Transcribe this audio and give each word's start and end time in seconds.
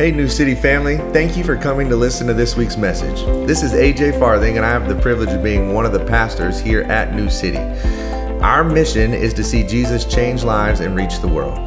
Hey, 0.00 0.12
New 0.12 0.28
City 0.28 0.54
family, 0.54 0.96
thank 1.12 1.36
you 1.36 1.44
for 1.44 1.56
coming 1.56 1.90
to 1.90 1.94
listen 1.94 2.26
to 2.28 2.32
this 2.32 2.56
week's 2.56 2.78
message. 2.78 3.22
This 3.46 3.62
is 3.62 3.74
AJ 3.74 4.18
Farthing, 4.18 4.56
and 4.56 4.64
I 4.64 4.70
have 4.70 4.88
the 4.88 4.94
privilege 4.94 5.28
of 5.28 5.42
being 5.42 5.74
one 5.74 5.84
of 5.84 5.92
the 5.92 6.02
pastors 6.02 6.58
here 6.58 6.84
at 6.84 7.14
New 7.14 7.28
City. 7.28 7.58
Our 8.40 8.64
mission 8.64 9.12
is 9.12 9.34
to 9.34 9.44
see 9.44 9.62
Jesus 9.62 10.06
change 10.06 10.42
lives 10.42 10.80
and 10.80 10.96
reach 10.96 11.18
the 11.18 11.28
world. 11.28 11.58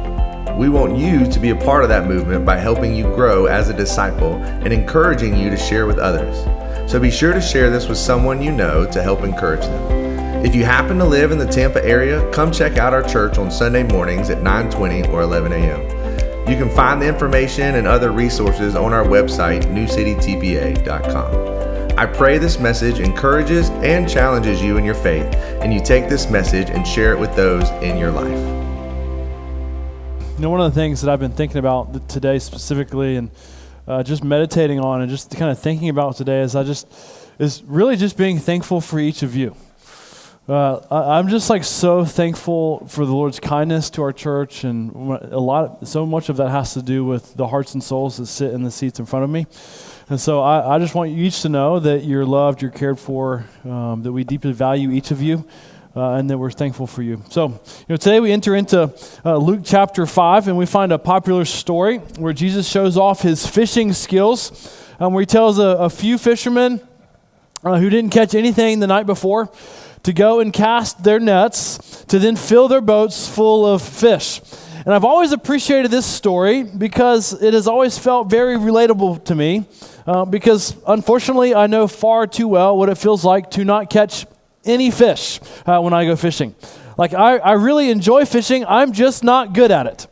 We 0.58 0.68
want 0.68 0.96
you 0.96 1.30
to 1.30 1.38
be 1.38 1.50
a 1.50 1.54
part 1.54 1.84
of 1.84 1.88
that 1.90 2.08
movement 2.08 2.44
by 2.44 2.56
helping 2.56 2.92
you 2.92 3.04
grow 3.04 3.46
as 3.46 3.68
a 3.68 3.72
disciple 3.72 4.34
and 4.34 4.72
encouraging 4.72 5.36
you 5.36 5.48
to 5.50 5.56
share 5.56 5.86
with 5.86 5.98
others. 5.98 6.36
So 6.90 6.98
be 6.98 7.12
sure 7.12 7.34
to 7.34 7.40
share 7.40 7.70
this 7.70 7.86
with 7.86 7.98
someone 7.98 8.42
you 8.42 8.50
know 8.50 8.84
to 8.84 9.00
help 9.00 9.22
encourage 9.22 9.60
them. 9.60 10.44
If 10.44 10.56
you 10.56 10.64
happen 10.64 10.98
to 10.98 11.04
live 11.04 11.30
in 11.30 11.38
the 11.38 11.46
Tampa 11.46 11.84
area, 11.84 12.28
come 12.32 12.50
check 12.50 12.78
out 12.78 12.92
our 12.92 13.04
church 13.04 13.38
on 13.38 13.48
Sunday 13.52 13.84
mornings 13.84 14.28
at 14.28 14.42
9:20 14.42 15.08
or 15.10 15.22
11 15.22 15.52
a.m. 15.52 15.93
You 16.46 16.56
can 16.56 16.68
find 16.68 17.00
the 17.00 17.08
information 17.08 17.76
and 17.76 17.86
other 17.86 18.12
resources 18.12 18.76
on 18.76 18.92
our 18.92 19.04
website, 19.04 19.62
newcitytpa.com. 19.62 21.98
I 21.98 22.04
pray 22.04 22.36
this 22.36 22.58
message 22.58 23.00
encourages 23.00 23.70
and 23.70 24.06
challenges 24.06 24.60
you 24.60 24.76
in 24.76 24.84
your 24.84 24.94
faith, 24.94 25.24
and 25.62 25.72
you 25.72 25.80
take 25.80 26.10
this 26.10 26.28
message 26.28 26.68
and 26.68 26.86
share 26.86 27.14
it 27.14 27.18
with 27.18 27.34
those 27.34 27.70
in 27.82 27.96
your 27.96 28.10
life. 28.10 28.28
You 30.36 30.42
know, 30.42 30.50
one 30.50 30.60
of 30.60 30.74
the 30.74 30.78
things 30.78 31.00
that 31.00 31.10
I've 31.10 31.20
been 31.20 31.32
thinking 31.32 31.56
about 31.56 32.10
today 32.10 32.38
specifically 32.38 33.16
and 33.16 33.30
uh, 33.88 34.02
just 34.02 34.22
meditating 34.22 34.80
on 34.80 35.00
and 35.00 35.10
just 35.10 35.34
kind 35.34 35.50
of 35.50 35.58
thinking 35.58 35.88
about 35.88 36.16
today 36.16 36.42
is 36.42 36.54
I 36.54 36.62
just, 36.62 36.86
is 37.38 37.62
really 37.62 37.96
just 37.96 38.18
being 38.18 38.38
thankful 38.38 38.82
for 38.82 38.98
each 38.98 39.22
of 39.22 39.34
you. 39.34 39.56
Uh, 40.46 40.78
I, 40.90 41.18
am 41.18 41.28
just 41.28 41.48
like 41.48 41.64
so 41.64 42.04
thankful 42.04 42.86
for 42.86 43.06
the 43.06 43.12
Lord's 43.12 43.40
kindness 43.40 43.88
to 43.90 44.02
our 44.02 44.12
church, 44.12 44.64
and 44.64 44.94
a 44.94 45.38
lot, 45.38 45.88
so 45.88 46.04
much 46.04 46.28
of 46.28 46.36
that 46.36 46.50
has 46.50 46.74
to 46.74 46.82
do 46.82 47.02
with 47.02 47.32
the 47.34 47.46
hearts 47.46 47.72
and 47.72 47.82
souls 47.82 48.18
that 48.18 48.26
sit 48.26 48.52
in 48.52 48.62
the 48.62 48.70
seats 48.70 48.98
in 48.98 49.06
front 49.06 49.24
of 49.24 49.30
me. 49.30 49.46
And 50.10 50.20
so 50.20 50.42
I, 50.42 50.74
I 50.74 50.78
just 50.78 50.94
want 50.94 51.12
you 51.12 51.24
each 51.24 51.40
to 51.42 51.48
know 51.48 51.80
that 51.80 52.04
you're 52.04 52.26
loved, 52.26 52.60
you're 52.60 52.70
cared 52.70 52.98
for, 52.98 53.46
um, 53.64 54.02
that 54.02 54.12
we 54.12 54.22
deeply 54.22 54.52
value 54.52 54.90
each 54.90 55.10
of 55.10 55.22
you. 55.22 55.46
Uh, 55.96 56.14
and 56.14 56.28
that 56.28 56.36
we're 56.36 56.50
thankful 56.50 56.88
for 56.88 57.02
you. 57.02 57.22
So, 57.30 57.46
you 57.46 57.84
know, 57.88 57.96
today 57.96 58.18
we 58.18 58.32
enter 58.32 58.56
into 58.56 58.92
uh, 59.24 59.36
Luke 59.36 59.60
chapter 59.62 60.06
5, 60.06 60.48
and 60.48 60.58
we 60.58 60.66
find 60.66 60.90
a 60.90 60.98
popular 60.98 61.44
story 61.44 61.98
where 62.18 62.32
Jesus 62.32 62.68
shows 62.68 62.96
off 62.96 63.22
his 63.22 63.46
fishing 63.46 63.92
skills, 63.92 64.76
um, 64.98 65.12
where 65.12 65.20
he 65.20 65.26
tells 65.26 65.60
a, 65.60 65.62
a 65.62 65.88
few 65.88 66.18
fishermen 66.18 66.80
uh, 67.62 67.78
who 67.78 67.90
didn't 67.90 68.10
catch 68.10 68.34
anything 68.34 68.80
the 68.80 68.88
night 68.88 69.06
before 69.06 69.48
to 70.04 70.12
go 70.12 70.40
and 70.40 70.52
cast 70.52 71.02
their 71.02 71.18
nets 71.18 72.04
to 72.04 72.18
then 72.18 72.36
fill 72.36 72.68
their 72.68 72.80
boats 72.80 73.28
full 73.28 73.66
of 73.66 73.82
fish. 73.82 74.40
And 74.84 74.92
I've 74.92 75.04
always 75.04 75.32
appreciated 75.32 75.90
this 75.90 76.06
story 76.06 76.62
because 76.62 77.32
it 77.32 77.54
has 77.54 77.66
always 77.66 77.98
felt 77.98 78.30
very 78.30 78.56
relatable 78.56 79.24
to 79.24 79.34
me. 79.34 79.66
Uh, 80.06 80.26
because 80.26 80.76
unfortunately, 80.86 81.54
I 81.54 81.66
know 81.66 81.88
far 81.88 82.26
too 82.26 82.48
well 82.48 82.76
what 82.76 82.90
it 82.90 82.98
feels 82.98 83.24
like 83.24 83.50
to 83.52 83.64
not 83.64 83.88
catch 83.88 84.26
any 84.64 84.90
fish 84.90 85.40
uh, 85.64 85.80
when 85.80 85.94
I 85.94 86.04
go 86.04 86.16
fishing. 86.16 86.54
Like, 86.98 87.14
I, 87.14 87.38
I 87.38 87.52
really 87.52 87.90
enjoy 87.90 88.26
fishing, 88.26 88.64
I'm 88.66 88.92
just 88.92 89.24
not 89.24 89.54
good 89.54 89.70
at 89.70 89.86
it. 89.86 90.06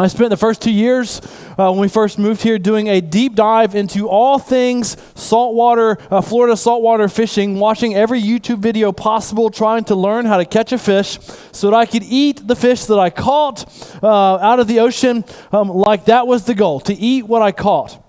I 0.00 0.06
spent 0.06 0.30
the 0.30 0.36
first 0.38 0.62
two 0.62 0.72
years 0.72 1.20
uh, 1.58 1.70
when 1.70 1.80
we 1.80 1.88
first 1.88 2.18
moved 2.18 2.40
here 2.40 2.58
doing 2.58 2.88
a 2.88 3.02
deep 3.02 3.34
dive 3.34 3.74
into 3.74 4.08
all 4.08 4.38
things 4.38 4.96
saltwater, 5.14 5.98
uh, 6.10 6.22
Florida 6.22 6.56
saltwater 6.56 7.06
fishing, 7.06 7.58
watching 7.58 7.94
every 7.94 8.22
YouTube 8.22 8.60
video 8.60 8.92
possible, 8.92 9.50
trying 9.50 9.84
to 9.84 9.94
learn 9.94 10.24
how 10.24 10.38
to 10.38 10.46
catch 10.46 10.72
a 10.72 10.78
fish 10.78 11.18
so 11.52 11.70
that 11.70 11.76
I 11.76 11.84
could 11.84 12.02
eat 12.02 12.48
the 12.48 12.56
fish 12.56 12.86
that 12.86 12.98
I 12.98 13.10
caught 13.10 13.66
uh, 14.02 14.36
out 14.38 14.58
of 14.58 14.68
the 14.68 14.80
ocean. 14.80 15.22
Um, 15.52 15.68
like 15.68 16.06
that 16.06 16.26
was 16.26 16.46
the 16.46 16.54
goal 16.54 16.80
to 16.80 16.94
eat 16.94 17.26
what 17.26 17.42
I 17.42 17.52
caught. 17.52 18.02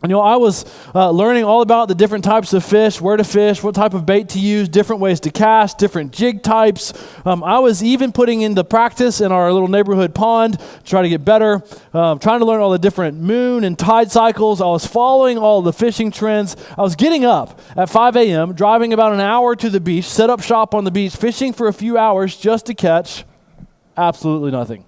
You 0.00 0.10
know, 0.10 0.20
I 0.20 0.36
was 0.36 0.64
uh, 0.94 1.10
learning 1.10 1.42
all 1.42 1.60
about 1.60 1.88
the 1.88 1.94
different 1.94 2.24
types 2.24 2.52
of 2.52 2.64
fish, 2.64 3.00
where 3.00 3.16
to 3.16 3.24
fish, 3.24 3.64
what 3.64 3.74
type 3.74 3.94
of 3.94 4.06
bait 4.06 4.28
to 4.30 4.38
use, 4.38 4.68
different 4.68 5.02
ways 5.02 5.18
to 5.20 5.30
cast, 5.30 5.76
different 5.76 6.12
jig 6.12 6.44
types. 6.44 6.92
Um, 7.26 7.42
I 7.42 7.58
was 7.58 7.82
even 7.82 8.12
putting 8.12 8.42
into 8.42 8.62
practice 8.62 9.20
in 9.20 9.32
our 9.32 9.52
little 9.52 9.66
neighborhood 9.66 10.14
pond 10.14 10.60
to 10.60 10.84
try 10.84 11.02
to 11.02 11.08
get 11.08 11.24
better, 11.24 11.64
um, 11.92 12.20
trying 12.20 12.38
to 12.38 12.44
learn 12.44 12.60
all 12.60 12.70
the 12.70 12.78
different 12.78 13.18
moon 13.18 13.64
and 13.64 13.76
tide 13.76 14.12
cycles. 14.12 14.60
I 14.60 14.66
was 14.66 14.86
following 14.86 15.36
all 15.36 15.62
the 15.62 15.72
fishing 15.72 16.12
trends. 16.12 16.56
I 16.76 16.82
was 16.82 16.94
getting 16.94 17.24
up 17.24 17.60
at 17.76 17.90
5 17.90 18.16
a.m., 18.18 18.52
driving 18.52 18.92
about 18.92 19.14
an 19.14 19.20
hour 19.20 19.56
to 19.56 19.68
the 19.68 19.80
beach, 19.80 20.04
set 20.04 20.30
up 20.30 20.40
shop 20.40 20.76
on 20.76 20.84
the 20.84 20.92
beach, 20.92 21.16
fishing 21.16 21.52
for 21.52 21.66
a 21.66 21.72
few 21.72 21.98
hours 21.98 22.36
just 22.36 22.66
to 22.66 22.74
catch 22.74 23.24
absolutely 23.96 24.52
nothing. 24.52 24.84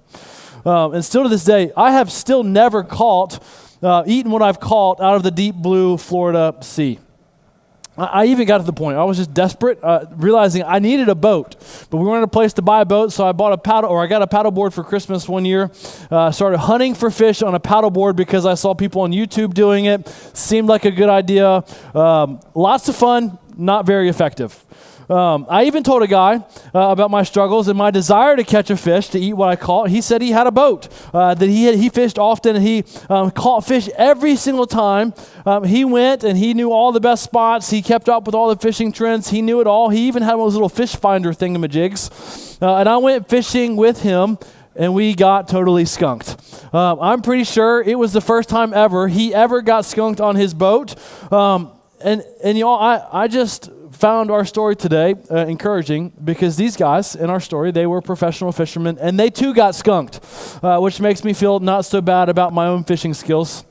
Um, 0.65 0.95
and 0.95 1.05
still 1.05 1.25
to 1.25 1.29
this 1.29 1.45
day, 1.45 1.73
I 1.77 1.91
have 1.91 2.13
still 2.13 2.45
never 2.45 2.85
caught 2.85 3.43
uh, 3.83 4.05
what 4.25 4.43
I've 4.43 4.61
caught 4.61 5.01
out 5.01 5.17
of 5.17 5.23
the 5.23 5.31
deep 5.31 5.55
blue 5.55 5.97
Florida 5.97 6.57
Sea. 6.61 6.99
I 7.97 8.27
even 8.27 8.47
got 8.47 8.59
to 8.59 8.65
the 8.65 8.73
point, 8.73 8.97
I 8.97 9.05
was 9.05 9.19
just 9.19 9.35
desperate, 9.35 9.79
uh, 9.83 10.07
realizing 10.17 10.63
I 10.63 10.79
needed 10.79 11.09
a 11.09 11.15
boat. 11.15 11.57
But 11.91 11.99
we 11.99 12.07
weren't 12.07 12.25
a 12.25 12.29
place 12.29 12.55
to 12.55 12.63
buy 12.63 12.81
a 12.81 12.85
boat, 12.85 13.13
so 13.13 13.27
I 13.27 13.33
bought 13.33 13.53
a 13.53 13.59
paddle, 13.59 13.91
or 13.91 14.03
I 14.03 14.07
got 14.07 14.23
a 14.23 14.27
paddle 14.27 14.53
board 14.53 14.73
for 14.73 14.83
Christmas 14.83 15.29
one 15.29 15.45
year. 15.45 15.71
Uh, 16.11 16.31
started 16.31 16.59
hunting 16.59 16.95
for 16.95 17.11
fish 17.11 17.43
on 17.43 17.55
a 17.55 17.61
paddle 17.61 17.91
board 17.91 18.17
because 18.17 18.47
I 18.47 18.55
saw 18.55 18.75
people 18.75 19.03
on 19.03 19.13
YouTube 19.13 19.53
doing 19.53 19.85
it. 19.85 20.09
Seemed 20.09 20.69
like 20.69 20.85
a 20.85 20.91
good 20.91 21.11
idea. 21.11 21.65
Um, 21.95 22.41
lots 22.55 22.89
of 22.89 22.97
fun, 22.97 23.39
not 23.57 23.85
very 23.87 24.09
effective. 24.09 24.65
Um, 25.11 25.47
I 25.49 25.65
even 25.65 25.83
told 25.83 26.05
a 26.05 26.07
guy 26.07 26.37
uh, 26.37 26.79
about 26.91 27.11
my 27.11 27.25
struggles 27.25 27.67
and 27.67 27.77
my 27.77 27.91
desire 27.91 28.37
to 28.37 28.45
catch 28.45 28.71
a 28.71 28.77
fish 28.77 29.09
to 29.09 29.19
eat 29.19 29.33
what 29.33 29.49
I 29.49 29.57
caught. 29.57 29.91
He 29.91 30.01
said 30.01 30.23
he 30.23 30.31
had 30.31 30.47
a 30.47 30.53
boat 30.53 30.89
uh, 31.13 31.35
that 31.35 31.49
he 31.49 31.65
had, 31.65 31.75
he 31.75 31.89
fished 31.89 32.17
often 32.17 32.55
and 32.55 32.65
he 32.65 32.85
um, 33.09 33.33
caught 33.33 33.67
fish 33.67 33.89
every 33.97 34.37
single 34.37 34.69
time. 34.69 35.13
Um, 35.45 35.65
he 35.65 35.85
went 35.85 36.23
and 36.23 36.39
he 36.39 36.55
knew 36.55 36.71
all 36.71 36.93
the 36.93 37.01
best 37.01 37.25
spots. 37.25 37.71
He 37.71 37.83
kept 37.83 38.09
up 38.09 38.25
with 38.25 38.37
all 38.37 38.55
the 38.55 38.57
fishing 38.57 38.93
trends. 38.93 39.29
He 39.31 39.43
knew 39.43 39.61
it 39.61 39.67
all. 39.67 39.89
He 39.89 40.07
even 40.07 40.23
had 40.23 40.35
one 40.35 40.47
of 40.47 40.53
those 40.53 40.55
little 40.55 40.69
fish 40.69 40.95
finder 40.95 41.33
thingamajigs. 41.33 42.63
Uh, 42.63 42.77
and 42.77 42.89
I 42.89 42.99
went 42.99 43.29
fishing 43.29 43.75
with 43.75 44.03
him 44.03 44.39
and 44.77 44.95
we 44.95 45.15
got 45.17 45.49
totally 45.49 45.87
skunked. 45.87 46.37
Um, 46.73 47.01
I'm 47.01 47.23
pretty 47.23 47.43
sure 47.43 47.83
it 47.83 47.99
was 47.99 48.13
the 48.13 48.21
first 48.21 48.49
time 48.49 48.73
ever 48.73 49.09
he 49.09 49.35
ever 49.35 49.61
got 49.61 49.85
skunked 49.85 50.21
on 50.21 50.37
his 50.37 50.55
boat. 50.55 50.95
Um, 51.33 51.73
and 52.01 52.23
and 52.45 52.57
y'all, 52.57 52.81
I, 52.81 53.25
I 53.25 53.29
just 53.29 53.71
found 54.01 54.31
our 54.31 54.47
story 54.47 54.75
today 54.75 55.15
uh, 55.31 55.45
encouraging 55.47 56.11
because 56.25 56.57
these 56.57 56.75
guys 56.75 57.15
in 57.15 57.29
our 57.29 57.39
story, 57.39 57.71
they 57.71 57.87
were 57.87 58.01
professional 58.01 58.51
fishermen 58.51 58.97
and 58.99 59.21
they 59.21 59.29
too 59.29 59.53
got 59.53 59.75
skunked, 59.75 60.21
uh, 60.63 60.79
which 60.79 61.01
makes 61.01 61.23
me 61.23 61.35
feel 61.35 61.61
not 61.61 61.85
so 61.85 62.01
bad 62.01 62.31
about 62.31 62.55
my 62.55 62.67
own 62.67 62.83
fishing 62.83 63.13
skills. 63.13 63.63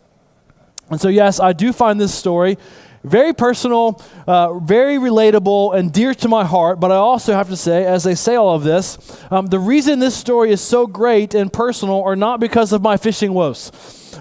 And 0.91 1.01
so, 1.01 1.07
yes, 1.07 1.39
I 1.39 1.53
do 1.53 1.73
find 1.73 1.99
this 1.99 2.13
story 2.13 2.57
very 3.03 3.33
personal, 3.33 4.01
uh, 4.27 4.59
very 4.59 4.97
relatable, 4.97 5.75
and 5.75 5.91
dear 5.91 6.13
to 6.15 6.27
my 6.27 6.43
heart. 6.43 6.79
But 6.79 6.91
I 6.91 6.95
also 6.95 7.33
have 7.33 7.49
to 7.49 7.57
say, 7.57 7.85
as 7.85 8.05
I 8.05 8.13
say 8.13 8.35
all 8.35 8.55
of 8.55 8.63
this, 8.63 8.97
um, 9.31 9.47
the 9.47 9.59
reason 9.59 9.99
this 9.99 10.15
story 10.15 10.51
is 10.51 10.61
so 10.61 10.87
great 10.87 11.33
and 11.33 11.51
personal 11.51 12.03
are 12.03 12.15
not 12.15 12.39
because 12.39 12.73
of 12.73 12.81
my 12.81 12.97
fishing 12.97 13.33
woes. 13.33 13.71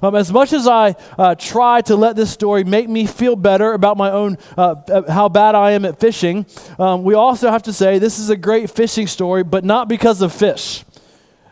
Um, 0.02 0.14
as 0.14 0.32
much 0.32 0.52
as 0.52 0.68
I 0.68 0.94
uh, 1.16 1.34
try 1.34 1.80
to 1.82 1.96
let 1.96 2.14
this 2.14 2.30
story 2.30 2.62
make 2.62 2.88
me 2.88 3.06
feel 3.06 3.34
better 3.36 3.72
about 3.72 3.96
my 3.96 4.10
own, 4.10 4.38
uh, 4.56 4.76
uh, 4.88 5.10
how 5.10 5.28
bad 5.28 5.54
I 5.54 5.72
am 5.72 5.84
at 5.84 5.98
fishing, 5.98 6.46
um, 6.78 7.02
we 7.02 7.14
also 7.14 7.50
have 7.50 7.64
to 7.64 7.72
say 7.72 7.98
this 7.98 8.18
is 8.18 8.30
a 8.30 8.36
great 8.36 8.70
fishing 8.70 9.06
story, 9.06 9.42
but 9.42 9.64
not 9.64 9.88
because 9.88 10.22
of 10.22 10.32
fish. 10.32 10.84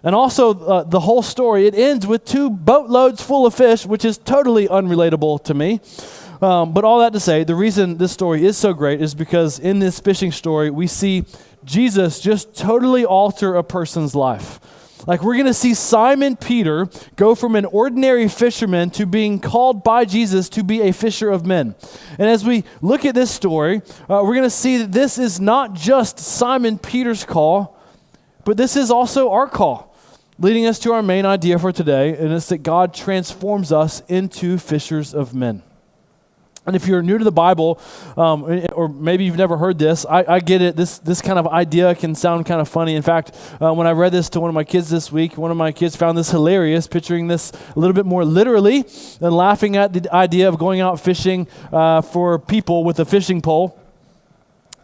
And 0.03 0.15
also, 0.15 0.55
uh, 0.55 0.85
the 0.85 1.01
whole 1.01 1.23
story, 1.23 1.67
it 1.67 1.75
ends 1.75 2.07
with 2.07 2.25
two 2.25 2.49
boatloads 2.49 3.21
full 3.21 3.45
of 3.45 3.55
fish, 3.55 3.85
which 3.85 4.05
is 4.05 4.19
totally 4.19 4.69
unrelatable 4.69 5.43
to 5.45 5.55
me. 5.55 5.81
Um, 6.43 6.73
but 6.73 6.85
all 6.85 7.01
that 7.01 7.13
to 7.13 7.21
say, 7.21 7.45
the 7.45 7.55
reason 7.55 7.97
this 7.97 8.13
story 8.13 8.45
is 8.45 8.57
so 8.57 8.73
great 8.75 9.01
is 9.01 9.15
because 9.15 9.59
in 9.59 9.79
this 9.79 10.01
fishing 10.01 10.33
story, 10.33 10.71
we 10.71 10.87
see 10.87 11.25
Jesus 11.65 12.21
just 12.21 12.55
totally 12.55 13.05
alter 13.05 13.55
a 13.55 13.65
person's 13.65 14.15
life. 14.15 14.61
Like 15.07 15.23
we're 15.23 15.35
going 15.35 15.47
to 15.47 15.55
see 15.55 15.75
Simon 15.75 16.37
Peter 16.37 16.89
go 17.15 17.35
from 17.35 17.55
an 17.55 17.65
ordinary 17.65 18.29
fisherman 18.29 18.91
to 18.91 19.07
being 19.07 19.39
called 19.39 19.85
by 19.85 20.05
Jesus 20.05 20.49
to 20.51 20.65
be 20.65 20.83
a 20.83 20.93
fisher 20.93 21.31
of 21.31 21.47
men. 21.47 21.75
And 22.19 22.29
as 22.29 22.45
we 22.45 22.65
look 22.81 23.05
at 23.05 23.15
this 23.15 23.31
story, 23.31 23.83
uh, 24.09 24.23
we're 24.25 24.35
going 24.35 24.43
to 24.43 24.51
see 24.51 24.79
that 24.79 24.93
this 24.93 25.17
is 25.19 25.39
not 25.39 25.75
just 25.75 26.19
Simon 26.19 26.79
Peter's 26.79 27.25
call, 27.25 27.79
but 28.45 28.57
this 28.57 28.77
is 28.77 28.91
also 28.91 29.31
our 29.31 29.49
call, 29.49 29.95
leading 30.39 30.67
us 30.67 30.79
to 30.81 30.93
our 30.93 31.03
main 31.03 31.25
idea 31.25 31.59
for 31.59 31.73
today, 31.73 32.17
and 32.17 32.33
it's 32.33 32.49
that 32.49 32.59
God 32.59 32.93
transforms 32.93 33.71
us 33.71 34.03
into 34.09 34.59
fishers 34.59 35.15
of 35.15 35.35
men. 35.35 35.63
And 36.67 36.75
if 36.75 36.89
you're 36.89 37.03
new 37.03 37.17
to 37.17 37.25
the 37.25 37.33
Bible, 37.33 37.81
um, 38.17 38.67
or 38.73 38.89
maybe 38.89 39.25
you've 39.25 39.37
never 39.37 39.57
heard 39.57 39.79
this, 39.79 40.05
I, 40.05 40.25
I, 40.27 40.41
get 40.41 40.63
it. 40.63 40.75
This, 40.75 40.99
this 40.99 41.23
kind 41.23 41.39
of 41.39 41.47
idea 41.47 41.95
can 41.95 42.15
sound 42.17 42.45
kind 42.45 42.61
of 42.61 42.69
funny. 42.69 42.97
In 42.97 43.03
fact, 43.03 43.33
uh, 43.61 43.73
when 43.73 43.87
I 43.87 43.93
read 43.93 44.13
this 44.13 44.29
to 44.31 44.41
one 44.41 44.49
of 44.49 44.55
my 44.55 44.65
kids 44.65 44.91
this 44.91 45.13
week, 45.13 45.39
one 45.39 45.53
of 45.53 45.57
my 45.57 45.71
kids 45.71 45.95
found 45.95 46.19
this 46.19 46.31
hilarious, 46.31 46.89
picturing 46.89 47.29
this 47.29 47.53
a 47.75 47.79
little 47.79 47.95
bit 47.95 48.05
more 48.05 48.25
literally 48.25 48.85
and 49.21 49.33
laughing 49.33 49.77
at 49.77 49.93
the 49.93 50.13
idea 50.13 50.49
of 50.49 50.59
going 50.59 50.81
out 50.81 50.99
fishing 50.99 51.47
uh, 51.73 52.01
for 52.01 52.39
people 52.39 52.83
with 52.83 52.99
a 52.99 53.05
fishing 53.05 53.41
pole. 53.41 53.79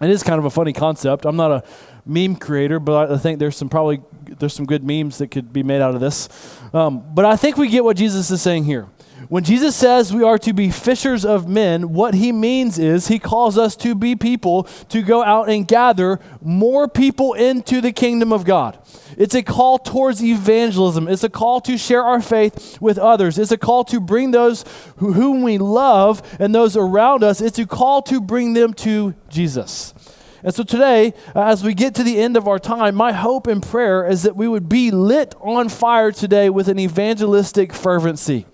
It 0.00 0.10
is 0.10 0.22
kind 0.22 0.38
of 0.38 0.44
a 0.44 0.50
funny 0.50 0.72
concept. 0.72 1.24
I'm 1.24 1.36
not 1.36 1.50
a 1.50 1.64
meme 2.06 2.36
creator, 2.36 2.78
but 2.78 3.10
I 3.10 3.18
think 3.18 3.38
there's 3.38 3.56
some 3.56 3.68
probably 3.68 4.02
there's 4.38 4.54
some 4.54 4.66
good 4.66 4.84
memes 4.84 5.18
that 5.18 5.30
could 5.30 5.52
be 5.52 5.62
made 5.62 5.80
out 5.80 5.94
of 5.94 6.00
this. 6.00 6.28
Um, 6.72 7.04
but 7.14 7.24
I 7.24 7.36
think 7.36 7.56
we 7.56 7.68
get 7.68 7.84
what 7.84 7.96
Jesus 7.96 8.30
is 8.30 8.40
saying 8.40 8.64
here 8.64 8.88
When 9.32 9.44
Jesus 9.44 9.74
says 9.74 10.12
we 10.12 10.22
are 10.22 10.36
to 10.36 10.52
be 10.52 10.68
fishers 10.68 11.24
of 11.24 11.48
men, 11.48 11.94
what 11.94 12.12
he 12.12 12.32
means 12.32 12.78
is 12.78 13.08
he 13.08 13.18
calls 13.18 13.56
us 13.56 13.74
to 13.76 13.94
be 13.94 14.14
people 14.14 14.64
to 14.90 15.00
go 15.00 15.24
out 15.24 15.48
and 15.48 15.66
gather 15.66 16.20
more 16.42 16.86
people 16.86 17.32
into 17.32 17.80
the 17.80 17.92
kingdom 17.92 18.30
of 18.30 18.44
God. 18.44 18.78
It's 19.16 19.34
a 19.34 19.42
call 19.42 19.78
towards 19.78 20.22
evangelism. 20.22 21.08
It's 21.08 21.24
a 21.24 21.30
call 21.30 21.62
to 21.62 21.78
share 21.78 22.04
our 22.04 22.20
faith 22.20 22.76
with 22.78 22.98
others. 22.98 23.38
It's 23.38 23.52
a 23.52 23.56
call 23.56 23.84
to 23.84 24.00
bring 24.00 24.32
those 24.32 24.66
who, 24.98 25.14
whom 25.14 25.40
we 25.40 25.56
love 25.56 26.20
and 26.38 26.54
those 26.54 26.76
around 26.76 27.24
us. 27.24 27.40
It's 27.40 27.58
a 27.58 27.64
call 27.66 28.02
to 28.02 28.20
bring 28.20 28.52
them 28.52 28.74
to 28.74 29.14
Jesus. 29.30 29.94
And 30.42 30.54
so 30.54 30.62
today, 30.62 31.14
uh, 31.34 31.44
as 31.44 31.64
we 31.64 31.72
get 31.72 31.94
to 31.94 32.02
the 32.02 32.18
end 32.18 32.36
of 32.36 32.48
our 32.48 32.58
time, 32.58 32.96
my 32.96 33.12
hope 33.12 33.46
and 33.46 33.62
prayer 33.62 34.06
is 34.06 34.24
that 34.24 34.36
we 34.36 34.46
would 34.46 34.68
be 34.68 34.90
lit 34.90 35.34
on 35.40 35.70
fire 35.70 36.12
today 36.12 36.50
with 36.50 36.68
an 36.68 36.78
evangelistic 36.78 37.72
fervency 37.72 38.44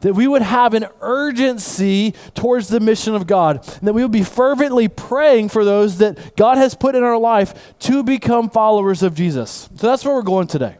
that 0.00 0.14
we 0.14 0.28
would 0.28 0.42
have 0.42 0.74
an 0.74 0.86
urgency 1.00 2.14
towards 2.34 2.68
the 2.68 2.80
mission 2.80 3.14
of 3.14 3.26
God, 3.26 3.56
and 3.78 3.88
that 3.88 3.92
we 3.92 4.02
would 4.02 4.12
be 4.12 4.22
fervently 4.22 4.88
praying 4.88 5.48
for 5.48 5.64
those 5.64 5.98
that 5.98 6.36
God 6.36 6.58
has 6.58 6.74
put 6.74 6.94
in 6.94 7.02
our 7.02 7.18
life 7.18 7.76
to 7.80 8.02
become 8.02 8.50
followers 8.50 9.02
of 9.02 9.14
Jesus. 9.14 9.68
So 9.76 9.86
that's 9.86 10.04
where 10.04 10.14
we're 10.14 10.22
going 10.22 10.46
today. 10.46 10.76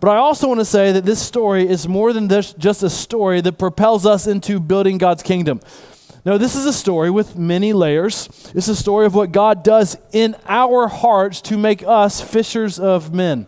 But 0.00 0.10
I 0.10 0.16
also 0.16 0.46
want 0.46 0.60
to 0.60 0.64
say 0.64 0.92
that 0.92 1.04
this 1.04 1.20
story 1.20 1.68
is 1.68 1.88
more 1.88 2.12
than 2.12 2.28
this, 2.28 2.52
just 2.52 2.82
a 2.82 2.90
story 2.90 3.40
that 3.40 3.58
propels 3.58 4.06
us 4.06 4.26
into 4.26 4.60
building 4.60 4.98
God's 4.98 5.22
kingdom. 5.22 5.60
No, 6.24 6.36
this 6.36 6.54
is 6.54 6.66
a 6.66 6.72
story 6.72 7.10
with 7.10 7.36
many 7.36 7.72
layers. 7.72 8.28
It's 8.54 8.68
a 8.68 8.76
story 8.76 9.06
of 9.06 9.14
what 9.14 9.32
God 9.32 9.64
does 9.64 9.96
in 10.12 10.36
our 10.46 10.86
hearts 10.86 11.40
to 11.42 11.56
make 11.56 11.82
us 11.82 12.20
fishers 12.20 12.78
of 12.78 13.14
men. 13.14 13.46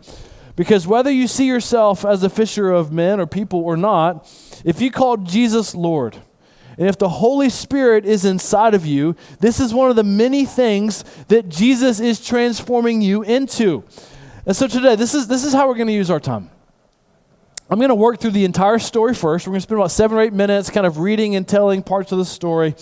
Because 0.60 0.86
whether 0.86 1.10
you 1.10 1.26
see 1.26 1.46
yourself 1.46 2.04
as 2.04 2.22
a 2.22 2.28
fisher 2.28 2.70
of 2.70 2.92
men 2.92 3.18
or 3.18 3.24
people 3.24 3.60
or 3.60 3.78
not, 3.78 4.30
if 4.62 4.82
you 4.82 4.90
call 4.90 5.16
Jesus 5.16 5.74
Lord, 5.74 6.18
and 6.76 6.86
if 6.86 6.98
the 6.98 7.08
Holy 7.08 7.48
Spirit 7.48 8.04
is 8.04 8.26
inside 8.26 8.74
of 8.74 8.84
you, 8.84 9.16
this 9.38 9.58
is 9.58 9.72
one 9.72 9.88
of 9.88 9.96
the 9.96 10.04
many 10.04 10.44
things 10.44 11.02
that 11.28 11.48
Jesus 11.48 11.98
is 11.98 12.22
transforming 12.22 13.00
you 13.00 13.22
into. 13.22 13.84
And 14.44 14.54
so 14.54 14.66
today, 14.66 14.96
this 14.96 15.14
is, 15.14 15.28
this 15.28 15.46
is 15.46 15.54
how 15.54 15.66
we're 15.66 15.76
going 15.76 15.86
to 15.86 15.94
use 15.94 16.10
our 16.10 16.20
time. 16.20 16.50
I'm 17.70 17.78
going 17.78 17.88
to 17.88 17.94
work 17.94 18.20
through 18.20 18.32
the 18.32 18.44
entire 18.44 18.78
story 18.78 19.14
first. 19.14 19.46
We're 19.46 19.52
going 19.52 19.60
to 19.60 19.62
spend 19.62 19.80
about 19.80 19.92
seven 19.92 20.18
or 20.18 20.20
eight 20.20 20.34
minutes 20.34 20.68
kind 20.68 20.86
of 20.86 20.98
reading 20.98 21.36
and 21.36 21.48
telling 21.48 21.82
parts 21.82 22.12
of 22.12 22.18
the 22.18 22.26
story. 22.26 22.74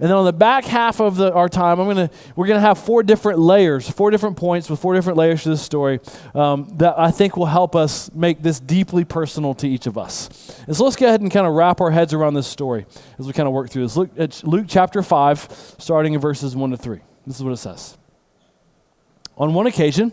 And 0.00 0.10
then 0.10 0.12
on 0.12 0.24
the 0.24 0.32
back 0.32 0.64
half 0.64 1.00
of 1.00 1.16
the, 1.16 1.32
our 1.32 1.48
time, 1.48 1.80
I'm 1.80 1.86
gonna, 1.86 2.10
we're 2.36 2.46
going 2.46 2.56
to 2.56 2.66
have 2.66 2.78
four 2.78 3.02
different 3.02 3.38
layers, 3.38 3.88
four 3.88 4.10
different 4.10 4.36
points 4.36 4.68
with 4.68 4.80
four 4.80 4.94
different 4.94 5.18
layers 5.18 5.42
to 5.44 5.50
this 5.50 5.62
story 5.62 6.00
um, 6.34 6.68
that 6.76 6.98
I 6.98 7.10
think 7.10 7.36
will 7.36 7.46
help 7.46 7.76
us 7.76 8.12
make 8.12 8.42
this 8.42 8.60
deeply 8.60 9.04
personal 9.04 9.54
to 9.54 9.68
each 9.68 9.86
of 9.86 9.96
us. 9.96 10.60
And 10.66 10.76
so 10.76 10.84
let's 10.84 10.96
go 10.96 11.06
ahead 11.06 11.20
and 11.20 11.30
kind 11.30 11.46
of 11.46 11.54
wrap 11.54 11.80
our 11.80 11.90
heads 11.90 12.12
around 12.12 12.34
this 12.34 12.46
story 12.46 12.86
as 13.18 13.26
we 13.26 13.32
kind 13.32 13.46
of 13.46 13.52
work 13.52 13.70
through 13.70 13.82
this. 13.82 13.96
Look 13.96 14.10
at 14.18 14.42
Luke 14.44 14.66
chapter 14.68 15.02
5, 15.02 15.76
starting 15.78 16.14
in 16.14 16.20
verses 16.20 16.56
1 16.56 16.70
to 16.70 16.76
3. 16.76 17.00
This 17.26 17.36
is 17.36 17.42
what 17.42 17.52
it 17.52 17.58
says. 17.58 17.96
On 19.36 19.52
one 19.52 19.66
occasion, 19.66 20.12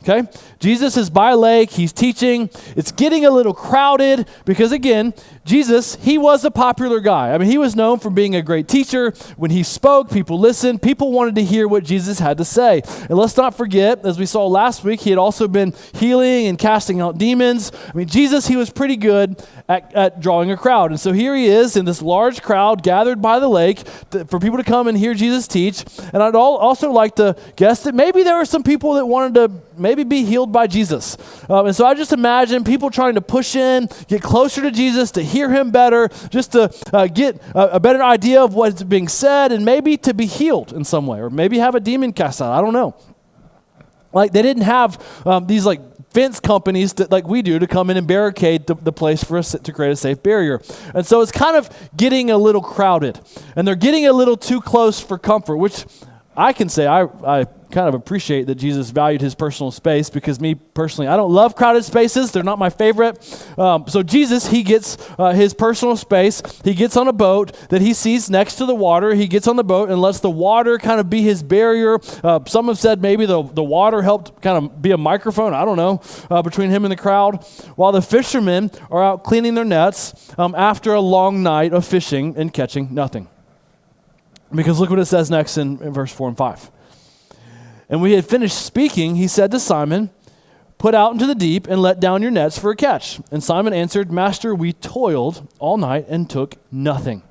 okay? 0.01 0.27
Jesus 0.59 0.97
is 0.97 1.09
by 1.09 1.33
lake, 1.33 1.71
he's 1.71 1.91
teaching. 1.91 2.49
It's 2.75 2.91
getting 2.91 3.25
a 3.25 3.31
little 3.31 3.53
crowded 3.53 4.27
because, 4.45 4.71
again, 4.71 5.13
Jesus, 5.43 5.95
he 5.95 6.19
was 6.19 6.45
a 6.45 6.51
popular 6.51 6.99
guy. 6.99 7.33
I 7.33 7.37
mean, 7.39 7.49
he 7.49 7.57
was 7.57 7.75
known 7.75 7.99
for 7.99 8.11
being 8.11 8.35
a 8.35 8.43
great 8.43 8.67
teacher. 8.67 9.11
When 9.37 9.49
he 9.49 9.63
spoke, 9.63 10.11
people 10.11 10.39
listened. 10.39 10.81
People 10.81 11.11
wanted 11.11 11.35
to 11.35 11.43
hear 11.43 11.67
what 11.67 11.83
Jesus 11.83 12.19
had 12.19 12.37
to 12.37 12.45
say. 12.45 12.83
And 13.09 13.17
let's 13.17 13.35
not 13.35 13.55
forget, 13.55 14.05
as 14.05 14.19
we 14.19 14.27
saw 14.27 14.45
last 14.45 14.83
week, 14.83 15.01
he 15.01 15.09
had 15.09 15.17
also 15.17 15.47
been 15.47 15.73
healing 15.95 16.45
and 16.45 16.59
casting 16.59 17.01
out 17.01 17.17
demons. 17.17 17.71
I 17.73 17.97
mean, 17.97 18.07
Jesus, 18.07 18.47
he 18.47 18.55
was 18.55 18.69
pretty 18.69 18.97
good 18.97 19.43
at, 19.67 19.93
at 19.95 20.19
drawing 20.19 20.51
a 20.51 20.57
crowd. 20.57 20.91
And 20.91 20.99
so 20.99 21.11
here 21.11 21.35
he 21.35 21.47
is 21.47 21.75
in 21.75 21.85
this 21.85 22.01
large 22.03 22.43
crowd 22.43 22.83
gathered 22.83 23.21
by 23.21 23.39
the 23.39 23.49
lake 23.49 23.83
to, 24.11 24.25
for 24.25 24.39
people 24.39 24.57
to 24.57 24.63
come 24.63 24.87
and 24.87 24.97
hear 24.97 25.15
Jesus 25.15 25.47
teach. 25.47 25.83
And 26.13 26.21
I'd 26.21 26.35
also 26.35 26.91
like 26.91 27.15
to 27.15 27.35
guess 27.55 27.83
that 27.83 27.95
maybe 27.95 28.21
there 28.21 28.37
were 28.37 28.45
some 28.45 28.61
people 28.61 28.93
that 28.93 29.05
wanted 29.05 29.33
to 29.35 29.47
maybe 29.77 30.03
be 30.03 30.23
healed 30.23 30.51
by 30.51 30.67
Jesus. 30.67 31.17
Um, 31.49 31.67
and 31.67 31.75
so 31.75 31.85
I 31.85 31.93
just 31.93 32.13
imagine 32.13 32.63
people 32.63 32.89
trying 32.89 33.15
to 33.15 33.21
push 33.21 33.55
in, 33.55 33.89
get 34.07 34.21
closer 34.21 34.61
to 34.61 34.71
Jesus, 34.71 35.11
to 35.11 35.23
hear 35.23 35.49
him 35.49 35.71
better, 35.71 36.09
just 36.29 36.53
to 36.53 36.73
uh, 36.93 37.07
get 37.07 37.41
a, 37.55 37.75
a, 37.75 37.79
better 37.79 38.03
idea 38.03 38.43
of 38.43 38.53
what's 38.53 38.83
being 38.83 39.07
said, 39.07 39.51
and 39.51 39.65
maybe 39.65 39.97
to 39.97 40.13
be 40.13 40.25
healed 40.25 40.73
in 40.73 40.83
some 40.83 41.07
way, 41.07 41.19
or 41.19 41.29
maybe 41.29 41.57
have 41.57 41.75
a 41.75 41.79
demon 41.79 42.13
cast 42.13 42.41
out. 42.41 42.51
I 42.51 42.61
don't 42.61 42.73
know. 42.73 42.95
Like 44.13 44.31
they 44.31 44.41
didn't 44.41 44.63
have 44.63 45.25
um, 45.25 45.47
these 45.47 45.65
like 45.65 45.79
fence 46.11 46.39
companies 46.39 46.93
that, 46.93 47.11
like 47.11 47.27
we 47.27 47.41
do 47.41 47.59
to 47.59 47.67
come 47.67 47.89
in 47.89 47.97
and 47.97 48.05
barricade 48.05 48.67
the, 48.67 48.75
the 48.75 48.91
place 48.91 49.23
for 49.23 49.37
us 49.37 49.51
to 49.51 49.73
create 49.73 49.91
a 49.91 49.95
safe 49.95 50.21
barrier. 50.21 50.61
And 50.93 51.05
so 51.05 51.21
it's 51.21 51.31
kind 51.31 51.55
of 51.55 51.69
getting 51.95 52.29
a 52.29 52.37
little 52.37 52.61
crowded. 52.61 53.19
And 53.55 53.67
they're 53.67 53.75
getting 53.75 54.05
a 54.07 54.13
little 54.13 54.37
too 54.37 54.61
close 54.61 54.99
for 54.99 55.17
comfort, 55.17 55.57
which 55.57 55.85
I 56.35 56.53
can 56.53 56.69
say 56.69 56.87
I, 56.87 57.03
I 57.03 57.45
kind 57.71 57.87
of 57.87 57.93
appreciate 57.93 58.47
that 58.47 58.55
Jesus 58.55 58.91
valued 58.91 59.21
his 59.21 59.35
personal 59.35 59.71
space 59.71 60.09
because 60.09 60.39
me 60.39 60.55
personally, 60.55 61.07
I 61.07 61.15
don't 61.15 61.31
love 61.31 61.55
crowded 61.55 61.83
spaces. 61.83 62.31
They're 62.31 62.43
not 62.43 62.59
my 62.59 62.69
favorite. 62.69 63.17
Um, 63.57 63.85
so 63.87 64.03
Jesus, 64.03 64.47
he 64.47 64.63
gets 64.63 64.97
uh, 65.17 65.31
his 65.31 65.53
personal 65.53 65.97
space. 65.97 66.41
He 66.63 66.73
gets 66.73 66.97
on 66.97 67.07
a 67.07 67.13
boat 67.13 67.53
that 67.69 67.81
he 67.81 67.93
sees 67.93 68.29
next 68.29 68.55
to 68.55 68.65
the 68.65 68.75
water. 68.75 69.15
He 69.15 69.27
gets 69.27 69.47
on 69.47 69.55
the 69.55 69.63
boat 69.63 69.89
and 69.89 70.01
lets 70.01 70.19
the 70.19 70.29
water 70.29 70.77
kind 70.77 70.99
of 70.99 71.09
be 71.09 71.21
his 71.21 71.41
barrier. 71.41 71.99
Uh, 72.23 72.39
some 72.45 72.67
have 72.67 72.77
said 72.77 73.01
maybe 73.01 73.25
the, 73.25 73.41
the 73.41 73.63
water 73.63 74.01
helped 74.01 74.41
kind 74.41 74.57
of 74.57 74.81
be 74.81 74.91
a 74.91 74.97
microphone. 74.97 75.53
I 75.53 75.65
don't 75.65 75.77
know, 75.77 76.01
uh, 76.29 76.41
between 76.41 76.69
him 76.69 76.85
and 76.85 76.91
the 76.91 76.97
crowd. 76.97 77.43
While 77.75 77.91
the 77.91 78.01
fishermen 78.01 78.71
are 78.89 79.03
out 79.03 79.23
cleaning 79.23 79.55
their 79.55 79.65
nets 79.65 80.33
um, 80.37 80.53
after 80.55 80.93
a 80.93 81.01
long 81.01 81.41
night 81.41 81.73
of 81.73 81.85
fishing 81.85 82.35
and 82.37 82.53
catching 82.53 82.93
nothing. 82.93 83.27
Because 84.53 84.79
look 84.79 84.89
what 84.89 84.99
it 84.99 85.05
says 85.05 85.31
next 85.31 85.57
in, 85.57 85.81
in 85.81 85.93
verse 85.93 86.11
4 86.11 86.29
and 86.29 86.37
5. 86.37 86.71
And 87.91 88.01
when 88.01 88.09
he 88.09 88.15
had 88.15 88.25
finished 88.25 88.57
speaking, 88.57 89.17
he 89.17 89.27
said 89.27 89.51
to 89.51 89.59
Simon, 89.59 90.09
Put 90.79 90.95
out 90.95 91.13
into 91.13 91.27
the 91.27 91.35
deep 91.35 91.67
and 91.67 91.79
let 91.79 91.99
down 91.99 92.23
your 92.23 92.31
nets 92.31 92.57
for 92.57 92.71
a 92.71 92.75
catch. 92.75 93.19
And 93.29 93.43
Simon 93.43 93.71
answered, 93.71 94.11
Master, 94.11 94.55
we 94.55 94.73
toiled 94.73 95.47
all 95.59 95.77
night 95.77 96.07
and 96.09 96.27
took 96.27 96.55
nothing. 96.71 97.21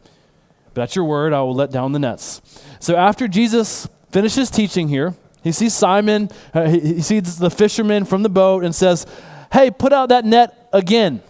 But 0.73 0.83
at 0.83 0.95
your 0.95 1.05
word, 1.05 1.33
I 1.33 1.41
will 1.41 1.55
let 1.55 1.73
down 1.73 1.91
the 1.91 1.99
nets. 1.99 2.41
So 2.79 2.95
after 2.95 3.27
Jesus 3.27 3.89
finishes 4.13 4.51
teaching 4.51 4.89
here, 4.89 5.15
he 5.43 5.51
sees 5.51 5.75
Simon, 5.75 6.31
uh, 6.55 6.69
he, 6.69 6.79
he 6.79 7.01
sees 7.01 7.39
the 7.39 7.51
fisherman 7.51 8.05
from 8.05 8.23
the 8.23 8.29
boat 8.29 8.63
and 8.63 8.73
says, 8.73 9.05
Hey, 9.53 9.73
put 9.73 9.93
out 9.93 10.11
that 10.11 10.25
net 10.25 10.69
again. 10.73 11.23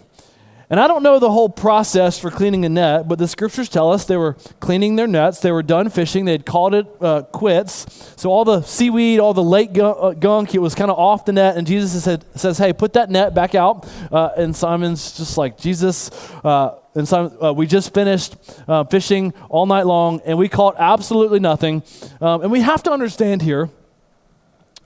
And 0.71 0.79
I 0.79 0.87
don't 0.87 1.03
know 1.03 1.19
the 1.19 1.29
whole 1.29 1.49
process 1.49 2.17
for 2.17 2.31
cleaning 2.31 2.63
a 2.63 2.69
net, 2.69 3.05
but 3.05 3.19
the 3.19 3.27
scriptures 3.27 3.67
tell 3.67 3.91
us 3.91 4.05
they 4.05 4.15
were 4.15 4.37
cleaning 4.61 4.95
their 4.95 5.05
nets. 5.05 5.41
They 5.41 5.51
were 5.51 5.63
done 5.63 5.89
fishing. 5.89 6.23
They 6.23 6.31
had 6.31 6.45
called 6.45 6.73
it 6.73 6.87
uh, 7.01 7.23
quits. 7.23 8.13
So 8.15 8.31
all 8.31 8.45
the 8.45 8.61
seaweed, 8.61 9.19
all 9.19 9.33
the 9.33 9.43
lake 9.43 9.77
uh, 9.77 10.11
gunk, 10.11 10.55
it 10.55 10.59
was 10.59 10.73
kind 10.73 10.89
of 10.89 10.97
off 10.97 11.25
the 11.25 11.33
net. 11.33 11.57
And 11.57 11.67
Jesus 11.67 12.01
said, 12.01 12.23
says, 12.35 12.57
Hey, 12.57 12.71
put 12.71 12.93
that 12.93 13.09
net 13.09 13.33
back 13.35 13.53
out. 13.53 13.85
Uh, 14.09 14.29
and 14.37 14.55
Simon's 14.55 15.17
just 15.17 15.37
like, 15.37 15.57
Jesus, 15.57 16.09
uh, 16.45 16.77
and 16.95 17.05
Simon, 17.05 17.35
uh, 17.43 17.51
we 17.51 17.67
just 17.67 17.93
finished 17.93 18.37
uh, 18.65 18.85
fishing 18.85 19.33
all 19.49 19.65
night 19.65 19.85
long, 19.85 20.21
and 20.25 20.37
we 20.37 20.47
caught 20.47 20.75
absolutely 20.79 21.41
nothing. 21.41 21.83
Um, 22.21 22.43
and 22.43 22.51
we 22.51 22.61
have 22.61 22.81
to 22.83 22.91
understand 22.91 23.41
here 23.41 23.69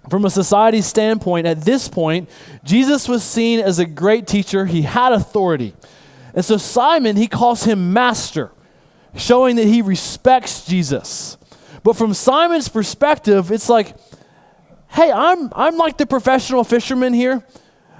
from 0.09 0.25
a 0.25 0.29
society 0.29 0.81
standpoint, 0.81 1.47
at 1.47 1.61
this 1.61 1.87
point, 1.87 2.29
Jesus 2.63 3.07
was 3.07 3.23
seen 3.23 3.59
as 3.59 3.79
a 3.79 3.85
great 3.85 4.27
teacher. 4.27 4.65
He 4.65 4.83
had 4.83 5.13
authority. 5.13 5.73
And 6.33 6.43
so 6.43 6.57
Simon, 6.57 7.15
he 7.15 7.27
calls 7.27 7.63
him 7.63 7.93
master, 7.93 8.51
showing 9.15 9.55
that 9.55 9.65
he 9.65 9.81
respects 9.81 10.65
Jesus. 10.65 11.37
But 11.83 11.95
from 11.95 12.13
Simon's 12.13 12.67
perspective, 12.67 13.51
it's 13.51 13.69
like, 13.69 13.95
hey, 14.89 15.11
I'm, 15.11 15.51
I'm 15.55 15.77
like 15.77 15.97
the 15.97 16.05
professional 16.05 16.63
fisherman 16.63 17.13
here. 17.13 17.45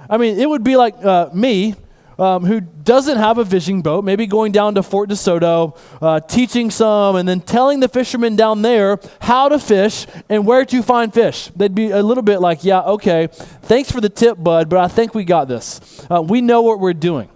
I 0.08 0.18
mean, 0.18 0.38
it 0.38 0.48
would 0.48 0.64
be 0.64 0.76
like 0.76 0.96
uh, 1.04 1.30
me 1.32 1.74
um, 2.18 2.44
who 2.44 2.60
doesn't 2.60 3.18
have 3.18 3.38
a 3.38 3.44
fishing 3.44 3.82
boat, 3.82 4.04
maybe 4.04 4.26
going 4.26 4.52
down 4.52 4.74
to 4.74 4.82
Fort 4.82 5.10
DeSoto, 5.10 5.76
uh, 6.00 6.20
teaching 6.20 6.70
some, 6.70 7.16
and 7.16 7.28
then 7.28 7.40
telling 7.40 7.80
the 7.80 7.88
fishermen 7.88 8.36
down 8.36 8.62
there 8.62 8.98
how 9.20 9.48
to 9.48 9.58
fish 9.58 10.06
and 10.28 10.46
where 10.46 10.64
to 10.64 10.82
find 10.82 11.12
fish. 11.12 11.50
They'd 11.56 11.74
be 11.74 11.90
a 11.90 12.02
little 12.02 12.22
bit 12.22 12.40
like, 12.40 12.64
yeah, 12.64 12.80
okay, 12.82 13.28
thanks 13.62 13.90
for 13.90 14.00
the 14.00 14.08
tip, 14.08 14.42
bud, 14.42 14.68
but 14.68 14.78
I 14.78 14.88
think 14.88 15.14
we 15.14 15.24
got 15.24 15.48
this. 15.48 16.06
Uh, 16.10 16.22
we 16.22 16.40
know 16.40 16.62
what 16.62 16.80
we're 16.80 16.94
doing. 16.94 17.28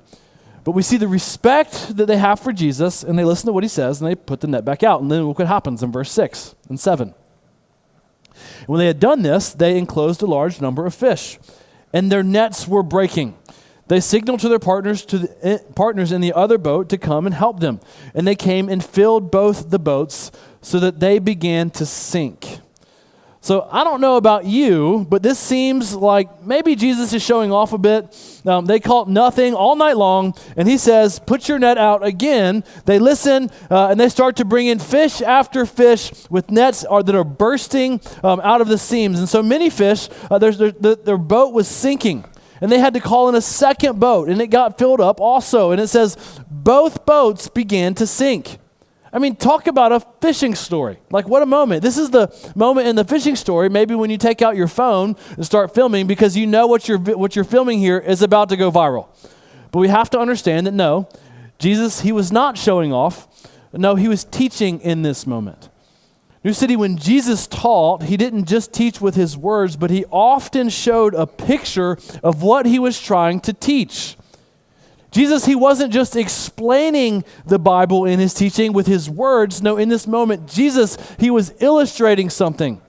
But 0.63 0.73
we 0.73 0.83
see 0.83 0.99
the 0.99 1.09
respect 1.09 1.97
that 1.97 2.07
they 2.07 2.19
have 2.19 2.39
for 2.39 2.53
Jesus, 2.53 3.03
and 3.03 3.19
they 3.19 3.25
listen 3.25 3.47
to 3.47 3.53
what 3.53 3.65
he 3.65 3.69
says, 3.69 4.01
and 4.01 4.11
they 4.11 4.15
put 4.15 4.41
the 4.41 4.47
net 4.47 4.65
back 4.65 4.83
out. 4.83 5.01
And 5.01 5.11
then 5.11 5.27
look 5.27 5.39
what 5.39 5.49
happens 5.49 5.83
in 5.83 5.91
verse 5.91 6.13
6 6.13 6.55
and 6.69 6.79
7. 6.79 7.15
when 8.67 8.79
they 8.79 8.87
had 8.87 9.01
done 9.01 9.23
this, 9.23 9.53
they 9.55 9.79
enclosed 9.79 10.23
a 10.23 10.27
large 10.27 10.61
number 10.61 10.87
of 10.87 10.95
fish 10.95 11.39
and 11.93 12.11
their 12.11 12.23
nets 12.23 12.69
were 12.69 12.83
breaking. 12.83 13.37
They 13.91 13.99
signaled 13.99 14.39
to 14.41 14.49
their 14.49 14.61
partners 14.61 15.05
to 15.07 15.19
the, 15.19 15.37
eh, 15.43 15.59
partners 15.75 16.13
in 16.13 16.21
the 16.21 16.33
other 16.33 16.59
boat 16.59 16.89
to 16.91 16.97
come 16.97 17.27
and 17.27 17.35
help 17.35 17.59
them, 17.59 17.81
and 18.15 18.25
they 18.25 18.37
came 18.37 18.69
and 18.69 18.85
filled 18.85 19.33
both 19.33 19.71
the 19.71 19.81
boats 19.81 20.31
so 20.63 20.79
that 20.79 21.01
they 21.01 21.19
began 21.19 21.71
to 21.71 21.85
sink. 21.85 22.61
So 23.41 23.67
I 23.69 23.83
don't 23.83 24.01
know 24.01 24.17
about 24.17 24.45
you, 24.45 25.05
but 25.11 25.25
this 25.25 25.41
seems 25.41 25.93
like 25.93 26.45
maybe 26.45 26.77
Jesus 26.77 27.13
is 27.13 27.21
showing 27.21 27.51
off 27.51 27.73
a 27.73 27.79
bit. 27.79 28.17
Um, 28.47 28.65
they 28.65 28.79
caught 28.79 29.09
nothing 29.09 29.55
all 29.55 29.75
night 29.75 29.97
long, 29.97 30.37
and 30.57 30.69
he 30.69 30.79
says, 30.79 31.19
Put 31.19 31.49
your 31.49 31.59
net 31.59 31.77
out 31.77 32.07
again. 32.07 32.63
They 32.85 33.01
listen, 33.01 33.51
uh, 33.73 33.89
and 33.89 33.99
they 33.99 34.09
start 34.09 34.37
to 34.37 34.45
bring 34.45 34.69
in 34.69 34.79
fish 34.79 35.21
after 35.21 35.67
fish 35.67 36.13
with 36.31 36.49
nets 36.53 36.85
are, 36.85 37.03
that 37.03 37.15
are 37.17 37.25
bursting 37.25 38.01
um, 38.23 38.41
out 38.45 38.61
of 38.61 38.69
the 38.69 38.79
seams. 38.79 39.19
And 39.19 39.29
so 39.29 39.43
many 39.43 39.69
fish, 39.69 40.09
uh, 40.31 40.39
their, 40.39 41.19
boat 41.19 41.53
was 41.53 41.67
sinking. 41.67 42.25
And 42.61 42.71
they 42.71 42.79
had 42.79 42.95
to 42.95 43.00
call 43.00 43.29
in 43.29 43.35
a 43.35 43.40
second 43.40 43.99
boat, 43.99 44.29
and 44.29 44.40
it 44.40 44.49
got 44.49 44.79
filled 44.79 45.00
up 45.00 45.21
also. 45.21 45.71
And 45.71 45.81
it 45.81 45.88
says, 45.88 46.17
Both 46.50 47.07
boats 47.07 47.49
began 47.49 47.95
to 47.95 48.07
sink. 48.07 48.59
I 49.12 49.19
mean, 49.19 49.35
talk 49.35 49.67
about 49.67 49.90
a 49.90 50.00
fishing 50.21 50.55
story. 50.55 50.99
Like, 51.11 51.29
what 51.29 51.43
a 51.43 51.47
moment. 51.47 51.83
This 51.83 51.99
is 51.99 52.11
the 52.11 52.33
moment 52.55 52.87
in 52.87 52.95
the 52.95 53.05
fishing 53.05 53.35
story, 53.35 53.69
maybe 53.69 53.95
when 53.95 54.09
you 54.09 54.19
take 54.19 54.40
out 54.40 54.57
your 54.57 54.69
phone 54.69 55.17
and 55.37 55.45
start 55.45 55.75
filming 55.75 56.07
because 56.07 56.37
you 56.37 56.47
know 56.47 56.69
what 56.69 56.87
you're, 56.87 56.99
what 56.99 57.35
you're 57.35 57.45
filming 57.45 57.81
here 57.81 57.99
is 57.99 58.23
about 58.23 58.50
to 58.50 58.57
go 58.57 58.71
viral. 58.71 59.09
But 59.73 59.81
we 59.81 59.88
have 59.88 60.11
to 60.11 60.19
understand 60.21 60.67
that 60.67 60.75
no, 60.75 61.09
Jesus, 61.59 62.02
he 62.02 62.12
was 62.12 62.31
not 62.31 62.57
showing 62.57 62.93
off. 62.93 63.26
No, 63.73 63.97
he 63.97 64.07
was 64.07 64.25
teaching 64.25 64.81
in 64.81 65.02
this 65.02 65.26
moment. 65.26 65.70
New 66.43 66.55
City, 66.55 66.75
when 66.75 66.97
Jesus 66.97 67.47
taught, 67.47 68.05
he 68.05 68.17
didn't 68.17 68.47
just 68.47 68.73
teach 68.73 68.99
with 69.01 69.15
his 69.15 69.37
words, 69.37 69.77
but 69.77 69.91
he 69.91 70.07
often 70.07 70.71
showed 70.71 71.15
a 71.15 71.27
picture 71.27 71.99
of 72.23 72.43
what 72.43 72.65
he 72.65 72.79
was 72.79 72.99
trying 72.99 73.41
to 73.41 73.53
teach. 73.53 74.17
Jesus, 75.11 75.45
he 75.45 75.55
wasn't 75.55 75.93
just 75.93 76.17
explaining 76.17 77.25
the 77.45 77.59
Bible 77.59 78.07
in 78.07 78.19
his 78.19 78.33
teaching 78.33 78.73
with 78.73 78.87
his 78.87 79.11
words. 79.11 79.61
No, 79.61 79.77
in 79.77 79.91
this 79.91 80.07
moment, 80.07 80.49
Jesus, 80.49 80.97
he 81.19 81.31
was 81.31 81.53
illustrating 81.61 82.31
something. 82.31 82.81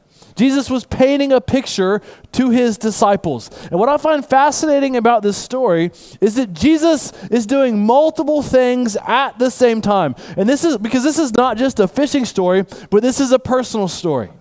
Jesus 0.41 0.71
was 0.71 0.85
painting 0.85 1.31
a 1.31 1.39
picture 1.39 2.01
to 2.31 2.49
his 2.49 2.79
disciples. 2.79 3.51
And 3.69 3.79
what 3.79 3.89
I 3.89 3.97
find 3.97 4.25
fascinating 4.25 4.95
about 4.95 5.21
this 5.21 5.37
story 5.37 5.91
is 6.19 6.33
that 6.33 6.53
Jesus 6.53 7.13
is 7.29 7.45
doing 7.45 7.85
multiple 7.85 8.41
things 8.41 8.97
at 9.05 9.37
the 9.37 9.51
same 9.51 9.81
time. 9.81 10.15
And 10.37 10.49
this 10.49 10.63
is 10.63 10.79
because 10.79 11.03
this 11.03 11.19
is 11.19 11.35
not 11.35 11.57
just 11.57 11.79
a 11.79 11.87
fishing 11.87 12.25
story, 12.25 12.65
but 12.89 13.03
this 13.03 13.19
is 13.19 13.31
a 13.31 13.37
personal 13.37 13.87
story. 13.87 14.31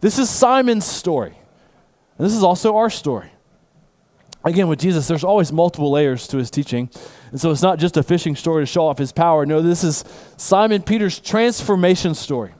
This 0.00 0.20
is 0.20 0.30
Simon's 0.30 0.86
story. 0.86 1.36
And 2.16 2.24
this 2.24 2.32
is 2.32 2.44
also 2.44 2.76
our 2.76 2.88
story 2.88 3.32
again, 4.44 4.68
with 4.68 4.78
Jesus, 4.78 5.08
there's 5.08 5.24
always 5.24 5.50
multiple 5.50 5.90
layers 5.90 6.28
to 6.28 6.36
his 6.36 6.50
teaching. 6.50 6.90
And 7.30 7.40
so 7.40 7.50
it's 7.50 7.62
not 7.62 7.78
just 7.78 7.96
a 7.96 8.02
fishing 8.02 8.36
story 8.36 8.62
to 8.62 8.66
show 8.66 8.86
off 8.86 8.98
his 8.98 9.10
power. 9.10 9.46
No, 9.46 9.62
this 9.62 9.82
is 9.82 10.04
Simon 10.36 10.82
Peter's 10.82 11.18
transformation 11.18 12.14
story. 12.14 12.52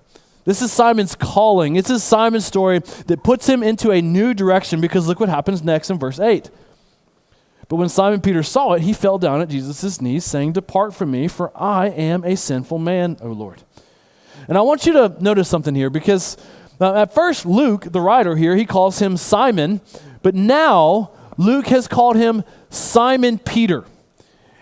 This 0.44 0.60
is 0.60 0.70
Simon's 0.70 1.14
calling. 1.14 1.74
This 1.74 1.88
is 1.88 2.04
Simon's 2.04 2.44
story 2.44 2.80
that 3.06 3.24
puts 3.24 3.48
him 3.48 3.62
into 3.62 3.90
a 3.90 4.02
new 4.02 4.34
direction 4.34 4.80
because 4.80 5.08
look 5.08 5.20
what 5.20 5.28
happens 5.30 5.62
next 5.62 5.90
in 5.90 5.98
verse 5.98 6.20
8. 6.20 6.50
But 7.68 7.76
when 7.76 7.88
Simon 7.88 8.20
Peter 8.20 8.42
saw 8.42 8.74
it, 8.74 8.82
he 8.82 8.92
fell 8.92 9.18
down 9.18 9.40
at 9.40 9.48
Jesus' 9.48 10.02
knees, 10.02 10.24
saying, 10.24 10.52
Depart 10.52 10.94
from 10.94 11.10
me, 11.10 11.28
for 11.28 11.50
I 11.56 11.88
am 11.88 12.22
a 12.24 12.36
sinful 12.36 12.78
man, 12.78 13.16
O 13.22 13.28
Lord. 13.28 13.62
And 14.46 14.58
I 14.58 14.60
want 14.60 14.84
you 14.84 14.92
to 14.92 15.16
notice 15.20 15.48
something 15.48 15.74
here 15.74 15.88
because 15.88 16.36
uh, 16.78 16.94
at 16.94 17.14
first, 17.14 17.46
Luke, 17.46 17.90
the 17.90 18.00
writer 18.00 18.36
here, 18.36 18.56
he 18.56 18.66
calls 18.66 18.98
him 18.98 19.16
Simon, 19.16 19.80
but 20.22 20.34
now 20.34 21.12
Luke 21.38 21.68
has 21.68 21.88
called 21.88 22.16
him 22.16 22.44
Simon 22.68 23.38
Peter. 23.38 23.84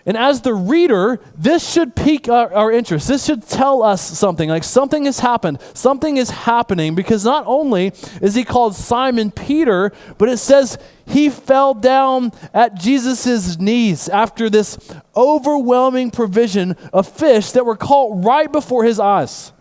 And 0.05 0.17
as 0.17 0.41
the 0.41 0.53
reader, 0.53 1.21
this 1.37 1.71
should 1.71 1.95
pique 1.95 2.27
our, 2.27 2.53
our, 2.53 2.71
interest. 2.71 3.07
This 3.07 3.25
should 3.25 3.47
tell 3.47 3.81
us 3.81 4.01
something 4.01 4.49
like 4.49 4.65
something 4.65 5.05
has 5.05 5.19
happened. 5.19 5.59
Something 5.73 6.17
is 6.17 6.29
happening 6.29 6.93
because 6.93 7.23
not 7.23 7.45
only 7.47 7.93
is 8.21 8.35
he 8.35 8.43
called 8.43 8.75
Simon 8.75 9.31
Peter, 9.31 9.93
but 10.17 10.27
it 10.27 10.37
says 10.37 10.77
he 11.05 11.29
fell 11.29 11.73
down 11.73 12.33
at 12.53 12.75
Jesus' 12.75 13.57
knees 13.57 14.09
after 14.09 14.49
this 14.49 14.77
overwhelming 15.15 16.11
provision 16.11 16.75
of 16.91 17.07
fish 17.07 17.51
that 17.51 17.65
were 17.65 17.77
caught 17.77 18.25
right 18.25 18.51
before 18.51 18.83
his 18.83 18.99
eyes. 18.99 19.53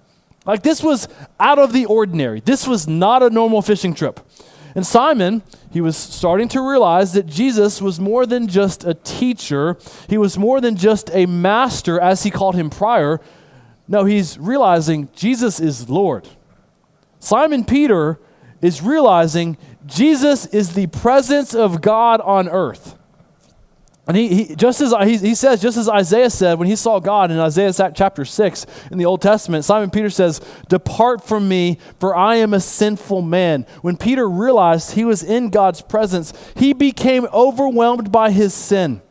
Like 0.44 0.64
this 0.64 0.82
was 0.82 1.06
out 1.38 1.60
of 1.60 1.72
the 1.72 1.84
ordinary. 1.86 2.40
This 2.40 2.66
was 2.66 2.88
not 2.88 3.22
a 3.22 3.30
normal 3.30 3.62
fishing 3.62 3.94
trip. 3.94 4.18
And 4.74 4.86
Simon, 4.86 5.42
he 5.70 5.80
was 5.80 5.96
starting 5.96 6.48
to 6.48 6.66
realize 6.66 7.12
that 7.12 7.26
Jesus 7.26 7.82
was 7.82 8.00
more 8.00 8.24
than 8.26 8.48
just 8.48 8.84
a 8.84 8.94
teacher, 8.94 9.76
he 10.08 10.16
was 10.18 10.38
more 10.38 10.60
than 10.60 10.76
just 10.76 11.10
a 11.12 11.26
master, 11.26 12.00
as 12.00 12.22
he 12.22 12.30
called 12.30 12.54
him 12.54 12.70
prior. 12.70 13.20
No, 13.86 14.04
he's 14.04 14.38
realizing 14.38 15.08
Jesus 15.14 15.60
is 15.60 15.90
Lord. 15.90 16.28
Simon 17.18 17.64
Peter 17.64 18.18
is 18.60 18.80
realizing 18.80 19.58
Jesus 19.84 20.46
is 20.46 20.74
the 20.74 20.86
presence 20.86 21.54
of 21.54 21.82
God 21.82 22.20
on 22.20 22.48
earth. 22.48 22.96
And 24.06 24.16
he, 24.16 24.44
he 24.46 24.56
just 24.56 24.80
as 24.80 24.92
he, 25.04 25.16
he 25.16 25.34
says, 25.34 25.62
just 25.62 25.76
as 25.76 25.88
Isaiah 25.88 26.30
said 26.30 26.58
when 26.58 26.66
he 26.66 26.74
saw 26.74 26.98
God 26.98 27.30
in 27.30 27.38
Isaiah 27.38 27.72
chapter 27.94 28.24
6 28.24 28.66
in 28.90 28.98
the 28.98 29.04
Old 29.04 29.22
Testament, 29.22 29.64
Simon 29.64 29.90
Peter 29.90 30.10
says, 30.10 30.40
Depart 30.68 31.24
from 31.24 31.48
me, 31.48 31.78
for 32.00 32.16
I 32.16 32.36
am 32.36 32.52
a 32.52 32.58
sinful 32.58 33.22
man. 33.22 33.64
When 33.80 33.96
Peter 33.96 34.28
realized 34.28 34.92
he 34.92 35.04
was 35.04 35.22
in 35.22 35.50
God's 35.50 35.82
presence, 35.82 36.32
he 36.56 36.72
became 36.72 37.26
overwhelmed 37.32 38.10
by 38.10 38.32
his 38.32 38.52
sin. 38.52 39.02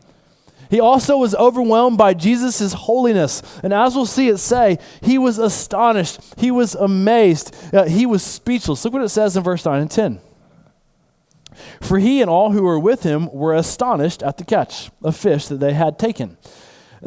He 0.69 0.79
also 0.79 1.17
was 1.17 1.35
overwhelmed 1.35 1.97
by 1.97 2.13
Jesus' 2.13 2.73
holiness. 2.73 3.43
And 3.61 3.73
as 3.73 3.95
we'll 3.95 4.05
see 4.05 4.29
it 4.29 4.37
say, 4.37 4.79
he 5.01 5.17
was 5.17 5.37
astonished. 5.37 6.19
He 6.37 6.49
was 6.49 6.75
amazed. 6.75 7.55
Uh, 7.73 7.85
he 7.85 8.05
was 8.05 8.23
speechless. 8.23 8.83
Look 8.85 8.93
what 8.93 9.03
it 9.03 9.09
says 9.09 9.35
in 9.35 9.43
verse 9.43 9.65
9 9.65 9.81
and 9.81 9.91
10. 9.91 10.21
For 11.81 11.99
he 11.99 12.21
and 12.21 12.29
all 12.29 12.51
who 12.51 12.63
were 12.63 12.79
with 12.79 13.03
him 13.03 13.31
were 13.31 13.53
astonished 13.53 14.23
at 14.23 14.37
the 14.37 14.45
catch 14.45 14.91
of 15.03 15.15
fish 15.15 15.47
that 15.47 15.59
they 15.59 15.73
had 15.73 15.99
taken. 15.99 16.37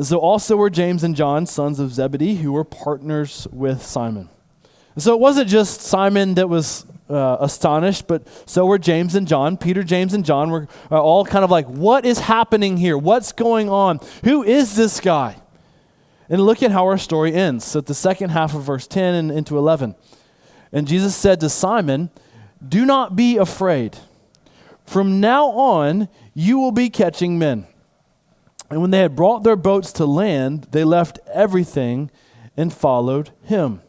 So 0.01 0.19
also 0.19 0.57
were 0.57 0.71
James 0.71 1.05
and 1.05 1.15
John, 1.15 1.47
sons 1.47 1.79
of 1.79 1.93
Zebedee, 1.93 2.37
who 2.37 2.53
were 2.53 2.65
partners 2.65 3.47
with 3.53 3.83
Simon. 3.83 4.29
So 4.99 5.13
it 5.15 5.21
wasn't 5.21 5.49
just 5.49 5.81
Simon 5.81 6.35
that 6.35 6.49
was 6.49 6.87
uh, 7.09 7.37
astonished, 7.41 8.07
but 8.07 8.27
so 8.49 8.67
were 8.67 8.79
James 8.79 9.15
and 9.15 9.27
John. 9.27 9.57
Peter, 9.57 9.83
James, 9.83 10.15
and 10.15 10.25
John 10.25 10.51
were 10.51 10.69
uh, 10.91 11.01
all 11.01 11.25
kind 11.25 11.45
of 11.45 11.51
like, 11.51 11.67
what 11.67 12.05
is 12.05 12.21
happening 12.21 12.77
here? 12.77 12.97
What's 12.97 13.33
going 13.33 13.69
on? 13.69 14.01
Who 14.25 14.43
is 14.43 14.77
this 14.77 15.01
guy? 15.01 15.37
And 16.29 16.41
look 16.41 16.63
at 16.63 16.71
how 16.71 16.85
our 16.85 16.99
story 16.99 17.35
ends 17.35 17.77
at 17.77 17.87
the 17.87 17.95
second 17.95 18.31
half 18.31 18.55
of 18.55 18.63
verse 18.63 18.87
10 18.87 19.15
and 19.15 19.31
into 19.31 19.59
11. 19.59 19.95
And 20.73 20.89
Jesus 20.89 21.15
said 21.15 21.41
to 21.41 21.49
Simon, 21.49 22.11
Do 22.67 22.85
not 22.87 23.15
be 23.15 23.37
afraid. 23.37 23.99
From 24.85 25.21
now 25.21 25.47
on, 25.49 26.09
you 26.35 26.59
will 26.59 26.73
be 26.73 26.91
catching 26.91 27.39
men. 27.39 27.67
And 28.71 28.81
when 28.81 28.91
they 28.91 29.01
had 29.01 29.17
brought 29.17 29.45
their 29.45 29.57
boats 29.57 29.93
to 29.95 30.07
land, 30.07 30.69
they 30.71 30.85
left 30.85 31.19
everything 31.33 32.11
and 32.57 32.73
followed 32.73 33.31
him. 33.43 33.81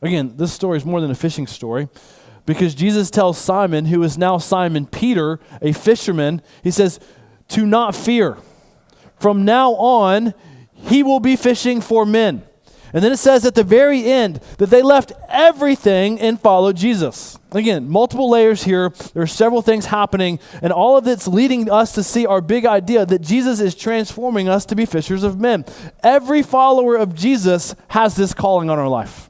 Again, 0.00 0.34
this 0.36 0.52
story 0.52 0.76
is 0.76 0.84
more 0.84 1.00
than 1.00 1.10
a 1.10 1.14
fishing 1.14 1.46
story 1.46 1.88
because 2.44 2.74
Jesus 2.74 3.10
tells 3.10 3.38
Simon, 3.38 3.86
who 3.86 4.02
is 4.02 4.18
now 4.18 4.38
Simon 4.38 4.86
Peter, 4.86 5.38
a 5.60 5.72
fisherman, 5.72 6.42
he 6.62 6.70
says, 6.70 6.98
to 7.48 7.64
not 7.64 7.94
fear. 7.94 8.36
From 9.18 9.44
now 9.44 9.72
on, 9.74 10.34
he 10.74 11.02
will 11.02 11.20
be 11.20 11.36
fishing 11.36 11.80
for 11.80 12.04
men. 12.04 12.42
And 12.92 13.02
then 13.02 13.12
it 13.12 13.18
says 13.18 13.46
at 13.46 13.54
the 13.54 13.64
very 13.64 14.04
end 14.04 14.40
that 14.58 14.70
they 14.70 14.82
left 14.82 15.12
everything 15.28 16.20
and 16.20 16.40
followed 16.40 16.76
Jesus. 16.76 17.38
Again, 17.54 17.88
multiple 17.88 18.30
layers 18.30 18.64
here. 18.64 18.90
There 19.12 19.22
are 19.22 19.26
several 19.26 19.60
things 19.60 19.86
happening, 19.86 20.38
and 20.62 20.72
all 20.72 20.96
of 20.96 21.06
it's 21.06 21.28
leading 21.28 21.70
us 21.70 21.92
to 21.92 22.02
see 22.02 22.24
our 22.24 22.40
big 22.40 22.64
idea 22.64 23.04
that 23.04 23.20
Jesus 23.20 23.60
is 23.60 23.74
transforming 23.74 24.48
us 24.48 24.64
to 24.66 24.74
be 24.74 24.86
fishers 24.86 25.22
of 25.22 25.38
men. 25.38 25.66
Every 26.02 26.42
follower 26.42 26.96
of 26.96 27.14
Jesus 27.14 27.74
has 27.88 28.16
this 28.16 28.32
calling 28.32 28.70
on 28.70 28.78
our 28.78 28.88
life. 28.88 29.28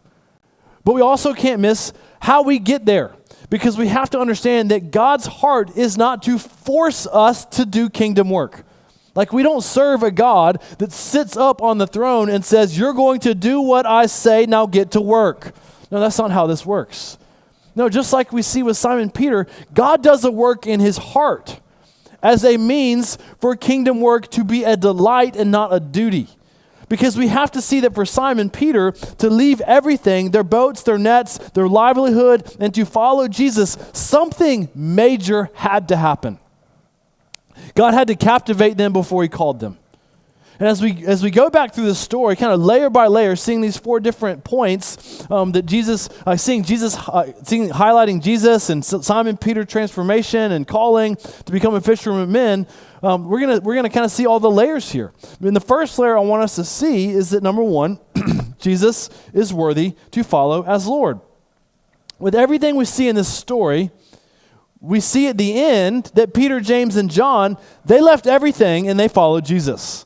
But 0.85 0.95
we 0.95 1.00
also 1.00 1.35
can't 1.35 1.61
miss 1.61 1.93
how 2.21 2.43
we 2.43 2.59
get 2.59 2.87
there 2.87 3.14
because 3.50 3.76
we 3.76 3.88
have 3.88 4.11
to 4.11 4.21
understand 4.21 4.71
that 4.71 4.91
God's 4.91 5.26
heart 5.26 5.76
is 5.76 5.99
not 5.99 6.23
to 6.23 6.38
force 6.38 7.07
us 7.09 7.45
to 7.47 7.67
do 7.67 7.91
kingdom 7.91 8.31
work. 8.31 8.64
Like, 9.14 9.33
we 9.33 9.43
don't 9.43 9.62
serve 9.62 10.02
a 10.02 10.11
God 10.11 10.62
that 10.79 10.91
sits 10.91 11.37
up 11.37 11.61
on 11.61 11.79
the 11.79 11.87
throne 11.87 12.31
and 12.31 12.45
says, 12.45 12.79
You're 12.79 12.95
going 12.95 13.21
to 13.21 13.35
do 13.35 13.61
what 13.61 13.85
I 13.85 14.07
say, 14.07 14.47
now 14.47 14.67
get 14.67 14.93
to 14.93 15.00
work. 15.00 15.52
No, 15.91 16.00
that's 16.00 16.17
not 16.17 16.31
how 16.31 16.47
this 16.47 16.64
works. 16.64 17.19
No, 17.75 17.88
just 17.88 18.12
like 18.12 18.33
we 18.33 18.43
see 18.43 18.62
with 18.62 18.76
Simon 18.76 19.11
Peter, 19.11 19.47
God 19.73 20.02
does 20.02 20.25
a 20.25 20.31
work 20.31 20.67
in 20.67 20.81
his 20.81 20.99
heart 20.99 21.61
as 22.23 22.45
a 22.45 22.57
means 22.57 23.19
for 23.41 23.57
kingdom 23.57 24.00
work 24.00 24.31
to 24.31 24.45
be 24.45 24.64
a 24.64 24.76
delight 24.76 25.37
and 25.37 25.50
not 25.50 25.75
a 25.75 25.81
duty. 25.81 26.29
Because 26.88 27.17
we 27.17 27.29
have 27.29 27.50
to 27.52 27.62
see 27.62 27.81
that 27.81 27.95
for 27.95 28.05
Simon 28.05 28.50
Peter 28.50 28.93
to 28.93 29.31
leave 29.31 29.62
everything 29.62 30.31
their 30.31 30.45
boats, 30.45 30.83
their 30.83 30.99
nets, 30.99 31.38
their 31.55 31.67
livelihood, 31.67 32.55
and 32.61 32.75
to 32.75 32.85
follow 32.85 33.29
Jesus, 33.29 33.79
something 33.95 34.69
major 34.75 35.49
had 35.55 35.88
to 35.88 35.97
happen. 35.97 36.38
God 37.75 37.95
had 37.95 38.09
to 38.09 38.14
captivate 38.14 38.76
them 38.76 38.93
before 38.93 39.23
he 39.23 39.29
called 39.29 39.61
them. 39.61 39.79
And 40.59 40.69
as 40.69 40.83
we, 40.83 41.05
as 41.07 41.23
we 41.23 41.31
go 41.31 41.51
back 41.51 41.75
through 41.75 41.87
the 41.87 41.95
story, 41.95 42.37
kind 42.37 42.53
of 42.53 42.61
layer 42.61 42.91
by 42.91 43.07
layer, 43.07 43.37
seeing 43.37 43.61
these 43.61 43.77
four 43.77 44.01
different 44.01 44.45
points 44.45 45.29
um, 45.31 45.53
that 45.53 45.67
Jesus, 45.67 46.09
uh, 46.27 46.37
seeing 46.37 46.63
Jesus, 46.63 46.97
uh, 46.97 47.33
seeing, 47.43 47.71
highlighting 47.71 48.23
Jesus 48.23 48.71
and 48.71 48.85
Simon 48.85 49.37
Peter 49.37 49.65
transformation 49.65 50.53
and 50.53 50.67
calling 50.67 51.17
to 51.17 51.53
become 51.53 51.75
a 51.75 51.81
fisherman 51.81 52.23
of 52.23 52.29
men, 52.29 52.67
um, 53.03 53.29
we're 53.29 53.41
going 53.41 53.61
we're 53.63 53.75
gonna 53.75 53.91
kind 53.91 54.05
of 54.05 54.13
see 54.13 54.27
all 54.27 54.39
the 54.39 54.51
layers 54.51 54.93
here. 54.93 55.13
And 55.41 55.57
the 55.57 55.61
first 55.61 55.99
layer 55.99 56.17
I 56.17 56.21
want 56.21 56.43
us 56.43 56.55
to 56.57 56.65
see 56.65 57.11
is 57.11 57.31
that 57.31 57.43
number 57.43 57.63
one, 57.63 57.99
Jesus 58.59 59.11
is 59.33 59.53
worthy 59.53 59.97
to 60.13 60.23
follow 60.23 60.65
as 60.65 60.87
Lord. 60.87 61.21
With 62.19 62.37
everything 62.37 62.77
we 62.77 62.85
see 62.85 63.09
in 63.09 63.17
this 63.17 63.27
story, 63.27 63.91
we 64.81 65.01
see 65.01 65.27
at 65.29 65.39
the 65.39 65.61
end 65.61 66.13
that 66.15 66.35
Peter, 66.35 66.61
James, 66.61 66.97
and 66.97 67.11
John, 67.11 67.57
they 67.85 68.01
left 68.01 68.27
everything 68.27 68.89
and 68.89 68.99
they 68.99 69.09
followed 69.09 69.45
Jesus. 69.45 70.05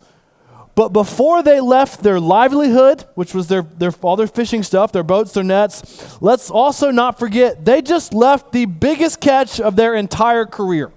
But 0.76 0.90
before 0.90 1.42
they 1.42 1.58
left 1.58 2.02
their 2.02 2.20
livelihood, 2.20 3.06
which 3.14 3.32
was 3.32 3.48
their, 3.48 3.62
their 3.62 3.92
all 4.02 4.14
their 4.14 4.26
fishing 4.26 4.62
stuff, 4.62 4.92
their 4.92 5.02
boats, 5.02 5.32
their 5.32 5.42
nets, 5.42 6.18
let's 6.20 6.50
also 6.50 6.90
not 6.90 7.18
forget 7.18 7.64
they 7.64 7.80
just 7.80 8.12
left 8.12 8.52
the 8.52 8.66
biggest 8.66 9.18
catch 9.18 9.58
of 9.58 9.74
their 9.74 9.94
entire 9.94 10.44
career. 10.44 10.92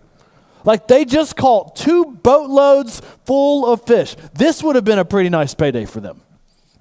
Like 0.66 0.90
they 0.90 1.06
just 1.06 1.38
caught 1.38 1.78
two 1.78 2.04
boatloads 2.04 3.02
full 3.26 3.66
of 3.66 3.86
fish. 3.86 4.18
This 4.34 4.62
would 4.62 4.76
have 4.76 4.84
been 4.84 5.00
a 5.00 5.06
pretty 5.06 5.30
nice 5.30 5.54
payday 5.54 5.86
for 5.86 6.02
them. 6.02 6.22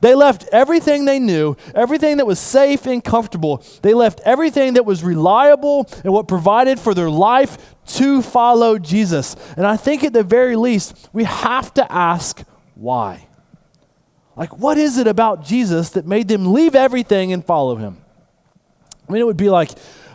They 0.01 0.17
left 0.17 0.49
everything 0.51 1.05
they 1.05 1.21
knew, 1.21 1.57
everything 1.77 2.17
that 2.17 2.27
was 2.27 2.41
safe 2.41 2.87
and 2.87 3.03
comfortable. 3.03 3.63
They 3.83 3.95
left 3.95 4.21
everything 4.25 4.75
that 4.75 4.85
was 4.85 5.05
reliable 5.05 5.89
and 6.03 6.13
what 6.13 6.27
provided 6.27 6.81
for 6.81 6.95
their 6.95 7.11
life 7.11 7.77
to 7.95 8.23
follow 8.23 8.77
Jesus. 8.77 9.37
And 9.57 9.67
I 9.67 9.77
think 9.77 10.03
at 10.03 10.13
the 10.13 10.25
very 10.25 10.57
least, 10.57 11.09
we 11.13 11.25
have 11.25 11.73
to 11.75 11.93
ask 11.93 12.43
why? 12.79 13.27
Like, 14.37 14.57
what 14.57 14.79
is 14.79 14.99
it 14.99 15.09
about 15.09 15.45
Jesus 15.45 15.91
that 15.91 16.07
made 16.07 16.29
them 16.29 16.53
leave 16.53 16.77
everything 16.77 17.33
and 17.33 17.45
follow 17.45 17.75
him? 17.75 17.97
I 19.09 19.13
mean, 19.13 19.21
it 19.21 19.25
would 19.25 19.37
be 19.37 19.51
like 19.51 19.71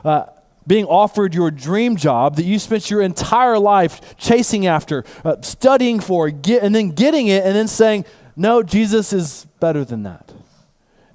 uh, 0.05 0.27
being 0.65 0.86
offered 0.86 1.36
your 1.36 1.51
dream 1.51 1.98
job 1.98 2.38
that 2.38 2.46
you 2.46 2.58
spent 2.60 2.89
your 2.89 3.01
entire 3.01 3.60
life 3.60 4.15
chasing 4.17 4.65
after, 4.65 5.03
uh, 5.25 5.41
studying 5.41 6.00
for, 6.00 6.29
get, 6.29 6.63
and 6.63 6.74
then 6.74 6.91
getting 6.91 7.27
it, 7.27 7.43
and 7.43 7.53
then 7.53 7.67
saying, 7.67 8.05
No, 8.38 8.63
Jesus 8.63 9.12
is 9.12 9.46
better 9.60 9.84
than 9.84 10.03
that. 10.03 10.32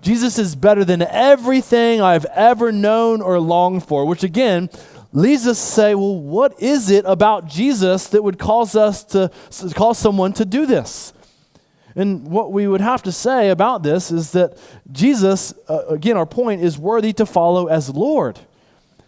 Jesus 0.02 0.38
is 0.38 0.54
better 0.54 0.84
than 0.84 1.00
everything 1.00 2.02
I've 2.02 2.26
ever 2.26 2.72
known 2.72 3.22
or 3.22 3.40
longed 3.40 3.84
for, 3.84 4.04
which 4.04 4.22
again 4.22 4.68
leads 5.14 5.46
us 5.46 5.58
to 5.58 5.72
say, 5.72 5.94
well, 5.94 6.20
what 6.20 6.60
is 6.60 6.90
it 6.90 7.04
about 7.06 7.48
Jesus 7.48 8.08
that 8.08 8.22
would 8.22 8.38
cause 8.38 8.76
us 8.76 9.02
to 9.04 9.30
cause 9.74 9.98
someone 9.98 10.34
to 10.34 10.44
do 10.44 10.66
this? 10.66 11.14
And 11.98 12.28
what 12.28 12.52
we 12.52 12.68
would 12.68 12.80
have 12.80 13.02
to 13.02 13.12
say 13.12 13.50
about 13.50 13.82
this 13.82 14.12
is 14.12 14.30
that 14.30 14.56
Jesus, 14.92 15.52
uh, 15.68 15.86
again, 15.88 16.16
our 16.16 16.26
point 16.26 16.62
is 16.62 16.78
worthy 16.78 17.12
to 17.14 17.26
follow 17.26 17.66
as 17.66 17.90
Lord. 17.90 18.38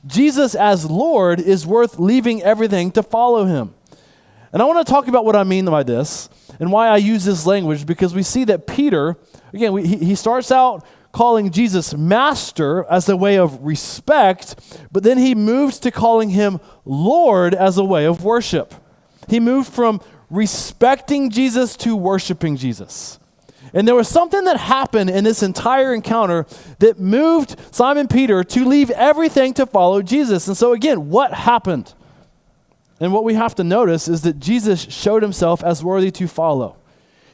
Jesus 0.06 0.56
as 0.56 0.90
Lord 0.90 1.38
is 1.38 1.64
worth 1.64 2.00
leaving 2.00 2.42
everything 2.42 2.90
to 2.92 3.04
follow 3.04 3.44
him. 3.44 3.74
And 4.52 4.60
I 4.60 4.64
want 4.64 4.84
to 4.84 4.90
talk 4.90 5.06
about 5.06 5.24
what 5.24 5.36
I 5.36 5.44
mean 5.44 5.66
by 5.66 5.84
this 5.84 6.28
and 6.58 6.72
why 6.72 6.88
I 6.88 6.96
use 6.96 7.24
this 7.24 7.46
language 7.46 7.86
because 7.86 8.12
we 8.12 8.24
see 8.24 8.42
that 8.46 8.66
Peter, 8.66 9.16
again, 9.52 9.72
we, 9.72 9.86
he, 9.86 9.96
he 9.98 10.14
starts 10.16 10.50
out 10.50 10.84
calling 11.12 11.52
Jesus 11.52 11.94
master 11.94 12.84
as 12.90 13.08
a 13.08 13.16
way 13.16 13.38
of 13.38 13.62
respect, 13.62 14.80
but 14.90 15.04
then 15.04 15.18
he 15.18 15.36
moves 15.36 15.78
to 15.80 15.92
calling 15.92 16.30
him 16.30 16.58
Lord 16.84 17.54
as 17.54 17.78
a 17.78 17.84
way 17.84 18.04
of 18.04 18.24
worship. 18.24 18.74
He 19.28 19.38
moved 19.38 19.72
from 19.72 20.00
respecting 20.30 21.30
Jesus 21.30 21.76
to 21.78 21.96
worshiping 21.96 22.56
Jesus. 22.56 23.18
And 23.72 23.86
there 23.86 23.94
was 23.94 24.08
something 24.08 24.44
that 24.44 24.56
happened 24.56 25.10
in 25.10 25.24
this 25.24 25.42
entire 25.42 25.94
encounter 25.94 26.46
that 26.78 26.98
moved 26.98 27.56
Simon 27.70 28.08
Peter 28.08 28.42
to 28.42 28.64
leave 28.64 28.90
everything 28.90 29.54
to 29.54 29.66
follow 29.66 30.02
Jesus. 30.02 30.48
And 30.48 30.56
so, 30.56 30.72
again, 30.72 31.10
what 31.10 31.32
happened? 31.32 31.94
And 32.98 33.12
what 33.12 33.24
we 33.24 33.34
have 33.34 33.54
to 33.56 33.64
notice 33.64 34.08
is 34.08 34.22
that 34.22 34.40
Jesus 34.40 34.80
showed 34.80 35.22
himself 35.22 35.62
as 35.62 35.84
worthy 35.84 36.10
to 36.12 36.26
follow. 36.26 36.76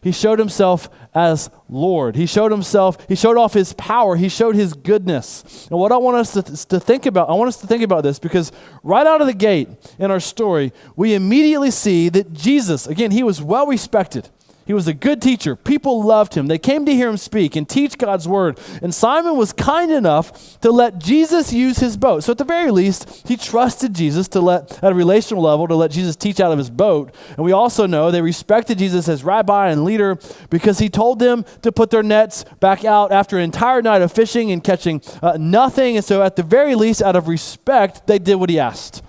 He 0.07 0.13
showed 0.13 0.39
himself 0.39 0.89
as 1.17 1.51
Lord. 1.69 2.15
He 2.15 2.27
showed 2.27 2.53
himself, 2.53 2.97
he 3.09 3.17
showed 3.17 3.37
off 3.37 3.53
his 3.53 3.73
power, 3.73 4.15
he 4.15 4.29
showed 4.29 4.55
his 4.55 4.73
goodness. 4.73 5.67
And 5.69 5.81
what 5.81 5.91
I 5.91 5.97
want 5.97 6.17
us 6.19 6.33
to, 6.35 6.43
to 6.67 6.79
think 6.79 7.07
about, 7.07 7.29
I 7.29 7.33
want 7.33 7.49
us 7.49 7.57
to 7.63 7.67
think 7.67 7.83
about 7.83 8.05
this 8.05 8.21
because 8.21 8.53
right 8.85 9.05
out 9.05 9.21
of 9.21 9.27
the 9.27 9.35
gate 9.35 9.69
in 9.99 10.13
our 10.13 10.21
story, 10.21 10.73
we 10.95 11.15
immediately 11.15 11.73
see 11.73 12.09
that 12.11 12.33
Jesus, 12.33 12.87
again, 12.87 13.11
he 13.11 13.25
was 13.25 13.43
well 13.43 13.67
respected. 13.67 14.29
He 14.67 14.75
was 14.75 14.89
a 14.89 14.95
good 14.95 15.23
teacher. 15.23 15.55
People 15.55 16.03
loved 16.03 16.35
him. 16.35 16.49
They 16.49 16.59
came 16.59 16.85
to 16.87 16.93
hear 16.93 17.09
him 17.09 17.17
speak 17.17 17.55
and 17.55 17.69
teach 17.69 17.97
God's 17.97 18.27
word. 18.27 18.59
And 18.83 18.93
Simon 18.93 19.37
was 19.37 19.53
kind 19.53 19.93
enough 19.93 20.59
to 20.61 20.73
let 20.73 20.99
Jesus 20.99 21.53
use 21.53 21.79
his 21.79 21.97
boat. 21.97 22.25
So, 22.25 22.33
at 22.33 22.39
the 22.39 22.45
very 22.45 22.73
least, 22.73 23.29
he 23.29 23.37
trusted 23.37 23.95
Jesus 23.95 24.27
to 24.29 24.41
let, 24.41 24.83
at 24.83 24.91
a 24.91 24.95
relational 24.95 25.45
level, 25.45 25.69
to 25.69 25.77
let 25.77 25.93
Jesus 25.93 26.17
teach 26.17 26.41
out 26.41 26.51
of 26.51 26.59
his 26.59 26.69
boat. 26.69 27.15
And 27.37 27.45
we 27.45 27.53
also 27.53 27.87
know 27.87 28.11
they 28.11 28.21
respected 28.21 28.79
Jesus 28.79 29.09
as 29.09 29.23
rabbi 29.23 29.71
and 29.71 29.85
leader 29.85 30.19
because 30.51 30.81
he 30.81 30.89
told 30.89 31.21
them 31.21 31.45
to 31.63 31.71
put 31.71 31.91
their 31.91 32.03
nets 32.03 32.45
back 32.59 32.85
out 32.85 33.13
after 33.13 33.39
an 33.39 33.45
entire 33.45 33.83
night 33.83 34.03
of 34.03 34.11
fishing 34.11 34.51
and 34.51 34.65
catching 34.65 35.01
uh, 35.23 35.37
nothing. 35.39 35.95
And 35.97 36.05
so, 36.05 36.25
at 36.25 36.35
the 36.35 36.43
very 36.43 36.75
least, 36.75 37.03
out 37.03 37.15
of 37.15 37.29
respect, 37.29 38.09
they 38.09 38.19
did 38.19 38.35
what 38.35 38.51
he 38.51 38.59
asked. 38.59 39.01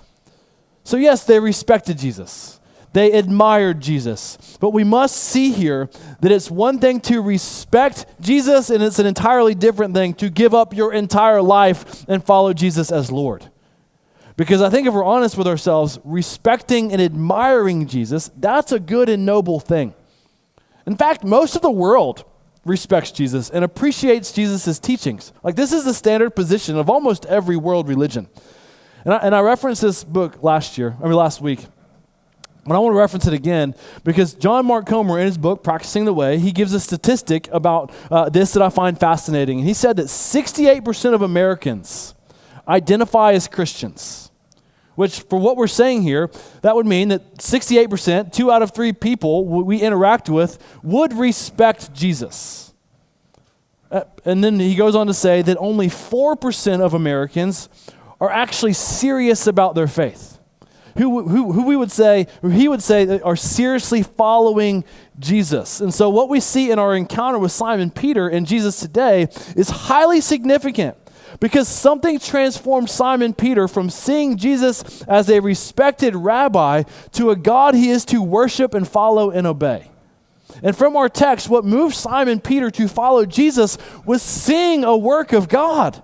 So, 0.84 0.96
yes, 0.96 1.24
they 1.24 1.40
respected 1.40 1.98
Jesus. 1.98 2.57
They 2.92 3.12
admired 3.12 3.80
Jesus. 3.80 4.38
But 4.60 4.70
we 4.70 4.84
must 4.84 5.16
see 5.16 5.52
here 5.52 5.90
that 6.20 6.32
it's 6.32 6.50
one 6.50 6.78
thing 6.78 7.00
to 7.02 7.20
respect 7.20 8.06
Jesus, 8.20 8.70
and 8.70 8.82
it's 8.82 8.98
an 8.98 9.06
entirely 9.06 9.54
different 9.54 9.94
thing 9.94 10.14
to 10.14 10.30
give 10.30 10.54
up 10.54 10.74
your 10.74 10.92
entire 10.92 11.42
life 11.42 12.04
and 12.08 12.24
follow 12.24 12.52
Jesus 12.52 12.90
as 12.90 13.12
Lord. 13.12 13.50
Because 14.36 14.62
I 14.62 14.70
think 14.70 14.86
if 14.86 14.94
we're 14.94 15.04
honest 15.04 15.36
with 15.36 15.48
ourselves, 15.48 15.98
respecting 16.04 16.92
and 16.92 17.02
admiring 17.02 17.88
Jesus, 17.88 18.30
that's 18.36 18.72
a 18.72 18.78
good 18.78 19.08
and 19.08 19.26
noble 19.26 19.60
thing. 19.60 19.94
In 20.86 20.96
fact, 20.96 21.24
most 21.24 21.56
of 21.56 21.62
the 21.62 21.70
world 21.70 22.24
respects 22.64 23.10
Jesus 23.10 23.50
and 23.50 23.64
appreciates 23.64 24.32
Jesus' 24.32 24.78
teachings. 24.78 25.32
Like, 25.42 25.56
this 25.56 25.72
is 25.72 25.84
the 25.84 25.92
standard 25.92 26.30
position 26.30 26.76
of 26.76 26.88
almost 26.88 27.26
every 27.26 27.56
world 27.56 27.88
religion. 27.88 28.28
And 29.04 29.14
I, 29.14 29.16
and 29.18 29.34
I 29.34 29.40
referenced 29.40 29.82
this 29.82 30.04
book 30.04 30.42
last 30.42 30.78
year, 30.78 30.96
I 31.00 31.04
mean, 31.04 31.14
last 31.14 31.40
week. 31.40 31.66
But 32.68 32.76
I 32.76 32.80
want 32.80 32.92
to 32.92 32.98
reference 32.98 33.26
it 33.26 33.32
again 33.32 33.74
because 34.04 34.34
John 34.34 34.66
Mark 34.66 34.84
Comer, 34.84 35.18
in 35.18 35.24
his 35.24 35.38
book, 35.38 35.62
Practicing 35.62 36.04
the 36.04 36.12
Way, 36.12 36.38
he 36.38 36.52
gives 36.52 36.74
a 36.74 36.80
statistic 36.80 37.48
about 37.50 37.90
uh, 38.10 38.28
this 38.28 38.52
that 38.52 38.62
I 38.62 38.68
find 38.68 39.00
fascinating. 39.00 39.60
He 39.60 39.72
said 39.72 39.96
that 39.96 40.06
68% 40.06 41.14
of 41.14 41.22
Americans 41.22 42.14
identify 42.68 43.32
as 43.32 43.48
Christians, 43.48 44.30
which, 44.96 45.20
for 45.20 45.38
what 45.38 45.56
we're 45.56 45.66
saying 45.66 46.02
here, 46.02 46.30
that 46.60 46.76
would 46.76 46.84
mean 46.84 47.08
that 47.08 47.38
68%, 47.38 48.34
two 48.34 48.52
out 48.52 48.60
of 48.60 48.72
three 48.72 48.92
people 48.92 49.46
we 49.46 49.80
interact 49.80 50.28
with, 50.28 50.58
would 50.82 51.14
respect 51.14 51.94
Jesus. 51.94 52.74
Uh, 53.90 54.04
and 54.26 54.44
then 54.44 54.60
he 54.60 54.74
goes 54.74 54.94
on 54.94 55.06
to 55.06 55.14
say 55.14 55.40
that 55.40 55.56
only 55.58 55.88
4% 55.88 56.80
of 56.80 56.92
Americans 56.92 57.70
are 58.20 58.30
actually 58.30 58.74
serious 58.74 59.46
about 59.46 59.74
their 59.74 59.86
faith 59.86 60.37
who, 60.98 61.26
who, 61.26 61.52
who 61.52 61.64
we 61.64 61.76
would 61.76 61.90
say, 61.90 62.26
or 62.42 62.50
he 62.50 62.68
would 62.68 62.82
say, 62.82 63.20
are 63.20 63.36
seriously 63.36 64.02
following 64.02 64.84
Jesus. 65.18 65.80
And 65.80 65.94
so, 65.94 66.10
what 66.10 66.28
we 66.28 66.40
see 66.40 66.70
in 66.70 66.78
our 66.78 66.94
encounter 66.94 67.38
with 67.38 67.52
Simon 67.52 67.90
Peter 67.90 68.28
and 68.28 68.46
Jesus 68.46 68.80
today 68.80 69.28
is 69.56 69.70
highly 69.70 70.20
significant 70.20 70.96
because 71.40 71.68
something 71.68 72.18
transformed 72.18 72.90
Simon 72.90 73.32
Peter 73.32 73.68
from 73.68 73.90
seeing 73.90 74.36
Jesus 74.36 75.02
as 75.02 75.30
a 75.30 75.40
respected 75.40 76.14
rabbi 76.16 76.82
to 77.12 77.30
a 77.30 77.36
God 77.36 77.74
he 77.74 77.90
is 77.90 78.04
to 78.06 78.22
worship 78.22 78.74
and 78.74 78.86
follow 78.86 79.30
and 79.30 79.46
obey. 79.46 79.90
And 80.62 80.76
from 80.76 80.96
our 80.96 81.08
text, 81.08 81.48
what 81.48 81.64
moved 81.64 81.94
Simon 81.94 82.40
Peter 82.40 82.70
to 82.72 82.88
follow 82.88 83.24
Jesus 83.24 83.78
was 84.04 84.22
seeing 84.22 84.82
a 84.82 84.96
work 84.96 85.32
of 85.32 85.48
God. 85.48 86.02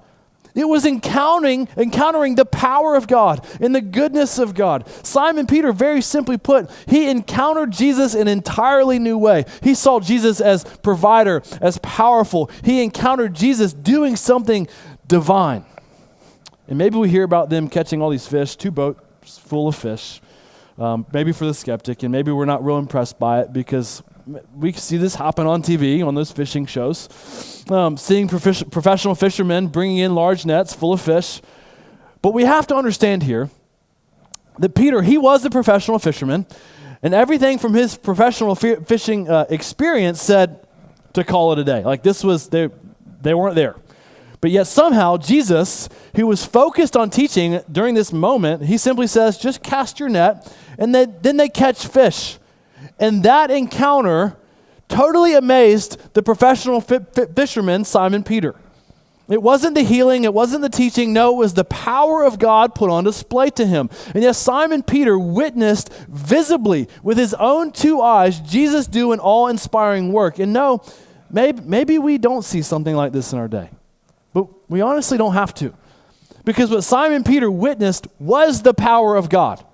It 0.55 0.69
was 0.69 0.87
encountering, 0.87 1.69
encountering 1.77 2.37
the 2.37 2.45
power 2.45 2.95
of 2.95 3.09
God 3.09 3.45
and 3.61 3.75
the 3.75 3.81
goodness 3.81 4.39
of 4.39 4.55
God. 4.55 4.89
Simon 5.05 5.47
Peter, 5.49 5.73
very 5.73 6.01
simply 6.01 6.39
put, 6.39 6.71
he 6.87 7.11
encountered 7.11 7.73
Jesus 7.73 8.15
in 8.15 8.23
an 8.23 8.29
entirely 8.29 9.01
new 9.01 9.19
way. 9.19 9.47
He 9.63 9.75
saw 9.75 9.99
Jesus 9.99 10.41
as 10.41 10.65
provider, 10.83 11.43
as 11.61 11.79
powerful. 11.79 12.51
He 12.63 12.85
encountered 12.85 13.35
Jesus 13.35 13.73
doing 13.73 14.15
something 14.15 14.69
divine. 15.09 15.65
And 16.69 16.79
maybe 16.79 16.99
we 16.99 17.09
hear 17.09 17.25
about 17.25 17.51
them 17.51 17.69
catching 17.69 18.01
all 18.01 18.11
these 18.11 18.27
fish, 18.27 18.55
two 18.55 18.71
boats 18.71 19.39
full 19.39 19.69
of 19.69 19.75
fish, 19.75 20.21
um, 20.79 21.07
maybe 21.13 21.33
for 21.33 21.47
the 21.47 21.55
skeptic, 21.55 22.03
and 22.03 22.11
maybe 22.11 22.33
we're 22.33 22.45
not 22.45 22.65
real 22.65 22.79
impressed 22.79 23.19
by 23.19 23.41
it 23.41 23.53
because 23.53 24.03
we 24.57 24.73
see 24.73 24.97
this 24.97 25.15
happen 25.15 25.47
on 25.47 25.63
TV 25.63 26.05
on 26.05 26.15
those 26.15 26.33
fishing 26.33 26.67
shows. 26.67 27.65
Um, 27.71 27.97
seeing 27.97 28.29
prof- 28.29 28.71
professional 28.71 29.15
fishermen 29.15 29.69
bringing 29.69 29.99
in 29.99 30.15
large 30.15 30.45
nets 30.47 30.75
full 30.75 30.93
of 30.93 31.01
fish. 31.01 31.41
But 32.23 32.33
we 32.33 32.45
have 32.45 32.67
to 32.69 32.75
understand 32.75 33.23
here 33.23 33.51
that 34.59 34.75
Peter, 34.75 35.03
he 35.03 35.19
was 35.19 35.45
a 35.45 35.51
professional 35.51 35.99
fisherman, 35.99 36.47
and 37.03 37.13
everything 37.13 37.59
from 37.59 37.75
his 37.75 37.97
professional 37.97 38.55
fishing 38.55 39.29
uh, 39.29 39.45
experience 39.51 40.23
said 40.23 40.67
to 41.13 41.23
call 41.23 41.53
it 41.53 41.59
a 41.59 41.65
day. 41.65 41.85
Like 41.85 42.03
this 42.03 42.25
was, 42.25 42.49
they, 42.49 42.71
they 43.21 43.35
weren't 43.35 43.55
there. 43.55 43.77
But 44.45 44.51
yet 44.51 44.67
somehow 44.67 45.17
Jesus, 45.17 45.89
who 46.17 46.27
was 46.27 46.45
focused 46.45 46.99
on 46.99 47.09
teaching 47.09 47.63
during 47.73 47.95
this 47.95 48.13
moment, 48.13 48.63
he 48.67 48.77
simply 48.77 49.07
says, 49.07 49.39
just 49.39 49.63
cast 49.63 49.99
your 49.99 50.11
net, 50.11 50.55
and 50.77 50.95
then, 50.95 51.17
then 51.23 51.39
they 51.39 51.49
catch 51.49 51.87
fish. 51.87 52.37
And 52.99 53.23
that 53.23 53.51
encounter 53.51 54.37
totally 54.87 55.33
amazed 55.33 56.13
the 56.13 56.23
professional 56.23 56.83
fisherman, 56.83 57.87
Simon 57.87 58.23
Peter. 58.23 58.55
It 59.31 59.41
wasn't 59.41 59.77
the 59.77 59.83
healing, 59.83 60.25
it 60.25 60.35
wasn't 60.35 60.61
the 60.61 60.69
teaching. 60.69 61.15
No, 61.15 61.33
it 61.33 61.39
was 61.39 61.55
the 61.55 61.65
power 61.65 62.23
of 62.23 62.39
God 62.39 62.75
put 62.75 62.91
on 62.91 63.05
display 63.05 63.49
to 63.49 63.65
him. 63.65 63.89
And 64.13 64.23
yes, 64.23 64.37
Simon 64.37 64.83
Peter 64.83 65.19
witnessed 65.19 65.91
visibly 66.07 66.87
with 67.03 67.17
his 67.17 67.33
own 67.33 67.73
two 67.73 68.03
eyes 68.03 68.41
Jesus 68.41 68.89
do 68.89 69.13
an 69.13 69.21
awe 69.21 69.47
inspiring 69.47 70.13
work. 70.13 70.39
And 70.39 70.53
no, 70.53 70.83
maybe, 71.31 71.63
maybe 71.63 71.97
we 71.97 72.19
don't 72.19 72.43
see 72.45 72.61
something 72.61 72.95
like 72.95 73.13
this 73.13 73.33
in 73.33 73.39
our 73.39 73.49
day, 73.49 73.71
but 74.35 74.49
we 74.69 74.83
honestly 74.83 75.17
don't 75.17 75.33
have 75.33 75.55
to. 75.55 75.73
Because 76.45 76.71
what 76.71 76.85
Simon 76.85 77.25
Peter 77.25 77.51
witnessed 77.51 78.07
was 78.19 78.61
the 78.63 78.75
power 78.75 79.17
of 79.17 79.31
God. 79.31 79.65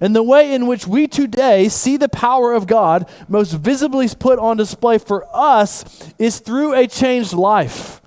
And 0.00 0.16
the 0.16 0.22
way 0.22 0.54
in 0.54 0.66
which 0.66 0.86
we 0.86 1.06
today 1.06 1.68
see 1.68 1.96
the 1.96 2.08
power 2.08 2.52
of 2.54 2.66
God 2.66 3.08
most 3.28 3.52
visibly 3.52 4.08
put 4.08 4.38
on 4.38 4.56
display 4.56 4.98
for 4.98 5.26
us 5.32 6.12
is 6.18 6.38
through 6.38 6.74
a 6.74 6.86
changed 6.86 7.32
life. 7.32 8.00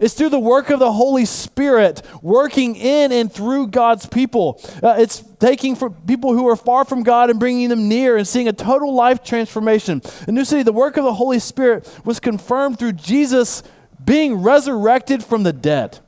It's 0.00 0.14
through 0.14 0.30
the 0.30 0.40
work 0.40 0.70
of 0.70 0.80
the 0.80 0.92
Holy 0.92 1.24
Spirit 1.24 2.02
working 2.20 2.74
in 2.76 3.12
and 3.12 3.32
through 3.32 3.68
God's 3.68 4.06
people. 4.06 4.60
Uh, 4.82 4.96
it's 4.98 5.22
taking 5.38 5.76
for 5.76 5.88
people 5.88 6.34
who 6.34 6.48
are 6.48 6.56
far 6.56 6.84
from 6.84 7.04
God 7.04 7.30
and 7.30 7.38
bringing 7.38 7.68
them 7.68 7.88
near 7.88 8.16
and 8.16 8.26
seeing 8.26 8.48
a 8.48 8.52
total 8.52 8.92
life 8.92 9.22
transformation. 9.22 10.02
In 10.26 10.34
New 10.34 10.44
City, 10.44 10.62
the 10.62 10.72
work 10.72 10.96
of 10.96 11.04
the 11.04 11.14
Holy 11.14 11.38
Spirit 11.38 11.88
was 12.04 12.18
confirmed 12.20 12.78
through 12.78 12.92
Jesus 12.92 13.62
being 14.04 14.42
resurrected 14.42 15.24
from 15.24 15.42
the 15.42 15.52
dead. 15.52 16.00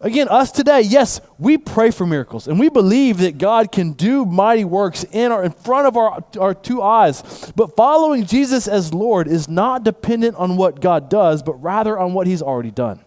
Again, 0.00 0.28
us 0.28 0.52
today, 0.52 0.82
yes, 0.82 1.22
we 1.38 1.56
pray 1.56 1.90
for 1.90 2.04
miracles 2.04 2.46
and 2.46 2.60
we 2.60 2.68
believe 2.68 3.18
that 3.18 3.38
God 3.38 3.72
can 3.72 3.92
do 3.92 4.26
mighty 4.26 4.64
works 4.64 5.04
in, 5.04 5.32
our, 5.32 5.42
in 5.42 5.50
front 5.50 5.86
of 5.86 5.96
our, 5.96 6.22
our 6.38 6.52
two 6.52 6.82
eyes. 6.82 7.52
But 7.56 7.74
following 7.74 8.26
Jesus 8.26 8.68
as 8.68 8.92
Lord 8.92 9.26
is 9.28 9.48
not 9.48 9.82
dependent 9.82 10.36
on 10.36 10.58
what 10.58 10.80
God 10.80 11.08
does, 11.08 11.42
but 11.42 11.54
rather 11.54 11.98
on 11.98 12.12
what 12.12 12.26
He's 12.26 12.42
already 12.42 12.70
done. 12.70 13.00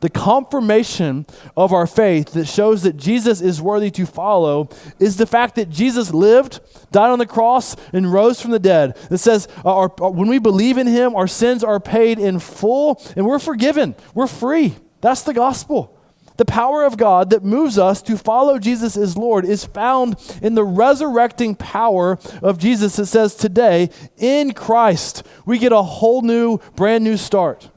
The 0.00 0.10
confirmation 0.10 1.26
of 1.56 1.72
our 1.72 1.86
faith 1.86 2.32
that 2.32 2.46
shows 2.46 2.82
that 2.82 2.96
Jesus 2.96 3.40
is 3.40 3.60
worthy 3.60 3.90
to 3.92 4.06
follow 4.06 4.70
is 4.98 5.16
the 5.16 5.26
fact 5.26 5.56
that 5.56 5.68
Jesus 5.68 6.12
lived, 6.12 6.60
died 6.90 7.10
on 7.10 7.18
the 7.18 7.26
cross, 7.26 7.76
and 7.92 8.10
rose 8.10 8.40
from 8.40 8.50
the 8.50 8.58
dead. 8.58 8.96
It 9.10 9.18
says, 9.18 9.46
uh, 9.64 9.74
our, 9.74 9.92
our, 10.00 10.10
when 10.10 10.28
we 10.28 10.38
believe 10.38 10.78
in 10.78 10.86
Him, 10.86 11.14
our 11.14 11.26
sins 11.26 11.62
are 11.62 11.80
paid 11.80 12.18
in 12.18 12.38
full 12.38 13.02
and 13.14 13.26
we're 13.26 13.38
forgiven. 13.38 13.94
We're 14.14 14.26
free. 14.26 14.74
That's 15.02 15.22
the 15.22 15.34
gospel. 15.34 15.96
The 16.38 16.46
power 16.46 16.84
of 16.84 16.96
God 16.96 17.30
that 17.30 17.44
moves 17.44 17.76
us 17.78 18.00
to 18.02 18.16
follow 18.16 18.58
Jesus 18.58 18.96
as 18.96 19.18
Lord 19.18 19.44
is 19.44 19.66
found 19.66 20.16
in 20.40 20.54
the 20.54 20.64
resurrecting 20.64 21.54
power 21.54 22.18
of 22.42 22.56
Jesus. 22.56 22.98
It 22.98 23.06
says 23.06 23.34
today, 23.34 23.90
in 24.16 24.52
Christ, 24.52 25.26
we 25.44 25.58
get 25.58 25.72
a 25.72 25.82
whole 25.82 26.22
new, 26.22 26.58
brand 26.76 27.04
new 27.04 27.18
start. 27.18 27.68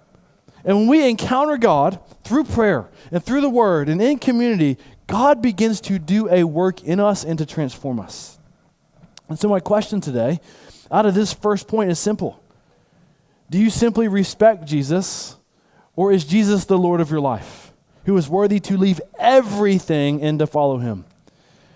And 0.66 0.78
when 0.78 0.88
we 0.88 1.10
encounter 1.10 1.58
God 1.58 2.00
through 2.24 2.46
prayer 2.46 2.90
and 3.12 3.24
through 3.24 3.42
the 3.42 3.50
word 3.50 3.90
and 3.90 4.02
in 4.02 4.20
community, 4.20 4.78
God 5.08 5.42
begins 5.42 5.82
to 5.82 6.00
do 6.00 6.30
a 6.30 6.44
work 6.44 6.84
in 6.84 7.00
us 7.00 7.24
and 7.24 7.38
to 7.40 7.46
transform 7.46 8.00
us. 8.00 8.40
And 9.28 9.38
so, 9.38 9.50
my 9.50 9.60
question 9.60 10.00
today, 10.00 10.40
out 10.92 11.06
of 11.06 11.14
this 11.14 11.34
first 11.34 11.68
point, 11.68 11.92
is 11.92 12.00
simple 12.00 12.42
Do 13.50 13.58
you 13.58 13.70
simply 13.70 14.08
respect 14.08 14.66
Jesus, 14.66 15.36
or 15.96 16.12
is 16.12 16.24
Jesus 16.24 16.66
the 16.66 16.78
Lord 16.78 17.02
of 17.02 17.12
your 17.12 17.22
life? 17.22 17.74
who 18.06 18.18
is 18.18 18.30
worthy 18.30 18.60
to 18.60 18.78
leave 18.78 19.02
everything 19.18 20.22
and 20.22 20.40
to 20.40 20.48
follow 20.48 20.78
him. 20.78 21.06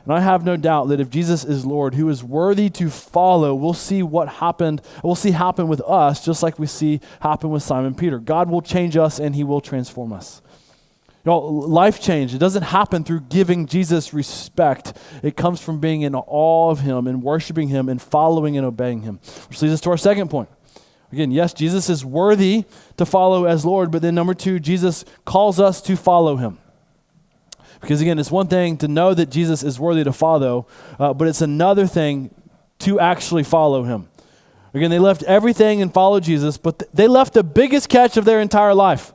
And 0.08 0.16
I 0.16 0.22
have 0.22 0.46
no 0.46 0.56
doubt 0.56 0.88
that 0.88 1.02
if 1.02 1.10
Jesus 1.10 1.44
is 1.44 1.66
Lord, 1.66 1.96
who 1.96 2.08
is 2.08 2.24
worthy 2.24 2.70
to 2.70 2.90
follow, 2.90 3.54
we'll 3.54 3.74
see 3.74 4.02
what 4.02 4.30
happened, 4.30 4.82
we'll 5.04 5.16
see 5.16 5.32
happen 5.32 5.68
with 5.68 5.82
us, 5.82 6.24
just 6.24 6.42
like 6.42 6.58
we 6.58 6.66
see 6.66 7.02
happen 7.20 7.50
with 7.50 7.62
Simon 7.62 7.94
Peter. 7.94 8.18
God 8.18 8.50
will 8.50 8.62
change 8.62 8.96
us 8.96 9.20
and 9.20 9.36
he 9.36 9.44
will 9.44 9.60
transform 9.60 10.14
us. 10.14 10.42
You 11.10 11.32
know, 11.32 11.40
life 11.40 12.00
change, 12.00 12.34
it 12.34 12.38
doesn't 12.38 12.64
happen 12.64 13.04
through 13.04 13.20
giving 13.28 13.66
Jesus 13.66 14.14
respect. 14.14 14.94
It 15.24 15.36
comes 15.36 15.60
from 15.62 15.82
being 15.82 16.04
in 16.04 16.16
awe 16.16 16.72
of 16.72 16.80
him 16.80 17.06
and 17.06 17.22
worshiping 17.22 17.68
him 17.68 17.90
and 17.90 18.02
following 18.02 18.56
and 18.56 18.66
obeying 18.66 19.02
him. 19.02 19.20
Which 19.50 19.62
leads 19.62 19.74
us 19.74 19.82
to 19.82 19.90
our 19.90 19.98
second 19.98 20.30
point. 20.30 20.48
Again, 21.12 21.32
yes, 21.32 21.54
Jesus 21.54 21.90
is 21.90 22.06
worthy 22.06 22.64
to 22.96 23.06
follow 23.06 23.44
as 23.44 23.66
Lord, 23.66 23.92
but 23.92 24.02
then 24.02 24.16
number 24.16 24.34
two, 24.34 24.58
Jesus 24.58 25.04
calls 25.26 25.60
us 25.60 25.82
to 25.82 25.98
follow 25.98 26.38
him. 26.38 26.60
Because 27.82 28.02
again, 28.02 28.20
it's 28.20 28.32
one 28.32 28.48
thing 28.48 28.78
to 28.78 28.88
know 28.88 29.14
that 29.14 29.30
Jesus 29.30 29.64
is 29.64 29.80
worthy 29.80 30.04
to 30.04 30.14
follow, 30.14 30.68
uh, 31.00 31.14
but 31.14 31.28
it's 31.28 31.42
another 31.42 31.88
thing 31.88 32.34
to 32.80 33.00
actually 33.00 33.44
follow 33.44 33.84
him. 33.84 34.08
Again, 34.74 34.92
they 34.92 35.00
left 35.00 35.24
everything 35.24 35.82
and 35.82 35.94
followed 35.94 36.24
Jesus, 36.24 36.58
but 36.58 36.80
th- 36.80 36.92
they 36.94 37.08
left 37.08 37.34
the 37.34 37.44
biggest 37.44 37.90
catch 37.90 38.18
of 38.18 38.26
their 38.26 38.42
entire 38.42 38.74
life. 38.74 39.14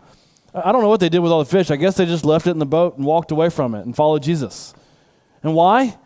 I 0.54 0.72
don't 0.72 0.82
know 0.82 0.88
what 0.88 1.00
they 1.00 1.08
did 1.08 1.20
with 1.20 1.32
all 1.32 1.38
the 1.38 1.50
fish. 1.50 1.70
I 1.70 1.76
guess 1.76 1.96
they 1.96 2.04
just 2.04 2.24
left 2.24 2.46
it 2.46 2.50
in 2.50 2.58
the 2.58 2.66
boat 2.66 2.96
and 2.96 3.06
walked 3.06 3.30
away 3.30 3.48
from 3.48 3.74
it 3.74 3.86
and 3.86 3.94
followed 3.96 4.22
Jesus. 4.22 4.74
And 5.42 5.54
why? 5.54 5.96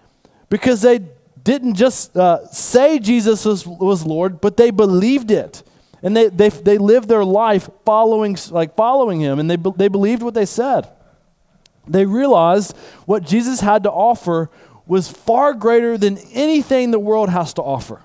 Because 0.49 0.83
they 0.83 1.01
didn't 1.43 1.75
just 1.75 2.17
uh, 2.17 2.47
say 2.49 2.99
Jesus 2.99 3.45
was, 3.45 3.67
was 3.67 4.05
Lord, 4.05 4.41
but 4.41 4.57
they 4.57 4.71
believed 4.71 5.31
it. 5.31 5.63
And 6.03 6.17
they, 6.17 6.29
they, 6.29 6.51
they 6.51 6.79
lived 6.79 7.09
their 7.09 7.25
life 7.25 7.69
following, 7.85 8.37
like 8.51 8.77
following 8.77 9.21
him, 9.21 9.39
and 9.39 9.51
they, 9.51 9.57
they 9.77 9.89
believed 9.89 10.23
what 10.23 10.35
they 10.35 10.47
said. 10.47 10.89
They 11.87 12.07
realized 12.07 12.77
what 13.05 13.25
Jesus 13.25 13.61
had 13.61 13.85
to 13.85 13.91
offer 13.91 14.51
was 14.87 15.09
far 15.09 15.53
greater 15.55 15.99
than 15.99 16.19
anything 16.33 16.91
the 16.91 16.99
world 16.99 17.29
has 17.29 17.55
to 17.55 17.63
offer. 17.63 18.03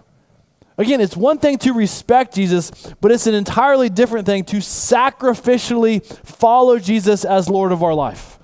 Again, 0.77 0.99
it's 1.01 1.15
one 1.15 1.37
thing 1.37 1.57
to 1.59 1.73
respect 1.73 2.33
Jesus, 2.33 2.71
but 3.01 3.11
it's 3.11 3.27
an 3.27 3.35
entirely 3.35 3.89
different 3.89 4.25
thing 4.25 4.43
to 4.45 4.57
sacrificially 4.57 6.03
follow 6.25 6.79
Jesus 6.79 7.23
as 7.23 7.49
Lord 7.49 7.71
of 7.71 7.83
our 7.83 7.93
life. 7.93 8.39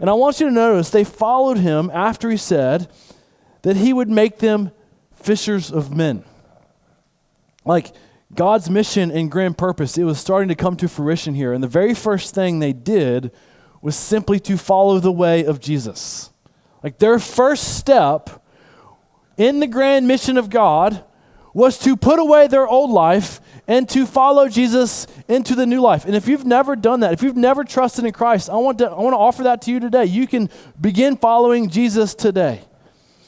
And 0.00 0.08
I 0.08 0.14
want 0.14 0.40
you 0.40 0.46
to 0.46 0.52
notice 0.52 0.90
they 0.90 1.04
followed 1.04 1.58
him 1.58 1.90
after 1.92 2.30
he 2.30 2.36
said 2.36 2.90
that 3.62 3.76
he 3.76 3.92
would 3.92 4.08
make 4.08 4.38
them 4.38 4.70
fishers 5.14 5.70
of 5.70 5.94
men. 5.94 6.24
Like, 7.64 7.92
God's 8.34 8.70
mission 8.70 9.10
and 9.10 9.30
grand 9.30 9.58
purpose, 9.58 9.98
it 9.98 10.04
was 10.04 10.18
starting 10.18 10.48
to 10.48 10.54
come 10.54 10.76
to 10.76 10.88
fruition 10.88 11.34
here. 11.34 11.52
And 11.52 11.62
the 11.62 11.68
very 11.68 11.94
first 11.94 12.34
thing 12.34 12.58
they 12.58 12.72
did 12.72 13.30
was 13.82 13.96
simply 13.96 14.40
to 14.40 14.56
follow 14.56 14.98
the 15.00 15.12
way 15.12 15.44
of 15.44 15.60
Jesus. 15.60 16.30
Like 16.82 16.98
their 16.98 17.18
first 17.18 17.76
step 17.76 18.30
in 19.36 19.60
the 19.60 19.66
grand 19.66 20.06
mission 20.06 20.38
of 20.38 20.48
God 20.48 21.04
was 21.52 21.78
to 21.80 21.96
put 21.96 22.18
away 22.18 22.46
their 22.46 22.66
old 22.66 22.90
life 22.90 23.40
and 23.68 23.88
to 23.90 24.06
follow 24.06 24.48
Jesus 24.48 25.06
into 25.28 25.54
the 25.54 25.66
new 25.66 25.80
life. 25.80 26.04
And 26.04 26.14
if 26.14 26.26
you've 26.26 26.46
never 26.46 26.74
done 26.74 27.00
that, 27.00 27.12
if 27.12 27.22
you've 27.22 27.36
never 27.36 27.64
trusted 27.64 28.04
in 28.04 28.12
Christ, 28.12 28.48
I 28.48 28.56
want 28.56 28.78
to, 28.78 28.90
I 28.90 28.98
want 28.98 29.12
to 29.12 29.18
offer 29.18 29.42
that 29.44 29.62
to 29.62 29.70
you 29.70 29.80
today. 29.80 30.06
You 30.06 30.26
can 30.26 30.48
begin 30.80 31.16
following 31.16 31.68
Jesus 31.68 32.14
today. 32.14 32.62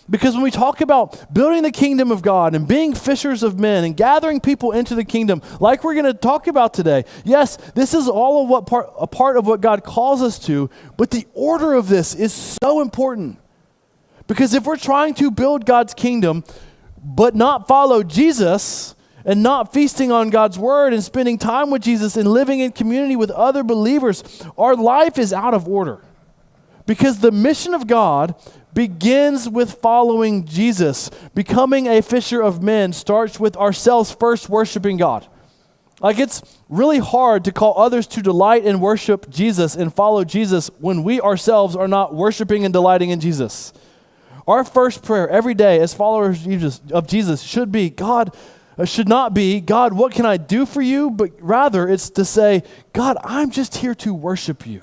Because 0.09 0.35
when 0.35 0.43
we 0.43 0.51
talk 0.51 0.83
about 0.83 1.33
building 1.33 1.63
the 1.63 1.71
kingdom 1.71 2.11
of 2.11 2.21
God 2.21 2.55
and 2.55 2.69
being 2.69 2.95
fishers 2.95 3.43
of 3.43 3.59
men 3.59 3.85
and 3.85 3.97
gathering 3.97 4.39
people 4.39 4.73
into 4.73 4.95
the 4.95 5.05
kingdom, 5.05 5.41
like 5.61 5.83
we're 5.83 5.95
going 5.95 6.05
to 6.05 6.13
talk 6.13 6.47
about 6.47 6.75
today, 6.75 7.05
yes, 7.25 7.57
this 7.75 7.95
is 7.95 8.07
all 8.07 8.43
of 8.43 8.49
what 8.51 8.67
part, 8.67 8.91
a 8.99 9.07
part 9.07 9.39
of 9.39 9.47
what 9.47 9.63
God 9.63 9.83
calls 9.83 10.23
us 10.23 10.39
to, 10.41 10.69
but 10.99 11.11
the 11.11 11.27
order 11.33 11.73
of 11.73 11.89
this 11.89 12.15
is 12.15 12.33
so 12.35 12.83
important. 12.83 13.39
Because 14.27 14.53
if 14.53 14.67
we're 14.67 14.77
trying 14.77 15.15
to 15.15 15.31
build 15.31 15.65
God's 15.65 15.95
kingdom, 15.95 16.45
but 17.03 17.35
not 17.35 17.67
follow 17.67 18.03
Jesus 18.03 18.95
and 19.25 19.43
not 19.43 19.73
feasting 19.73 20.13
on 20.13 20.29
God's 20.29 20.59
word 20.59 20.93
and 20.93 21.03
spending 21.03 21.39
time 21.39 21.71
with 21.71 21.83
Jesus 21.83 22.17
and 22.17 22.29
living 22.29 22.61
in 22.61 22.73
community 22.73 23.17
with 23.17 23.31
other 23.31 23.63
believers, 23.63 24.23
our 24.59 24.77
life 24.77 25.19
is 25.19 25.33
out 25.33 25.55
of 25.55 25.67
order. 25.67 26.03
Because 26.87 27.21
the 27.21 27.33
mission 27.33 27.73
of 27.73 27.87
God 27.87 28.35
begins 28.75 29.49
with 29.49 29.75
following 29.75 30.45
Jesus. 30.45 31.11
Becoming 31.35 31.87
a 31.87 32.03
fisher 32.03 32.43
of 32.43 32.63
men 32.63 32.93
starts 32.93 33.41
with 33.41 33.57
ourselves 33.57 34.11
first 34.11 34.49
worshiping 34.49 34.97
God. 34.97 35.27
Like 36.01 36.19
it's 36.19 36.43
really 36.69 36.99
hard 36.99 37.45
to 37.45 37.53
call 37.53 37.81
others 37.81 38.07
to 38.09 38.23
delight 38.23 38.67
and 38.67 38.81
worship 38.81 39.31
Jesus 39.31 39.77
and 39.77 39.95
follow 39.95 40.25
Jesus 40.25 40.69
when 40.79 41.05
we 41.05 41.21
ourselves 41.21 41.77
are 41.77 41.89
not 41.89 42.15
worshiping 42.15 42.65
and 42.65 42.75
delighting 42.75 43.11
in 43.11 43.21
Jesus. 43.21 43.73
Our 44.47 44.65
first 44.65 45.03
prayer 45.03 45.29
every 45.29 45.55
day 45.55 45.81
as 45.81 45.95
followers 45.95 46.47
of 46.91 47.07
Jesus 47.07 47.41
should 47.43 47.73
be 47.73 47.89
God, 47.89 48.37
uh, 48.77 48.85
should 48.85 49.09
not 49.09 49.33
be, 49.33 49.61
God, 49.61 49.95
what 49.95 50.13
can 50.13 50.27
I 50.27 50.37
do 50.37 50.67
for 50.67 50.83
you? 50.83 51.11
But 51.11 51.31
rather 51.41 51.89
it's 51.89 52.11
to 52.11 52.25
say, 52.25 52.65
God, 52.93 53.17
I'm 53.25 53.51
just 53.51 53.77
here 53.77 53.95
to 53.97 54.13
worship 54.13 54.67
you. 54.67 54.83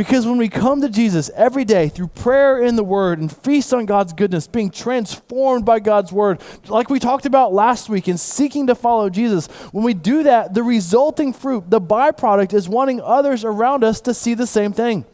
Because 0.00 0.26
when 0.26 0.38
we 0.38 0.48
come 0.48 0.80
to 0.80 0.88
Jesus 0.88 1.30
every 1.36 1.66
day 1.66 1.90
through 1.90 2.06
prayer 2.06 2.62
in 2.62 2.74
the 2.74 2.82
Word 2.82 3.18
and 3.18 3.30
feast 3.30 3.74
on 3.74 3.84
God's 3.84 4.14
goodness, 4.14 4.46
being 4.46 4.70
transformed 4.70 5.66
by 5.66 5.78
God's 5.78 6.10
Word, 6.10 6.40
like 6.68 6.88
we 6.88 6.98
talked 6.98 7.26
about 7.26 7.52
last 7.52 7.90
week, 7.90 8.08
and 8.08 8.18
seeking 8.18 8.68
to 8.68 8.74
follow 8.74 9.10
Jesus, 9.10 9.48
when 9.72 9.84
we 9.84 9.92
do 9.92 10.22
that, 10.22 10.54
the 10.54 10.62
resulting 10.62 11.34
fruit, 11.34 11.68
the 11.68 11.82
byproduct, 11.82 12.54
is 12.54 12.66
wanting 12.66 13.02
others 13.02 13.44
around 13.44 13.84
us 13.84 14.00
to 14.00 14.14
see 14.14 14.32
the 14.32 14.46
same 14.46 14.72
thing. 14.72 15.04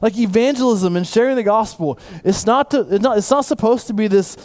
Like 0.00 0.16
evangelism 0.16 0.96
and 0.96 1.04
sharing 1.04 1.34
the 1.34 1.42
gospel, 1.42 1.98
it's 2.22 2.46
not, 2.46 2.70
to, 2.70 2.82
it's 2.82 3.02
not, 3.02 3.18
it's 3.18 3.32
not 3.32 3.44
supposed 3.46 3.88
to 3.88 3.94
be 3.94 4.06
this 4.06 4.36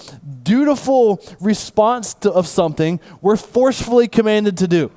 dutiful 0.42 1.24
response 1.40 2.16
to, 2.16 2.32
of 2.32 2.48
something 2.48 3.00
we're 3.22 3.38
forcefully 3.38 4.08
commanded 4.08 4.58
to 4.58 4.68
do. 4.68 4.92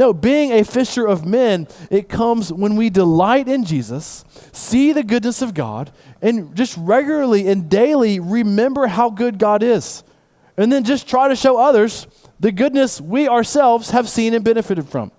No, 0.00 0.14
being 0.14 0.50
a 0.52 0.64
fisher 0.64 1.06
of 1.06 1.26
men, 1.26 1.68
it 1.90 2.08
comes 2.08 2.50
when 2.50 2.74
we 2.74 2.88
delight 2.88 3.48
in 3.48 3.66
Jesus, 3.66 4.24
see 4.50 4.94
the 4.94 5.02
goodness 5.02 5.42
of 5.42 5.52
God, 5.52 5.92
and 6.22 6.56
just 6.56 6.74
regularly 6.78 7.48
and 7.48 7.68
daily 7.68 8.18
remember 8.18 8.86
how 8.86 9.10
good 9.10 9.38
God 9.38 9.62
is. 9.62 10.02
And 10.56 10.72
then 10.72 10.84
just 10.84 11.06
try 11.06 11.28
to 11.28 11.36
show 11.36 11.58
others 11.58 12.06
the 12.40 12.50
goodness 12.50 12.98
we 12.98 13.28
ourselves 13.28 13.90
have 13.90 14.08
seen 14.08 14.32
and 14.32 14.42
benefited 14.42 14.88
from. 14.88 15.12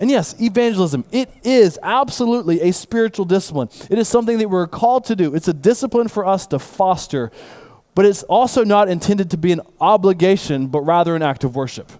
And 0.00 0.10
yes, 0.10 0.34
evangelism, 0.40 1.04
it 1.12 1.30
is 1.44 1.78
absolutely 1.80 2.62
a 2.62 2.72
spiritual 2.72 3.26
discipline. 3.26 3.68
It 3.88 3.96
is 4.00 4.08
something 4.08 4.38
that 4.38 4.48
we're 4.48 4.66
called 4.66 5.04
to 5.04 5.14
do. 5.14 5.36
It's 5.36 5.46
a 5.46 5.54
discipline 5.54 6.08
for 6.08 6.26
us 6.26 6.48
to 6.48 6.58
foster, 6.58 7.30
but 7.94 8.04
it's 8.04 8.24
also 8.24 8.64
not 8.64 8.88
intended 8.88 9.30
to 9.30 9.36
be 9.36 9.52
an 9.52 9.60
obligation, 9.80 10.66
but 10.66 10.80
rather 10.80 11.14
an 11.14 11.22
act 11.22 11.44
of 11.44 11.54
worship. 11.54 11.92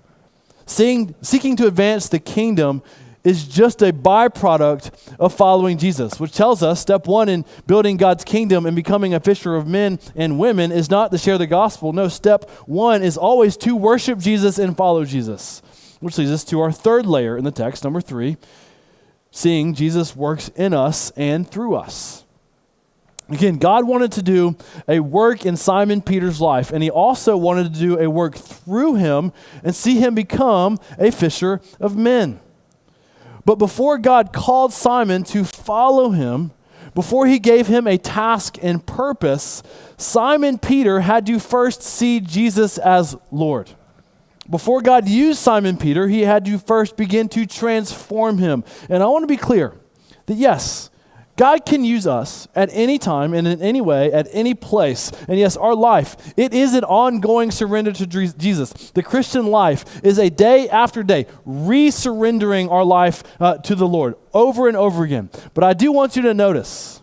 Seeing, 0.70 1.16
seeking 1.20 1.56
to 1.56 1.66
advance 1.66 2.08
the 2.08 2.20
kingdom 2.20 2.84
is 3.24 3.48
just 3.48 3.82
a 3.82 3.92
byproduct 3.92 4.92
of 5.18 5.34
following 5.34 5.78
Jesus, 5.78 6.20
which 6.20 6.32
tells 6.32 6.62
us 6.62 6.78
step 6.78 7.08
one 7.08 7.28
in 7.28 7.44
building 7.66 7.96
God's 7.96 8.22
kingdom 8.22 8.66
and 8.66 8.76
becoming 8.76 9.12
a 9.12 9.18
fisher 9.18 9.56
of 9.56 9.66
men 9.66 9.98
and 10.14 10.38
women 10.38 10.70
is 10.70 10.88
not 10.88 11.10
to 11.10 11.18
share 11.18 11.38
the 11.38 11.48
gospel. 11.48 11.92
No, 11.92 12.06
step 12.06 12.48
one 12.66 13.02
is 13.02 13.16
always 13.16 13.56
to 13.56 13.74
worship 13.74 14.20
Jesus 14.20 14.60
and 14.60 14.76
follow 14.76 15.04
Jesus. 15.04 15.60
Which 15.98 16.16
leads 16.18 16.30
us 16.30 16.44
to 16.44 16.60
our 16.60 16.70
third 16.70 17.04
layer 17.04 17.36
in 17.36 17.42
the 17.42 17.50
text, 17.50 17.82
number 17.82 18.00
three, 18.00 18.36
seeing 19.32 19.74
Jesus 19.74 20.14
works 20.14 20.50
in 20.54 20.72
us 20.72 21.10
and 21.16 21.50
through 21.50 21.74
us. 21.74 22.24
Again, 23.30 23.58
God 23.58 23.86
wanted 23.86 24.10
to 24.12 24.22
do 24.22 24.56
a 24.88 24.98
work 24.98 25.46
in 25.46 25.56
Simon 25.56 26.02
Peter's 26.02 26.40
life, 26.40 26.72
and 26.72 26.82
he 26.82 26.90
also 26.90 27.36
wanted 27.36 27.72
to 27.72 27.80
do 27.80 27.98
a 27.98 28.10
work 28.10 28.34
through 28.34 28.96
him 28.96 29.32
and 29.62 29.74
see 29.74 29.98
him 30.00 30.16
become 30.16 30.78
a 30.98 31.12
fisher 31.12 31.60
of 31.78 31.96
men. 31.96 32.40
But 33.44 33.56
before 33.56 33.98
God 33.98 34.32
called 34.32 34.72
Simon 34.72 35.22
to 35.24 35.44
follow 35.44 36.10
him, 36.10 36.50
before 36.94 37.28
he 37.28 37.38
gave 37.38 37.68
him 37.68 37.86
a 37.86 37.98
task 37.98 38.58
and 38.62 38.84
purpose, 38.84 39.62
Simon 39.96 40.58
Peter 40.58 41.00
had 41.00 41.24
to 41.26 41.38
first 41.38 41.82
see 41.82 42.18
Jesus 42.18 42.78
as 42.78 43.16
Lord. 43.30 43.70
Before 44.48 44.80
God 44.80 45.08
used 45.08 45.38
Simon 45.38 45.76
Peter, 45.76 46.08
he 46.08 46.22
had 46.22 46.44
to 46.46 46.58
first 46.58 46.96
begin 46.96 47.28
to 47.30 47.46
transform 47.46 48.38
him. 48.38 48.64
And 48.88 49.04
I 49.04 49.06
want 49.06 49.22
to 49.22 49.28
be 49.28 49.36
clear 49.36 49.74
that 50.26 50.34
yes, 50.34 50.89
God 51.40 51.64
can 51.64 51.84
use 51.84 52.06
us 52.06 52.48
at 52.54 52.68
any 52.70 52.98
time 52.98 53.32
and 53.32 53.48
in 53.48 53.62
any 53.62 53.80
way, 53.80 54.12
at 54.12 54.28
any 54.30 54.52
place. 54.52 55.10
And 55.26 55.38
yes, 55.38 55.56
our 55.56 55.74
life, 55.74 56.34
it 56.36 56.52
is 56.52 56.74
an 56.74 56.84
ongoing 56.84 57.50
surrender 57.50 57.92
to 57.92 58.06
Jesus. 58.06 58.90
The 58.90 59.02
Christian 59.02 59.46
life 59.46 60.04
is 60.04 60.18
a 60.18 60.28
day 60.28 60.68
after 60.68 61.02
day, 61.02 61.24
resurrendering 61.46 62.70
our 62.70 62.84
life 62.84 63.22
uh, 63.40 63.56
to 63.56 63.74
the 63.74 63.88
Lord 63.88 64.16
over 64.34 64.68
and 64.68 64.76
over 64.76 65.02
again. 65.02 65.30
But 65.54 65.64
I 65.64 65.72
do 65.72 65.90
want 65.92 66.14
you 66.14 66.20
to 66.24 66.34
notice 66.34 67.00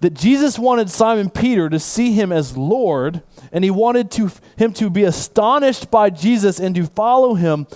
that 0.00 0.14
Jesus 0.14 0.58
wanted 0.58 0.90
Simon 0.90 1.30
Peter 1.30 1.70
to 1.70 1.78
see 1.78 2.10
him 2.10 2.32
as 2.32 2.56
Lord 2.56 3.22
and 3.52 3.62
he 3.62 3.70
wanted 3.70 4.10
to, 4.10 4.32
him 4.56 4.72
to 4.72 4.90
be 4.90 5.04
astonished 5.04 5.88
by 5.88 6.10
Jesus 6.10 6.58
and 6.58 6.74
to 6.74 6.86
follow 6.86 7.34
him 7.34 7.68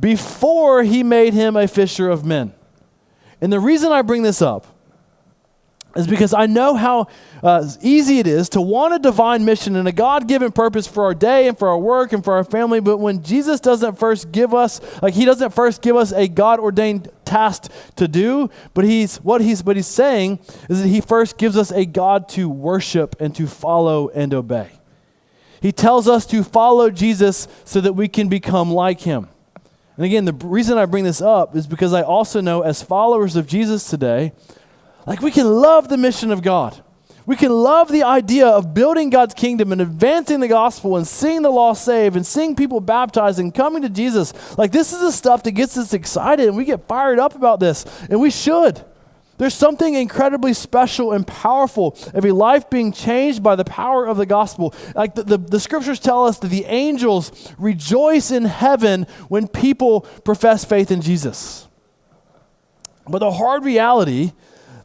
before 0.00 0.82
he 0.82 1.02
made 1.02 1.34
him 1.34 1.56
a 1.56 1.68
fisher 1.68 2.08
of 2.08 2.24
men. 2.24 2.54
And 3.42 3.52
the 3.52 3.60
reason 3.60 3.92
I 3.92 4.00
bring 4.00 4.22
this 4.22 4.40
up 4.40 4.72
is 5.96 6.06
because 6.06 6.34
I 6.34 6.46
know 6.46 6.74
how 6.74 7.08
uh, 7.42 7.68
easy 7.80 8.18
it 8.18 8.26
is 8.26 8.48
to 8.50 8.60
want 8.60 8.94
a 8.94 8.98
divine 8.98 9.44
mission 9.44 9.76
and 9.76 9.86
a 9.88 9.92
God 9.92 10.28
given 10.28 10.52
purpose 10.52 10.86
for 10.86 11.04
our 11.04 11.14
day 11.14 11.48
and 11.48 11.58
for 11.58 11.68
our 11.68 11.78
work 11.78 12.12
and 12.12 12.22
for 12.24 12.34
our 12.34 12.44
family. 12.44 12.80
But 12.80 12.98
when 12.98 13.22
Jesus 13.22 13.60
doesn't 13.60 13.98
first 13.98 14.32
give 14.32 14.54
us, 14.54 14.80
like, 15.02 15.14
He 15.14 15.24
doesn't 15.24 15.54
first 15.54 15.82
give 15.82 15.96
us 15.96 16.12
a 16.12 16.28
God 16.28 16.60
ordained 16.60 17.08
task 17.24 17.70
to 17.96 18.08
do, 18.08 18.50
but 18.74 18.84
He's 18.84 19.16
what 19.18 19.40
He's 19.40 19.64
what 19.64 19.76
He's 19.76 19.86
saying 19.86 20.38
is 20.68 20.82
that 20.82 20.88
He 20.88 21.00
first 21.00 21.38
gives 21.38 21.56
us 21.56 21.70
a 21.70 21.84
God 21.84 22.28
to 22.30 22.48
worship 22.48 23.16
and 23.20 23.34
to 23.36 23.46
follow 23.46 24.08
and 24.10 24.32
obey. 24.32 24.70
He 25.60 25.72
tells 25.72 26.06
us 26.08 26.26
to 26.26 26.44
follow 26.44 26.90
Jesus 26.90 27.48
so 27.64 27.80
that 27.80 27.94
we 27.94 28.08
can 28.08 28.28
become 28.28 28.70
like 28.70 29.00
him. 29.00 29.28
And 29.96 30.04
again, 30.04 30.26
the 30.26 30.32
reason 30.32 30.76
I 30.76 30.84
bring 30.86 31.04
this 31.04 31.22
up 31.22 31.56
is 31.56 31.66
because 31.66 31.92
I 31.92 32.02
also 32.02 32.40
know 32.40 32.60
as 32.60 32.82
followers 32.82 33.34
of 33.34 33.46
Jesus 33.46 33.88
today, 33.88 34.32
like 35.06 35.20
we 35.20 35.30
can 35.30 35.46
love 35.46 35.88
the 35.88 35.96
mission 35.96 36.30
of 36.30 36.42
God. 36.42 36.82
We 37.26 37.34
can 37.34 37.50
love 37.50 37.90
the 37.90 38.04
idea 38.04 38.46
of 38.46 38.72
building 38.72 39.10
God's 39.10 39.34
kingdom 39.34 39.72
and 39.72 39.80
advancing 39.80 40.38
the 40.38 40.46
gospel 40.46 40.96
and 40.96 41.06
seeing 41.06 41.42
the 41.42 41.50
lost 41.50 41.84
saved 41.84 42.14
and 42.14 42.24
seeing 42.24 42.54
people 42.54 42.78
baptized 42.78 43.40
and 43.40 43.52
coming 43.52 43.82
to 43.82 43.88
Jesus. 43.88 44.56
Like, 44.56 44.70
this 44.70 44.92
is 44.92 45.00
the 45.00 45.10
stuff 45.10 45.42
that 45.42 45.52
gets 45.52 45.76
us 45.76 45.92
excited 45.92 46.46
and 46.46 46.56
we 46.56 46.64
get 46.64 46.86
fired 46.86 47.18
up 47.18 47.34
about 47.34 47.58
this, 47.58 47.84
and 48.08 48.20
we 48.20 48.30
should. 48.30 48.84
There's 49.38 49.54
something 49.54 49.94
incredibly 49.94 50.54
special 50.54 51.12
and 51.12 51.26
powerful 51.26 51.96
of 52.14 52.24
a 52.24 52.32
life 52.32 52.70
being 52.70 52.92
changed 52.92 53.42
by 53.42 53.56
the 53.56 53.64
power 53.64 54.06
of 54.06 54.16
the 54.16 54.24
gospel. 54.24 54.72
Like 54.94 55.14
the, 55.14 55.24
the, 55.24 55.38
the, 55.38 55.60
scriptures 55.60 55.98
tell 55.98 56.24
us 56.24 56.38
that 56.38 56.48
the 56.48 56.64
angels 56.64 57.52
rejoice 57.58 58.30
in 58.30 58.46
heaven 58.46 59.06
when 59.28 59.46
people 59.46 60.02
profess 60.24 60.64
faith 60.64 60.90
in 60.90 61.02
Jesus. 61.02 61.68
But 63.06 63.18
the 63.18 63.30
hard 63.30 63.64
reality 63.64 64.32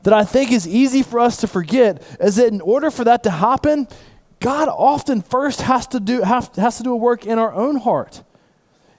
that 0.04 0.14
I 0.14 0.24
think 0.24 0.52
is 0.52 0.68
easy 0.68 1.04
for 1.04 1.20
us 1.20 1.38
to 1.38 1.48
forget 1.48 2.02
is 2.20 2.38
that 2.38 2.48
in 2.48 2.62
order 2.62 2.92
for 2.92 3.04
that 3.04 3.24
to 3.24 3.30
happen, 3.30 3.88
God 4.40 4.68
often 4.70 5.22
first 5.22 5.62
has 5.62 5.88
to 5.88 6.00
do, 6.00 6.22
have, 6.22 6.56
has 6.56 6.78
to 6.78 6.84
do 6.84 6.94
a 6.94 6.98
work 6.98 7.26
in 7.26 7.38
our 7.38 7.54
own 7.54 7.78
heart. 7.78 8.24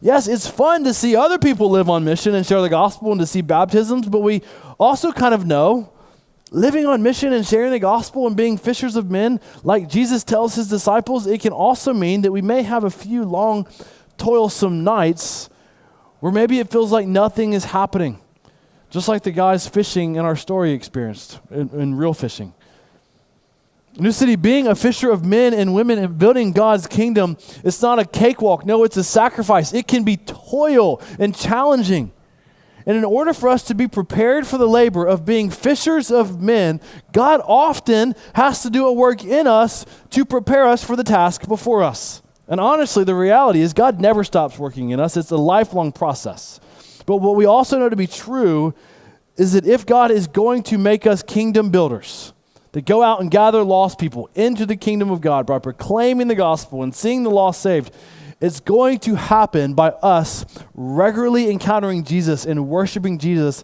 Yes, 0.01 0.27
it's 0.27 0.49
fun 0.49 0.85
to 0.85 0.95
see 0.95 1.15
other 1.15 1.39
people 1.39 1.71
live 1.71 1.89
on 1.89 2.05
mission 2.05 2.35
and 2.35 2.45
share 2.45 2.61
the 2.61 2.69
gospel 2.69 3.13
and 3.13 3.21
to 3.21 3.27
see 3.27 3.41
baptisms, 3.41 4.09
but 4.09 4.21
we 4.21 4.43
also 4.79 5.13
kind 5.13 5.35
of 5.35 5.47
know 5.47 5.93
living 6.53 6.87
on 6.87 7.03
mission 7.03 7.33
and 7.33 7.47
sharing 7.47 7.71
the 7.71 7.79
gospel 7.79 8.27
and 8.27 8.37
being 8.37 8.59
fishers 8.59 8.95
of 8.95 9.11
men, 9.11 9.41
like 9.65 9.89
Jesus 9.89 10.23
tells 10.23 10.55
his 10.55 10.69
disciples, 10.69 11.27
it 11.27 11.41
can 11.41 11.53
also 11.53 11.93
mean 11.93 12.23
that 12.23 12.33
we 12.33 12.43
may 12.43 12.63
have 12.63 12.85
a 12.85 12.91
few 12.91 13.25
long, 13.25 13.67
toilsome 14.19 14.85
nights 14.85 15.49
where 16.21 16.31
maybe 16.31 16.61
it 16.61 16.71
feels 16.71 16.93
like 16.93 17.07
nothing 17.07 17.53
is 17.53 17.65
happening, 17.65 18.21
just 18.93 19.09
like 19.09 19.23
the 19.23 19.31
guys 19.31 19.67
fishing 19.67 20.17
in 20.17 20.25
our 20.25 20.37
story 20.37 20.73
experienced 20.73 21.41
in, 21.51 21.71
in 21.71 21.95
real 21.95 22.13
fishing. 22.13 22.53
New 23.99 24.13
City, 24.13 24.37
being 24.37 24.69
a 24.69 24.75
fisher 24.75 25.11
of 25.11 25.25
men 25.25 25.55
and 25.55 25.75
women 25.75 25.99
and 25.99 26.19
building 26.19 26.53
God's 26.53 26.87
kingdom, 26.87 27.39
it's 27.65 27.81
not 27.81 27.99
a 27.99 28.05
cakewalk. 28.05 28.67
No, 28.67 28.85
it's 28.85 28.99
a 28.99 29.05
sacrifice. 29.05 29.73
It 29.73 29.89
can 29.89 30.05
be 30.05 30.19
toil 30.19 31.01
and 31.19 31.35
challenging. 31.35 32.13
And 32.85 32.97
in 32.99 33.05
order 33.05 33.33
for 33.33 33.49
us 33.49 33.63
to 33.65 33.75
be 33.75 33.89
prepared 33.89 34.47
for 34.47 34.59
the 34.59 34.69
labor 34.69 35.07
of 35.07 35.25
being 35.25 35.49
fishers 35.49 36.11
of 36.11 36.43
men, 36.43 36.81
God 37.13 37.41
often 37.45 38.15
has 38.35 38.63
to 38.63 38.71
do 38.71 38.87
a 38.87 38.93
work 38.93 39.25
in 39.25 39.47
us 39.47 39.87
to 40.11 40.27
prepare 40.27 40.67
us 40.67 40.85
for 40.85 40.97
the 40.97 41.05
task 41.05 41.49
before 41.49 41.83
us. 41.83 42.21
And 42.47 42.61
honestly, 42.61 43.05
the 43.05 43.15
reality 43.15 43.63
is 43.63 43.73
God 43.73 44.01
never 44.01 44.23
stops 44.23 44.59
working 44.59 44.91
in 44.91 45.01
us, 45.01 45.17
it's 45.17 45.31
a 45.31 45.37
lifelong 45.39 45.93
process. 45.93 46.61
But 47.13 47.19
what 47.19 47.37
we 47.37 47.45
also 47.45 47.79
know 47.79 47.91
to 47.91 47.95
be 47.97 48.07
true 48.07 48.73
is 49.37 49.53
that 49.53 49.67
if 49.67 49.85
God 49.85 50.11
is 50.11 50.27
going 50.27 50.63
to 50.63 50.79
make 50.79 51.07
us 51.07 51.23
kingdom 51.23 51.69
builders, 51.69 52.33
that 52.73 52.87
go 52.87 53.03
out 53.03 53.21
and 53.21 53.31
gather 53.31 53.63
lost 53.63 53.99
people 53.99 54.31
into 54.35 54.65
the 54.65 54.77
kingdom 54.77 55.11
of 55.11 55.21
God 55.21 55.45
by 55.45 55.59
proclaiming 55.59 56.29
the 56.29 56.35
gospel 56.35 56.83
and 56.83 56.95
seeing 56.95 57.23
the 57.23 57.29
lost 57.31 57.61
saved. 57.61 57.95
It's 58.41 58.61
going 58.61 58.99
to 59.01 59.15
happen 59.15 59.75
by 59.75 59.91
us 59.91 60.47
regularly 60.73 61.51
encountering 61.51 62.03
Jesus 62.03 62.47
and 62.47 62.69
worshiping 62.69 63.19
Jesus, 63.19 63.63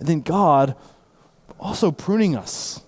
and 0.00 0.08
then 0.08 0.22
God 0.22 0.74
also 1.60 1.92
pruning 1.92 2.34
us 2.34 2.82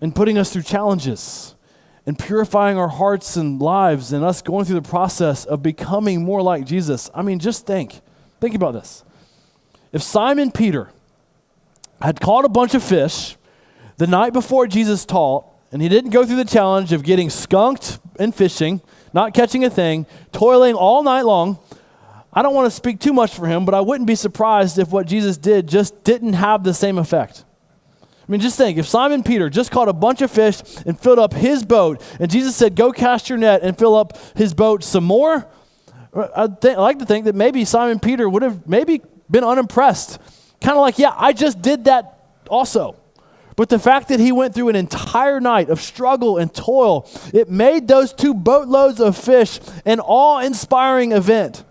and 0.00 0.14
putting 0.14 0.38
us 0.38 0.52
through 0.52 0.62
challenges 0.62 1.56
and 2.06 2.16
purifying 2.16 2.78
our 2.78 2.86
hearts 2.86 3.34
and 3.34 3.60
lives 3.60 4.12
and 4.12 4.22
us 4.24 4.40
going 4.40 4.66
through 4.66 4.80
the 4.80 4.88
process 4.88 5.44
of 5.44 5.64
becoming 5.64 6.24
more 6.24 6.42
like 6.42 6.64
Jesus. 6.64 7.10
I 7.12 7.22
mean, 7.22 7.40
just 7.40 7.66
think. 7.66 8.02
Think 8.40 8.54
about 8.54 8.74
this. 8.74 9.02
If 9.92 10.02
Simon 10.02 10.50
Peter 10.50 10.90
had 12.00 12.20
caught 12.20 12.44
a 12.44 12.48
bunch 12.48 12.74
of 12.74 12.82
fish, 12.82 13.36
the 13.98 14.06
night 14.06 14.32
before 14.32 14.66
Jesus 14.66 15.04
taught, 15.04 15.46
and 15.70 15.80
he 15.80 15.88
didn't 15.88 16.10
go 16.10 16.24
through 16.24 16.36
the 16.36 16.44
challenge 16.44 16.92
of 16.92 17.02
getting 17.02 17.30
skunked 17.30 17.98
and 18.18 18.34
fishing, 18.34 18.80
not 19.12 19.34
catching 19.34 19.64
a 19.64 19.70
thing, 19.70 20.06
toiling 20.32 20.74
all 20.74 21.02
night 21.02 21.22
long. 21.22 21.58
I 22.32 22.42
don't 22.42 22.54
want 22.54 22.66
to 22.66 22.70
speak 22.70 22.98
too 22.98 23.12
much 23.12 23.34
for 23.34 23.46
him, 23.46 23.64
but 23.64 23.74
I 23.74 23.80
wouldn't 23.80 24.06
be 24.06 24.14
surprised 24.14 24.78
if 24.78 24.90
what 24.90 25.06
Jesus 25.06 25.36
did 25.36 25.68
just 25.68 26.02
didn't 26.04 26.32
have 26.32 26.64
the 26.64 26.74
same 26.74 26.98
effect. 26.98 27.44
I 28.02 28.32
mean, 28.32 28.40
just 28.40 28.56
think 28.56 28.78
if 28.78 28.86
Simon 28.86 29.22
Peter 29.22 29.50
just 29.50 29.70
caught 29.70 29.88
a 29.88 29.92
bunch 29.92 30.22
of 30.22 30.30
fish 30.30 30.62
and 30.86 30.98
filled 30.98 31.18
up 31.18 31.34
his 31.34 31.64
boat, 31.64 32.02
and 32.18 32.30
Jesus 32.30 32.56
said, 32.56 32.74
Go 32.74 32.92
cast 32.92 33.28
your 33.28 33.36
net 33.36 33.62
and 33.62 33.76
fill 33.76 33.94
up 33.94 34.16
his 34.36 34.54
boat 34.54 34.82
some 34.82 35.04
more, 35.04 35.46
I, 36.14 36.46
th- 36.46 36.76
I 36.76 36.80
like 36.80 36.98
to 36.98 37.06
think 37.06 37.24
that 37.24 37.34
maybe 37.34 37.64
Simon 37.64 37.98
Peter 37.98 38.28
would 38.28 38.42
have 38.42 38.66
maybe 38.66 39.02
been 39.32 39.42
unimpressed. 39.42 40.20
Kind 40.60 40.76
of 40.76 40.82
like, 40.82 40.98
Yeah, 40.98 41.14
I 41.16 41.32
just 41.32 41.60
did 41.60 41.86
that 41.86 42.20
also. 42.48 42.96
But 43.56 43.68
the 43.68 43.78
fact 43.78 44.08
that 44.08 44.20
he 44.20 44.32
went 44.32 44.54
through 44.54 44.68
an 44.68 44.76
entire 44.76 45.40
night 45.40 45.68
of 45.68 45.80
struggle 45.80 46.38
and 46.38 46.52
toil, 46.54 47.08
it 47.34 47.50
made 47.50 47.86
those 47.86 48.12
two 48.12 48.32
boatloads 48.32 49.00
of 49.00 49.16
fish 49.16 49.60
an 49.84 50.00
awe 50.00 50.38
inspiring 50.38 51.12
event. 51.12 51.64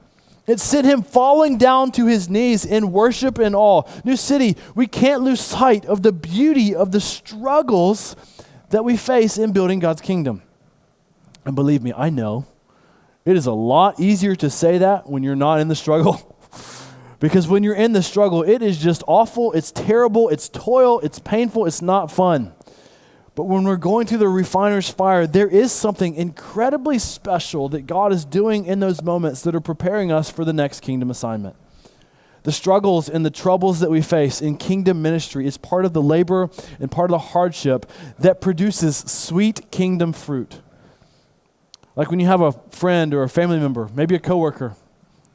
It 0.48 0.60
sent 0.60 0.86
him 0.86 1.02
falling 1.02 1.58
down 1.58 1.92
to 1.94 2.08
his 2.08 2.30
knees 2.30 2.66
in 2.66 2.92
worship 2.92 3.38
and 3.38 3.56
awe. 3.56 3.84
New 4.04 4.18
City, 4.18 4.58
we 4.76 4.86
can't 4.86 5.22
lose 5.22 5.40
sight 5.40 5.86
of 5.86 6.02
the 6.02 6.12
beauty 6.12 6.76
of 6.76 6.92
the 6.92 7.00
struggles 7.00 8.16
that 8.70 8.84
we 8.84 8.98
face 8.98 9.38
in 9.38 9.54
building 9.54 9.80
God's 9.80 10.02
kingdom. 10.02 10.42
And 11.46 11.56
believe 11.56 11.84
me, 11.84 11.94
I 11.96 12.10
know 12.10 12.46
it 13.24 13.38
is 13.38 13.46
a 13.46 13.54
lot 13.54 14.00
easier 14.00 14.36
to 14.36 14.50
say 14.50 14.80
that 14.80 15.10
when 15.10 15.24
you're 15.24 15.36
not 15.36 15.60
in 15.60 15.68
the 15.68 15.76
struggle. 15.76 16.28
Because 17.22 17.48
when 17.48 17.62
you're 17.62 17.76
in 17.76 17.92
the 17.92 18.02
struggle, 18.02 18.42
it 18.42 18.64
is 18.64 18.80
just 18.80 19.04
awful, 19.08 19.54
it's 19.54 19.72
terrible, 19.72 20.28
it's 20.30 20.50
toil, 20.50 21.00
it's 21.02 21.20
painful, 21.20 21.68
it's 21.68 21.82
not 21.82 22.12
fun. 22.12 22.52
But 23.36 23.44
when 23.44 23.64
we're 23.64 23.78
going 23.78 24.08
through 24.08 24.18
the 24.18 24.28
refiner's 24.28 24.90
fire, 24.90 25.28
there 25.28 25.48
is 25.48 25.72
something 25.72 26.16
incredibly 26.16 26.98
special 26.98 27.70
that 27.70 27.86
God 27.86 28.12
is 28.12 28.26
doing 28.26 28.66
in 28.66 28.80
those 28.80 29.04
moments 29.04 29.44
that 29.44 29.54
are 29.54 29.62
preparing 29.62 30.12
us 30.12 30.32
for 30.32 30.44
the 30.44 30.52
next 30.52 30.80
kingdom 30.80 31.12
assignment. 31.12 31.56
The 32.42 32.52
struggles 32.52 33.08
and 33.08 33.24
the 33.24 33.30
troubles 33.30 33.82
that 33.82 33.92
we 33.92 34.02
face 34.02 34.42
in 34.42 34.58
kingdom 34.58 35.04
ministry 35.04 35.46
is 35.46 35.58
part 35.58 35.86
of 35.86 35.94
the 35.94 36.02
labor 36.02 36.50
and 36.80 36.90
part 36.90 37.12
of 37.12 37.12
the 37.12 37.20
hardship 37.20 37.86
that 38.18 38.42
produces 38.42 38.98
sweet 38.98 39.70
kingdom 39.70 40.12
fruit. 40.12 40.60
Like 41.96 42.10
when 42.10 42.20
you 42.20 42.26
have 42.26 42.42
a 42.42 42.54
friend 42.72 43.14
or 43.14 43.22
a 43.22 43.30
family 43.30 43.60
member, 43.60 43.90
maybe 43.94 44.16
a 44.16 44.20
coworker, 44.20 44.76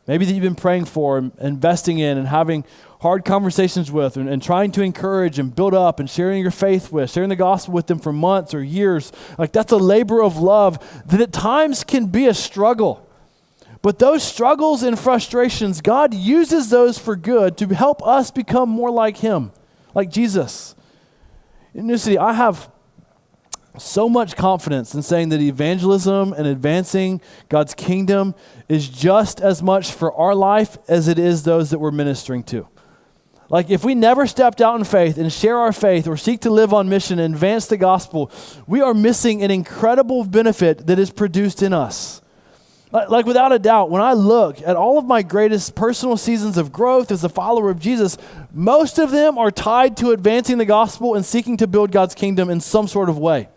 maybe 0.07 0.25
that 0.25 0.33
you've 0.33 0.43
been 0.43 0.55
praying 0.55 0.85
for 0.85 1.19
investing 1.41 1.99
in 1.99 2.19
and 2.19 2.29
having 2.29 2.65
hard 3.01 3.25
conversations 3.25 3.91
with 3.91 4.17
and, 4.17 4.29
and, 4.29 4.43
trying 4.43 4.73
to 4.73 4.83
encourage 4.83 5.39
and 5.39 5.55
build 5.55 5.75
up 5.75 6.01
and 6.01 6.09
sharing 6.09 6.41
your 6.41 6.51
faith 6.51 6.91
with, 6.91 7.11
sharing 7.11 7.29
the 7.29 7.37
gospel 7.37 7.75
with 7.75 7.87
them 7.87 7.99
for 7.99 8.13
months 8.13 8.55
or 8.55 8.63
years. 8.63 9.13
Like 9.39 9.53
that's 9.53 9.73
a 9.73 9.77
labor 9.77 10.23
of 10.23 10.39
love 10.39 10.79
that 11.07 11.21
at 11.21 11.33
times 11.33 11.85
can 11.85 12.07
be 12.07 12.27
a 12.27 12.35
struggle. 12.35 13.07
But 13.83 13.99
those 13.99 14.25
struggles 14.25 14.83
and 14.83 14.99
frustrations, 14.99 15.81
God 15.81 16.15
uses 16.15 16.71
those 16.71 16.99
for 16.99 17.15
good 17.15 17.57
to 17.59 17.69
help 17.69 18.05
us 18.05 18.31
become 18.31 18.69
more 18.69 18.91
like 18.91 19.19
Him, 19.19 19.53
like 19.95 20.11
Jesus. 20.11 20.75
In 21.75 21.87
New 21.87 21.99
City, 21.99 22.19
I 22.19 22.33
have 22.33 22.71
so 23.79 24.09
much 24.09 24.37
confidence 24.37 24.95
in 24.95 25.03
saying 25.03 25.31
that 25.31 25.41
evangelism 25.41 26.33
and 26.33 26.47
advancing 26.47 27.21
God's 27.49 27.75
kingdom 27.75 28.35
is 28.69 28.89
just 28.89 29.41
as 29.41 29.63
much 29.63 29.93
for 29.93 30.13
our 30.15 30.35
life 30.35 30.79
as 30.89 31.09
it 31.09 31.19
is 31.19 31.43
those 31.43 31.71
that 31.71 31.79
we're 31.79 31.91
ministering 31.91 32.43
to. 32.45 32.69
Like, 33.49 33.71
if 33.71 33.85
we 33.85 33.95
never 33.95 34.27
stepped 34.27 34.61
out 34.61 34.77
in 34.77 34.85
faith 34.85 35.19
and 35.19 35.33
share 35.33 35.59
our 35.59 35.73
faith 35.73 36.09
or 36.09 36.17
seek 36.17 36.41
to 36.41 36.51
live 36.51 36.75
on 36.75 36.89
mission 36.89 37.19
and 37.19 37.35
advance 37.35 37.67
the 37.67 37.77
gospel, 37.77 38.31
we 38.67 38.81
are 38.81 38.95
missing 38.95 39.43
an 39.43 39.53
incredible 39.53 40.25
benefit 40.25 40.87
that 40.89 40.99
is 40.99 41.11
produced 41.11 41.63
in 41.63 41.73
us. 41.73 42.23
Like, 42.93 43.27
without 43.27 43.53
a 43.53 43.59
doubt, 43.59 43.91
when 43.91 44.01
I 44.01 44.15
look 44.15 44.63
at 44.63 44.75
all 44.75 44.97
of 44.97 45.05
my 45.05 45.23
greatest 45.23 45.75
personal 45.75 46.17
seasons 46.17 46.57
of 46.57 46.73
growth 46.73 47.13
as 47.13 47.23
a 47.25 47.29
follower 47.29 47.69
of 47.69 47.79
Jesus, 47.79 48.17
most 48.53 48.99
of 48.99 49.11
them 49.11 49.39
are 49.39 49.51
tied 49.51 49.97
to 49.99 50.13
advancing 50.13 50.59
the 50.59 50.65
gospel 50.65 51.15
and 51.15 51.25
seeking 51.25 51.57
to 51.59 51.67
build 51.67 51.93
God's 51.93 52.15
kingdom 52.15 52.49
in 52.49 52.61
some 52.61 52.89
sort 52.89 53.09
of 53.09 53.19
way. 53.19 53.49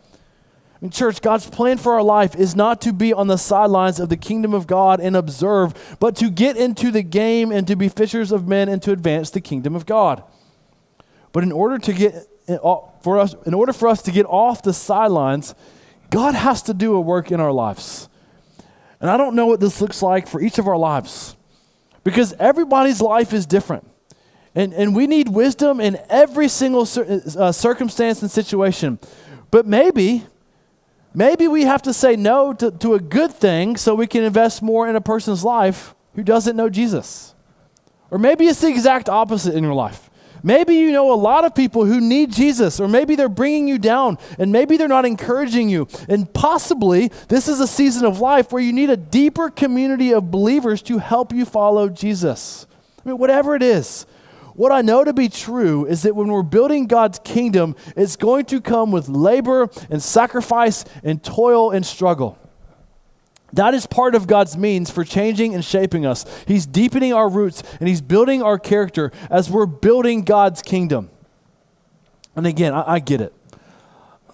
I 0.81 0.85
mean, 0.85 0.91
church, 0.91 1.21
God's 1.21 1.49
plan 1.49 1.77
for 1.77 1.93
our 1.93 2.03
life 2.03 2.35
is 2.35 2.55
not 2.55 2.79
to 2.81 2.93
be 2.93 3.11
on 3.11 3.27
the 3.27 3.37
sidelines 3.37 3.99
of 3.99 4.07
the 4.07 4.15
kingdom 4.15 4.53
of 4.53 4.65
God 4.65 5.01
and 5.01 5.15
observe, 5.15 5.97
but 5.99 6.15
to 6.17 6.29
get 6.29 6.55
into 6.55 6.89
the 6.89 7.03
game 7.03 7.51
and 7.51 7.67
to 7.67 7.75
be 7.75 7.89
fishers 7.89 8.31
of 8.31 8.47
men 8.47 8.69
and 8.69 8.81
to 8.83 8.91
advance 8.93 9.29
the 9.29 9.41
kingdom 9.41 9.75
of 9.75 9.85
God. 9.85 10.23
But 11.33 11.43
in 11.43 11.51
order 11.51 11.77
to 11.79 11.93
get 11.93 12.13
for 13.01 13.19
us, 13.19 13.35
in 13.45 13.53
order 13.53 13.73
for 13.73 13.87
us 13.89 14.01
to 14.03 14.11
get 14.11 14.25
off 14.25 14.63
the 14.63 14.73
sidelines, 14.73 15.53
God 16.09 16.33
has 16.33 16.61
to 16.63 16.73
do 16.73 16.95
a 16.95 17.01
work 17.01 17.31
in 17.31 17.39
our 17.39 17.51
lives. 17.51 18.07
And 19.01 19.09
I 19.09 19.17
don't 19.17 19.35
know 19.35 19.45
what 19.45 19.59
this 19.59 19.81
looks 19.81 20.01
like 20.01 20.27
for 20.27 20.41
each 20.41 20.57
of 20.57 20.67
our 20.67 20.77
lives 20.77 21.35
because 22.03 22.33
everybody's 22.33 23.01
life 23.01 23.33
is 23.33 23.45
different. 23.45 23.85
And, 24.55 24.73
and 24.73 24.95
we 24.95 25.07
need 25.07 25.29
wisdom 25.29 25.79
in 25.79 25.99
every 26.09 26.47
single 26.47 26.85
cir- 26.85 27.21
uh, 27.37 27.51
circumstance 27.51 28.21
and 28.21 28.31
situation. 28.31 28.97
But 29.51 29.67
maybe 29.67 30.25
Maybe 31.19 31.49
we 31.49 31.63
have 31.63 31.81
to 31.81 31.93
say 31.93 32.15
no 32.15 32.53
to, 32.53 32.71
to 32.71 32.93
a 32.93 32.99
good 33.01 33.33
thing 33.33 33.75
so 33.75 33.93
we 33.93 34.07
can 34.07 34.23
invest 34.23 34.61
more 34.61 34.87
in 34.87 34.95
a 34.95 35.01
person's 35.01 35.43
life 35.43 35.93
who 36.15 36.23
doesn't 36.23 36.55
know 36.55 36.69
Jesus. 36.69 37.35
Or 38.09 38.17
maybe 38.17 38.45
it's 38.45 38.61
the 38.61 38.69
exact 38.69 39.09
opposite 39.09 39.53
in 39.53 39.61
your 39.61 39.73
life. 39.73 40.09
Maybe 40.43 40.75
you 40.75 40.93
know 40.93 41.11
a 41.11 41.19
lot 41.19 41.43
of 41.43 41.53
people 41.53 41.83
who 41.83 41.99
need 41.99 42.31
Jesus, 42.31 42.79
or 42.79 42.87
maybe 42.87 43.17
they're 43.17 43.27
bringing 43.27 43.67
you 43.67 43.77
down, 43.77 44.17
and 44.37 44.53
maybe 44.53 44.77
they're 44.77 44.87
not 44.87 45.03
encouraging 45.03 45.67
you. 45.67 45.89
And 46.07 46.33
possibly 46.33 47.11
this 47.27 47.49
is 47.49 47.59
a 47.59 47.67
season 47.67 48.05
of 48.05 48.21
life 48.21 48.53
where 48.53 48.63
you 48.63 48.71
need 48.71 48.89
a 48.89 48.95
deeper 48.95 49.49
community 49.49 50.13
of 50.13 50.31
believers 50.31 50.81
to 50.83 50.99
help 50.99 51.33
you 51.33 51.43
follow 51.43 51.89
Jesus. 51.89 52.65
I 53.05 53.09
mean, 53.09 53.17
whatever 53.17 53.55
it 53.55 53.61
is, 53.61 54.05
what 54.59 54.73
I 54.73 54.81
know 54.81 55.05
to 55.05 55.13
be 55.13 55.29
true 55.29 55.85
is 55.85 56.01
that 56.01 56.17
when 56.17 56.27
we're 56.27 56.43
building 56.43 56.85
God's 56.85 57.17
kingdom, 57.19 57.77
it's 57.95 58.17
going 58.17 58.43
to 58.47 58.59
come 58.59 58.91
with 58.91 59.07
labor 59.07 59.69
and 59.89 60.03
sacrifice 60.03 60.83
and 61.01 61.23
toil 61.23 61.71
and 61.71 61.85
struggle. 61.85 62.37
That 63.53 63.73
is 63.73 63.85
part 63.85 64.15
of 64.15 64.27
God's 64.27 64.57
means 64.57 64.91
for 64.91 65.05
changing 65.05 65.55
and 65.55 65.63
shaping 65.63 66.05
us. 66.05 66.25
He's 66.45 66.65
deepening 66.65 67.13
our 67.13 67.29
roots 67.29 67.63
and 67.79 67.87
He's 67.87 68.01
building 68.01 68.43
our 68.43 68.59
character 68.59 69.13
as 69.29 69.49
we're 69.49 69.65
building 69.65 70.23
God's 70.23 70.61
kingdom. 70.61 71.09
And 72.35 72.45
again, 72.45 72.73
I, 72.73 72.95
I 72.95 72.99
get 72.99 73.21
it. 73.21 73.33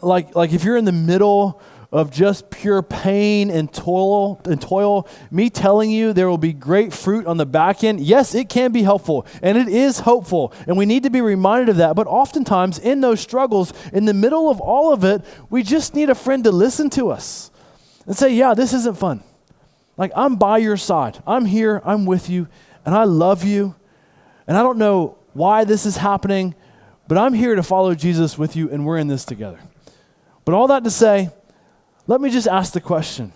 Like, 0.01 0.35
like 0.35 0.53
if 0.53 0.63
you're 0.63 0.77
in 0.77 0.85
the 0.85 0.91
middle 0.91 1.61
of 1.91 2.11
just 2.11 2.49
pure 2.49 2.81
pain 2.81 3.49
and 3.49 3.71
toil 3.71 4.41
and 4.45 4.61
toil, 4.61 5.07
me 5.31 5.49
telling 5.49 5.91
you 5.91 6.13
there 6.13 6.29
will 6.29 6.37
be 6.37 6.53
great 6.53 6.93
fruit 6.93 7.25
on 7.25 7.37
the 7.37 7.45
back 7.45 7.83
end, 7.83 7.99
yes, 7.99 8.35
it 8.35 8.49
can 8.49 8.71
be 8.71 8.83
helpful 8.83 9.25
and 9.41 9.57
it 9.57 9.67
is 9.67 9.99
hopeful. 9.99 10.53
And 10.67 10.77
we 10.77 10.85
need 10.85 11.03
to 11.03 11.09
be 11.09 11.21
reminded 11.21 11.69
of 11.69 11.77
that. 11.77 11.95
But 11.95 12.07
oftentimes 12.07 12.79
in 12.79 13.01
those 13.01 13.19
struggles, 13.19 13.73
in 13.93 14.05
the 14.05 14.13
middle 14.13 14.49
of 14.49 14.59
all 14.59 14.93
of 14.93 15.03
it, 15.03 15.23
we 15.49 15.63
just 15.63 15.95
need 15.95 16.09
a 16.09 16.15
friend 16.15 16.43
to 16.43 16.51
listen 16.51 16.89
to 16.91 17.09
us 17.09 17.51
and 18.05 18.15
say, 18.15 18.33
Yeah, 18.33 18.53
this 18.53 18.73
isn't 18.73 18.97
fun. 18.97 19.23
Like, 19.97 20.11
I'm 20.15 20.35
by 20.35 20.57
your 20.57 20.77
side. 20.77 21.21
I'm 21.25 21.45
here. 21.45 21.81
I'm 21.85 22.05
with 22.05 22.29
you. 22.29 22.47
And 22.85 22.93
I 22.93 23.05
love 23.05 23.43
you. 23.43 23.75
And 24.47 24.57
I 24.57 24.61
don't 24.61 24.77
know 24.77 25.17
why 25.33 25.63
this 25.63 25.85
is 25.85 25.97
happening, 25.97 26.55
but 27.07 27.17
I'm 27.17 27.33
here 27.33 27.55
to 27.55 27.63
follow 27.63 27.93
Jesus 27.93 28.37
with 28.37 28.55
you, 28.55 28.69
and 28.69 28.85
we're 28.85 28.97
in 28.97 29.07
this 29.07 29.25
together. 29.25 29.59
But 30.45 30.53
all 30.53 30.67
that 30.67 30.83
to 30.83 30.91
say, 30.91 31.29
let 32.07 32.21
me 32.21 32.29
just 32.29 32.47
ask 32.47 32.73
the 32.73 32.81
question 32.81 33.33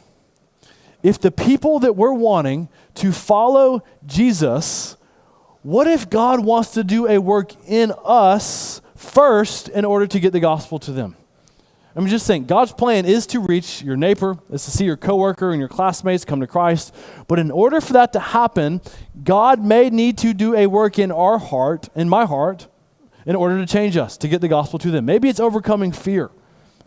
if 1.01 1.19
the 1.19 1.31
people 1.31 1.79
that 1.79 1.95
we're 1.95 2.13
wanting 2.13 2.67
to 2.95 3.11
follow 3.11 3.83
Jesus, 4.05 4.97
what 5.63 5.87
if 5.87 6.09
God 6.09 6.43
wants 6.43 6.71
to 6.71 6.83
do 6.83 7.07
a 7.07 7.19
work 7.19 7.53
in 7.67 7.93
us 8.03 8.81
first 8.95 9.69
in 9.69 9.85
order 9.85 10.07
to 10.07 10.19
get 10.19 10.33
the 10.33 10.39
gospel 10.39 10.77
to 10.79 10.91
them? 10.91 11.15
I'm 11.95 12.07
just 12.07 12.25
saying, 12.25 12.45
God's 12.45 12.71
plan 12.71 13.05
is 13.05 13.25
to 13.27 13.39
reach 13.41 13.81
your 13.81 13.97
neighbor, 13.97 14.37
is 14.49 14.63
to 14.65 14.71
see 14.71 14.85
your 14.85 14.95
coworker 14.95 15.51
and 15.51 15.59
your 15.59 15.67
classmates 15.67 16.23
come 16.23 16.39
to 16.39 16.47
Christ. 16.47 16.95
But 17.27 17.39
in 17.39 17.51
order 17.51 17.81
for 17.81 17.93
that 17.93 18.13
to 18.13 18.19
happen, 18.19 18.79
God 19.23 19.63
may 19.63 19.89
need 19.89 20.17
to 20.19 20.33
do 20.33 20.55
a 20.55 20.67
work 20.67 20.99
in 20.99 21.11
our 21.11 21.39
heart, 21.39 21.89
in 21.95 22.07
my 22.07 22.25
heart, 22.25 22.67
in 23.25 23.35
order 23.35 23.57
to 23.57 23.65
change 23.65 23.97
us, 23.97 24.17
to 24.17 24.27
get 24.27 24.39
the 24.39 24.47
gospel 24.47 24.79
to 24.79 24.91
them. 24.91 25.05
Maybe 25.05 25.29
it's 25.29 25.39
overcoming 25.39 25.91
fear. 25.91 26.29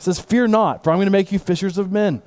Says, 0.03 0.18
Fear 0.18 0.48
not, 0.48 0.82
for 0.82 0.90
I'm 0.90 0.96
going 0.96 1.07
to 1.07 1.12
make 1.12 1.30
you 1.30 1.38
fishers 1.38 1.78
of 1.78 1.92
men. 1.92 2.22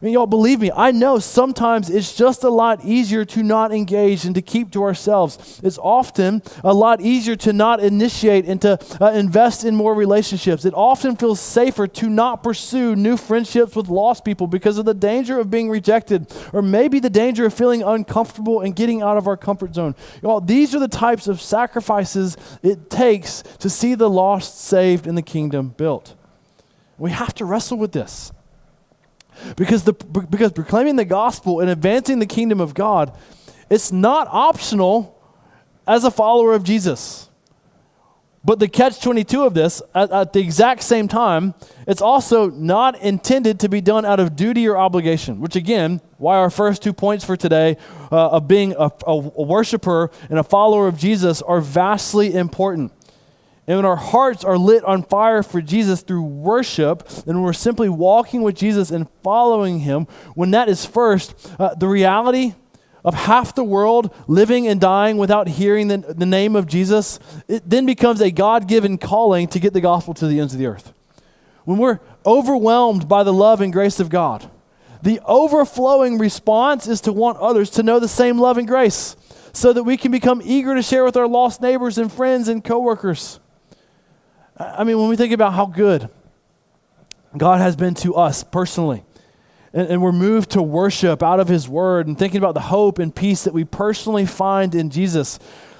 I 0.00 0.04
mean, 0.04 0.14
y'all 0.14 0.26
believe 0.26 0.60
me, 0.60 0.70
I 0.74 0.92
know 0.92 1.18
sometimes 1.18 1.90
it's 1.90 2.16
just 2.16 2.44
a 2.44 2.48
lot 2.48 2.84
easier 2.84 3.24
to 3.24 3.42
not 3.42 3.72
engage 3.72 4.24
and 4.24 4.34
to 4.36 4.42
keep 4.42 4.70
to 4.72 4.82
ourselves. 4.84 5.60
It's 5.64 5.76
often 5.76 6.40
a 6.62 6.72
lot 6.72 7.00
easier 7.00 7.34
to 7.36 7.52
not 7.52 7.80
initiate 7.80 8.44
and 8.44 8.62
to 8.62 8.78
uh, 9.00 9.10
invest 9.10 9.64
in 9.64 9.74
more 9.74 9.94
relationships. 9.94 10.64
It 10.64 10.72
often 10.72 11.16
feels 11.16 11.40
safer 11.40 11.88
to 11.88 12.08
not 12.08 12.44
pursue 12.44 12.94
new 12.94 13.16
friendships 13.16 13.74
with 13.74 13.88
lost 13.88 14.24
people 14.24 14.46
because 14.46 14.78
of 14.78 14.84
the 14.84 14.94
danger 14.94 15.40
of 15.40 15.50
being 15.50 15.68
rejected 15.68 16.32
or 16.52 16.62
maybe 16.62 17.00
the 17.00 17.10
danger 17.10 17.44
of 17.44 17.52
feeling 17.52 17.82
uncomfortable 17.82 18.60
and 18.60 18.76
getting 18.76 19.02
out 19.02 19.16
of 19.16 19.26
our 19.26 19.36
comfort 19.36 19.74
zone. 19.74 19.96
Y'all, 20.22 20.40
these 20.40 20.76
are 20.76 20.80
the 20.80 20.86
types 20.86 21.26
of 21.26 21.40
sacrifices 21.40 22.36
it 22.62 22.88
takes 22.88 23.42
to 23.58 23.68
see 23.68 23.96
the 23.96 24.08
lost 24.08 24.60
saved 24.60 25.08
and 25.08 25.18
the 25.18 25.22
kingdom 25.22 25.74
built. 25.76 26.14
We 26.98 27.10
have 27.12 27.34
to 27.34 27.44
wrestle 27.44 27.78
with 27.78 27.92
this. 27.92 28.32
Because, 29.56 29.84
the, 29.84 29.92
because 29.92 30.52
proclaiming 30.52 30.96
the 30.96 31.04
gospel 31.04 31.60
and 31.60 31.70
advancing 31.70 32.18
the 32.18 32.26
kingdom 32.26 32.60
of 32.60 32.74
God, 32.74 33.16
it's 33.70 33.92
not 33.92 34.26
optional 34.30 35.16
as 35.86 36.04
a 36.04 36.10
follower 36.10 36.54
of 36.54 36.64
Jesus. 36.64 37.28
But 38.44 38.60
the 38.60 38.68
catch 38.68 39.00
22 39.00 39.44
of 39.44 39.54
this, 39.54 39.82
at, 39.94 40.10
at, 40.10 40.32
the 40.32 40.40
exact 40.40 40.82
same 40.82 41.08
time, 41.08 41.54
it's 41.86 42.00
also 42.00 42.50
not 42.50 42.98
intended 43.00 43.60
to 43.60 43.68
be 43.68 43.80
done 43.80 44.04
out 44.04 44.20
of 44.20 44.36
duty 44.36 44.66
or 44.68 44.76
obligation, 44.76 45.40
which 45.40 45.56
again, 45.56 46.00
why 46.18 46.36
our 46.36 46.50
first 46.50 46.82
two 46.82 46.92
points 46.92 47.24
for 47.24 47.36
today 47.36 47.76
uh, 48.10 48.30
of 48.30 48.48
being 48.48 48.72
a, 48.72 48.90
a, 49.06 49.12
a 49.12 49.42
worshiper 49.42 50.10
and 50.30 50.38
a 50.38 50.44
follower 50.44 50.86
of 50.86 50.96
Jesus 50.96 51.42
are 51.42 51.60
vastly 51.60 52.34
important. 52.34 52.92
And 53.68 53.76
when 53.76 53.84
our 53.84 53.96
hearts 53.96 54.44
are 54.44 54.56
lit 54.56 54.82
on 54.82 55.02
fire 55.02 55.42
for 55.42 55.60
Jesus 55.60 56.00
through 56.00 56.22
worship, 56.22 57.06
and 57.26 57.44
we're 57.44 57.52
simply 57.52 57.90
walking 57.90 58.40
with 58.40 58.56
Jesus 58.56 58.90
and 58.90 59.06
following 59.22 59.80
him, 59.80 60.06
when 60.34 60.52
that 60.52 60.70
is 60.70 60.86
first, 60.86 61.52
uh, 61.60 61.74
the 61.74 61.86
reality 61.86 62.54
of 63.04 63.12
half 63.12 63.54
the 63.54 63.62
world 63.62 64.14
living 64.26 64.66
and 64.66 64.80
dying 64.80 65.18
without 65.18 65.48
hearing 65.48 65.88
the, 65.88 65.98
the 65.98 66.24
name 66.24 66.56
of 66.56 66.66
Jesus, 66.66 67.20
it 67.46 67.68
then 67.68 67.84
becomes 67.84 68.22
a 68.22 68.30
God 68.30 68.68
given 68.68 68.96
calling 68.96 69.46
to 69.48 69.60
get 69.60 69.74
the 69.74 69.82
gospel 69.82 70.14
to 70.14 70.26
the 70.26 70.40
ends 70.40 70.54
of 70.54 70.58
the 70.58 70.66
earth. 70.66 70.94
When 71.66 71.76
we're 71.76 72.00
overwhelmed 72.24 73.06
by 73.06 73.22
the 73.22 73.34
love 73.34 73.60
and 73.60 73.70
grace 73.70 74.00
of 74.00 74.08
God, 74.08 74.50
the 75.02 75.20
overflowing 75.26 76.16
response 76.16 76.88
is 76.88 77.02
to 77.02 77.12
want 77.12 77.36
others 77.36 77.68
to 77.70 77.82
know 77.82 78.00
the 78.00 78.08
same 78.08 78.38
love 78.38 78.56
and 78.56 78.66
grace 78.66 79.14
so 79.52 79.74
that 79.74 79.84
we 79.84 79.98
can 79.98 80.10
become 80.10 80.40
eager 80.42 80.74
to 80.74 80.80
share 80.80 81.04
with 81.04 81.18
our 81.18 81.28
lost 81.28 81.60
neighbors 81.60 81.98
and 81.98 82.10
friends 82.10 82.48
and 82.48 82.64
coworkers. 82.64 83.40
I 84.58 84.84
mean, 84.84 84.98
when 84.98 85.08
we 85.08 85.16
think 85.16 85.32
about 85.32 85.52
how 85.52 85.66
good 85.66 86.08
God 87.36 87.60
has 87.60 87.76
been 87.76 87.94
to 87.94 88.14
us 88.14 88.42
personally, 88.42 89.04
and, 89.72 89.88
and, 89.88 90.02
we're 90.02 90.12
moved 90.12 90.50
to 90.52 90.62
worship 90.62 91.22
out 91.22 91.40
of 91.40 91.48
His 91.48 91.68
Word 91.68 92.06
and 92.06 92.18
thinking 92.18 92.38
about 92.38 92.54
the 92.54 92.60
hope 92.60 92.98
and 92.98 93.14
peace 93.14 93.44
that 93.44 93.52
we 93.52 93.64
personally 93.64 94.24
find 94.24 94.74
in 94.74 94.90
Jesus, 94.90 95.38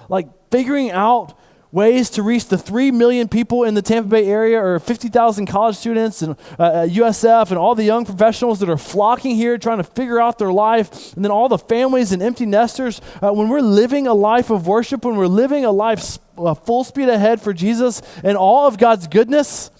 like 0.08 0.28
figuring 0.50 0.90
out 0.90 1.36
ways 1.70 2.08
to 2.10 2.22
reach 2.22 2.46
the 2.46 2.56
3 2.56 2.90
million 2.90 3.28
people 3.28 3.64
in 3.64 3.74
the 3.74 3.82
Tampa 3.82 4.08
Bay 4.08 4.26
area 4.26 4.62
or 4.62 4.78
50,000 4.78 5.46
college 5.46 5.76
students 5.76 6.22
and 6.22 6.36
uh, 6.58 6.86
USF 6.88 7.50
and 7.50 7.58
all 7.58 7.74
the 7.74 7.84
young 7.84 8.04
professionals 8.04 8.60
that 8.60 8.70
are 8.70 8.78
flocking 8.78 9.36
here 9.36 9.58
trying 9.58 9.78
to 9.78 9.84
figure 9.84 10.20
out 10.20 10.38
their 10.38 10.52
life, 10.52 11.14
and 11.14 11.24
then 11.24 11.30
all 11.30 11.48
the 11.48 11.58
families 11.58 12.12
and 12.12 12.22
empty 12.22 12.46
nesters. 12.46 13.00
Uh, 13.20 13.32
when 13.32 13.48
we're 13.48 13.60
living 13.60 14.06
a 14.06 14.14
life 14.14 14.50
of 14.50 14.66
worship, 14.66 15.04
when 15.04 15.16
we're 15.16 15.26
living 15.26 15.64
a 15.64 15.70
life 15.70 16.18
uh, 16.38 16.54
full 16.54 16.84
speed 16.84 17.08
ahead 17.08 17.40
for 17.40 17.52
Jesus 17.52 18.00
and 18.22 18.36
all 18.36 18.66
of 18.66 18.78
God's 18.78 19.06
goodness, 19.06 19.70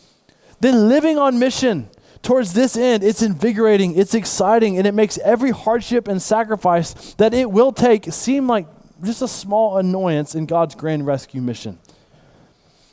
then 0.60 0.88
living 0.88 1.18
on 1.18 1.38
mission 1.38 1.88
towards 2.22 2.52
this 2.52 2.76
end, 2.76 3.02
it's 3.04 3.22
invigorating, 3.22 3.96
it's 3.96 4.14
exciting, 4.14 4.76
and 4.76 4.86
it 4.86 4.92
makes 4.92 5.18
every 5.18 5.50
hardship 5.50 6.08
and 6.08 6.20
sacrifice 6.20 7.14
that 7.14 7.32
it 7.32 7.50
will 7.50 7.72
take 7.72 8.12
seem 8.12 8.46
like 8.46 8.66
just 9.04 9.22
a 9.22 9.28
small 9.28 9.78
annoyance 9.78 10.34
in 10.34 10.46
God's 10.46 10.74
grand 10.74 11.06
rescue 11.06 11.40
mission. 11.40 11.78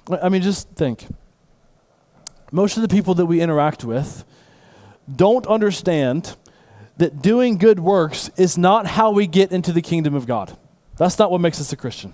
I 0.10 0.30
mean, 0.30 0.42
just 0.42 0.70
think. 0.70 1.08
Most 2.52 2.78
of 2.78 2.82
the 2.82 2.88
people 2.88 3.16
that 3.16 3.26
we 3.26 3.42
interact 3.42 3.84
with 3.84 4.24
don't 5.14 5.46
understand 5.48 6.36
that 6.98 7.22
doing 7.22 7.58
good 7.58 7.80
works 7.80 8.30
is 8.38 8.58
not 8.58 8.86
how 8.86 9.12
we 9.12 9.28
get 9.28 9.52
into 9.52 9.72
the 9.74 9.82
kingdom 9.82 10.16
of 10.16 10.26
God. 10.26 10.56
That's 10.98 11.20
not 11.20 11.32
what 11.32 11.42
makes 11.42 11.60
us 11.60 11.74
a 11.74 11.76
Christian. 11.76 12.14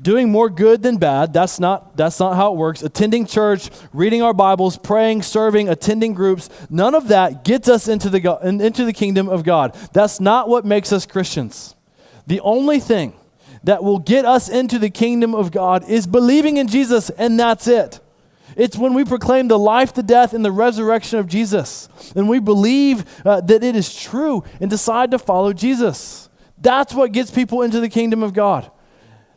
Doing 0.00 0.30
more 0.30 0.48
good 0.48 0.82
than 0.82 0.96
bad, 0.96 1.32
that's 1.32 1.58
not, 1.58 1.96
that's 1.96 2.20
not 2.20 2.36
how 2.36 2.52
it 2.52 2.56
works. 2.56 2.82
Attending 2.82 3.26
church, 3.26 3.68
reading 3.92 4.22
our 4.22 4.32
Bibles, 4.32 4.78
praying, 4.78 5.22
serving, 5.22 5.68
attending 5.68 6.14
groups, 6.14 6.48
none 6.70 6.94
of 6.94 7.08
that 7.08 7.44
gets 7.44 7.68
us 7.68 7.88
into 7.88 8.08
the, 8.08 8.38
into 8.42 8.84
the 8.84 8.92
kingdom 8.92 9.28
of 9.28 9.42
God. 9.42 9.76
That's 9.92 10.20
not 10.20 10.48
what 10.48 10.64
makes 10.64 10.92
us 10.92 11.04
Christians. 11.04 11.74
The 12.28 12.40
only 12.40 12.78
thing 12.78 13.14
that 13.64 13.82
will 13.82 13.98
get 13.98 14.26
us 14.26 14.50
into 14.50 14.78
the 14.78 14.90
kingdom 14.90 15.34
of 15.34 15.50
God 15.50 15.88
is 15.88 16.06
believing 16.06 16.58
in 16.58 16.68
Jesus, 16.68 17.08
and 17.08 17.40
that's 17.40 17.66
it. 17.66 18.00
It's 18.54 18.76
when 18.76 18.92
we 18.92 19.04
proclaim 19.04 19.48
the 19.48 19.58
life, 19.58 19.94
the 19.94 20.02
death, 20.02 20.34
and 20.34 20.44
the 20.44 20.52
resurrection 20.52 21.18
of 21.18 21.26
Jesus, 21.26 21.88
and 22.14 22.28
we 22.28 22.38
believe 22.38 23.04
uh, 23.24 23.40
that 23.40 23.64
it 23.64 23.74
is 23.74 23.98
true 23.98 24.44
and 24.60 24.68
decide 24.68 25.10
to 25.12 25.18
follow 25.18 25.54
Jesus. 25.54 26.28
That's 26.58 26.92
what 26.92 27.12
gets 27.12 27.30
people 27.30 27.62
into 27.62 27.80
the 27.80 27.88
kingdom 27.88 28.22
of 28.22 28.34
God. 28.34 28.70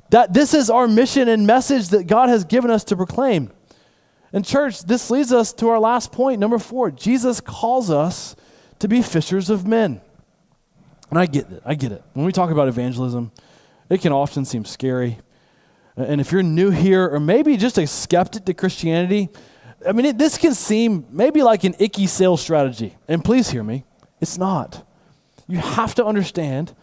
That 0.10 0.34
this 0.34 0.54
is 0.54 0.70
our 0.70 0.88
mission 0.88 1.30
and 1.30 1.48
message 1.48 1.90
that 1.90 2.08
God 2.08 2.28
has 2.28 2.44
given 2.44 2.70
us 2.70 2.84
to 2.86 2.98
proclaim. 2.98 3.52
And, 4.34 4.44
church, 4.44 4.84
this 4.84 5.10
leads 5.10 5.32
us 5.32 5.54
to 5.54 5.70
our 5.70 5.80
last 5.80 6.12
point, 6.12 6.42
number 6.42 6.60
four. 6.60 6.92
Jesus 6.92 7.40
calls 7.40 7.90
us 7.90 8.36
to 8.80 8.90
be 8.90 9.02
fishers 9.02 9.50
of 9.50 9.66
men. 9.66 10.02
And 11.12 11.20
I 11.20 11.26
get 11.28 11.52
it. 11.52 11.62
I 11.66 11.76
get 11.76 11.92
it. 11.92 12.02
When 12.14 12.26
we 12.26 12.32
talk 12.32 12.50
about 12.50 12.68
evangelism, 12.68 13.32
it 13.90 14.02
can 14.02 14.14
often 14.14 14.46
seem 14.46 14.66
scary. 14.66 15.20
And 15.98 16.22
if 16.22 16.32
you're 16.32 16.42
new 16.42 16.72
here, 16.72 17.08
or 17.14 17.20
maybe 17.20 17.58
just 17.58 17.78
a 17.78 17.86
skeptic 17.86 18.46
to 18.46 18.54
Christianity, 18.54 19.30
I 19.88 19.92
mean, 19.92 20.06
it, 20.06 20.18
this 20.18 20.38
can 20.38 20.54
seem 20.54 21.06
maybe 21.12 21.44
like 21.44 21.66
an 21.66 21.76
icky 21.80 22.08
sales 22.08 22.42
strategy. 22.42 22.96
And 23.08 23.24
please 23.24 23.50
hear 23.50 23.64
me, 23.64 23.84
it's 24.22 24.38
not. 24.38 24.88
You 25.48 25.58
have 25.58 25.94
to 25.96 26.06
understand 26.06 26.74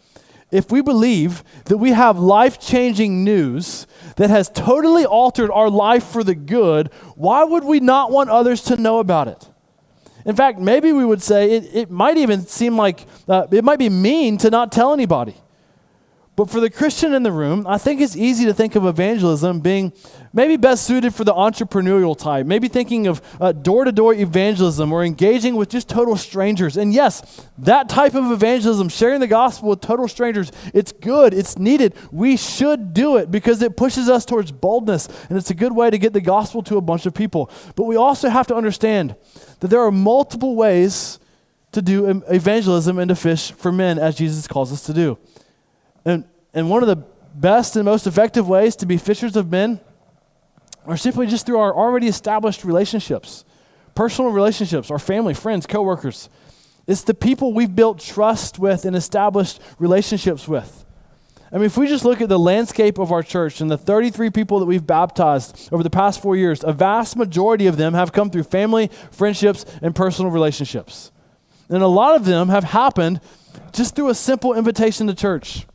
if 0.51 0.71
we 0.71 0.83
believe 0.83 1.43
that 1.67 1.79
we 1.79 1.93
have 1.93 2.19
life 2.19 2.61
changing 2.61 3.25
news 3.25 3.87
that 4.17 4.31
has 4.31 4.49
totally 4.49 5.05
altered 5.05 5.51
our 5.51 5.71
life 5.71 6.05
for 6.05 6.23
the 6.23 6.35
good, 6.35 6.89
why 7.17 7.45
would 7.45 7.65
we 7.65 7.81
not 7.81 8.11
want 8.11 8.31
others 8.31 8.63
to 8.63 8.77
know 8.77 8.99
about 8.99 9.29
it? 9.29 9.49
In 10.29 10.37
fact, 10.37 10.59
maybe 10.59 10.93
we 10.93 11.07
would 11.07 11.23
say 11.23 11.53
it, 11.53 11.71
it 11.73 11.91
might 11.91 12.19
even 12.19 12.47
seem 12.47 12.77
like 12.77 13.07
uh, 13.27 13.47
it 13.51 13.65
might 13.65 13.79
be 13.79 13.89
mean 13.89 14.37
to 14.39 14.51
not 14.51 14.71
tell 14.71 14.93
anybody. 14.93 15.35
But 16.39 16.51
for 16.51 16.61
the 16.61 16.71
Christian 16.71 17.15
in 17.15 17.25
the 17.25 17.33
room, 17.33 17.67
I 17.67 17.79
think 17.79 18.01
it's 18.01 18.15
easy 18.15 18.45
to 18.45 18.55
think 18.55 18.77
of 18.77 18.87
evangelism 18.87 19.59
being 19.59 19.93
maybe 20.33 20.57
best 20.57 20.85
suited 20.85 21.13
for 21.13 21.25
the 21.25 21.35
entrepreneurial 21.35 22.17
type, 22.17 22.47
maybe 22.47 22.69
thinking 22.69 23.09
of 23.09 23.21
door 23.65 23.85
to 23.85 23.91
door 23.91 24.15
evangelism 24.15 24.93
or 24.93 25.03
engaging 25.03 25.57
with 25.57 25.69
just 25.69 25.89
total 25.89 26.15
strangers. 26.15 26.77
And 26.77 26.95
yes, 26.95 27.45
that 27.59 27.89
type 27.89 28.15
of 28.15 28.31
evangelism, 28.31 28.89
sharing 28.89 29.19
the 29.19 29.27
gospel 29.27 29.71
with 29.71 29.81
total 29.81 30.07
strangers, 30.07 30.53
it's 30.73 30.93
good, 30.93 31.35
it's 31.35 31.59
needed. 31.59 31.97
We 32.13 32.37
should 32.37 32.95
do 32.95 33.17
it 33.17 33.33
because 33.33 33.61
it 33.61 33.77
pushes 33.77 34.09
us 34.09 34.25
towards 34.25 34.53
boldness 34.53 35.09
and 35.29 35.37
it's 35.37 35.51
a 35.51 35.55
good 35.55 35.73
way 35.73 35.91
to 35.91 35.99
get 35.99 36.13
the 36.13 36.21
gospel 36.21 36.63
to 36.63 36.77
a 36.77 36.81
bunch 36.81 37.05
of 37.05 37.15
people. 37.15 37.51
But 37.75 37.87
we 37.87 37.97
also 37.97 38.29
have 38.29 38.47
to 38.47 38.55
understand 38.55 39.17
that 39.59 39.71
there 39.71 39.81
are 39.81 39.91
multiple 39.91 40.55
ways 40.55 41.19
to 41.73 41.83
do 41.83 42.23
evangelism 42.29 43.01
and 43.01 43.09
to 43.09 43.17
fish 43.17 43.51
for 43.51 43.73
men 43.73 43.99
as 43.99 44.15
Jesus 44.15 44.47
calls 44.47 44.73
us 44.73 44.85
to 44.85 44.95
do. 44.95 45.19
And, 46.09 46.25
and 46.55 46.71
one 46.71 46.83
of 46.83 46.89
the 46.89 47.05
best 47.35 47.77
and 47.77 47.85
most 47.85 48.07
effective 48.07 48.49
ways 48.49 48.77
to 48.77 48.87
be 48.87 48.97
fishers 48.97 49.37
of 49.37 49.51
men 49.51 49.79
are 50.87 50.97
simply 50.97 51.27
just 51.27 51.45
through 51.45 51.59
our 51.59 51.75
already 51.75 52.09
established 52.09 52.65
relationships, 52.65 53.45
personal 53.95 54.31
relationships, 54.31 54.91
our 54.91 54.99
family, 54.99 55.35
friends, 55.35 55.67
coworkers. 55.67 56.31
It's 56.87 57.03
the 57.03 57.13
people 57.13 57.53
we've 57.53 57.77
built 57.77 57.99
trust 58.01 58.59
with 58.59 58.87
and 58.87 58.97
established 58.97 59.61
relationships 59.79 60.49
with. 60.49 60.87
I 61.53 61.57
mean, 61.57 61.67
if 61.67 61.77
we 61.77 61.87
just 61.87 62.07
look 62.07 62.23
at 62.23 62.31
the 62.31 62.39
landscape 62.39 62.97
of 62.97 63.13
our 63.13 63.23
church 63.23 63.61
and 63.61 63.71
the 63.71 63.77
33 63.77 64.31
people 64.31 64.61
that 64.61 64.67
we've 64.67 64.87
baptized 64.87 65.69
over 65.73 65.83
the 65.83 65.91
past 65.91 66.23
four 66.23 66.37
years, 66.37 66.65
a 66.65 66.73
vast 66.73 67.17
majority 67.17 67.67
of 67.67 67.77
them 67.77 67.93
have 67.93 68.13
come 68.13 68.31
through 68.31 68.45
family, 68.45 68.89
friendships, 69.11 69.67
and 69.83 69.95
personal 69.95 70.31
relationships. 70.31 71.13
And 71.69 71.83
a 71.83 71.87
lot 71.87 72.17
of 72.17 72.25
them 72.25 72.49
have 72.49 72.65
happened 72.65 73.21
just 73.73 73.95
through 73.95 74.09
a 74.09 74.15
simple 74.15 74.55
invitation 74.55 75.07
to 75.09 75.15
church 75.15 75.67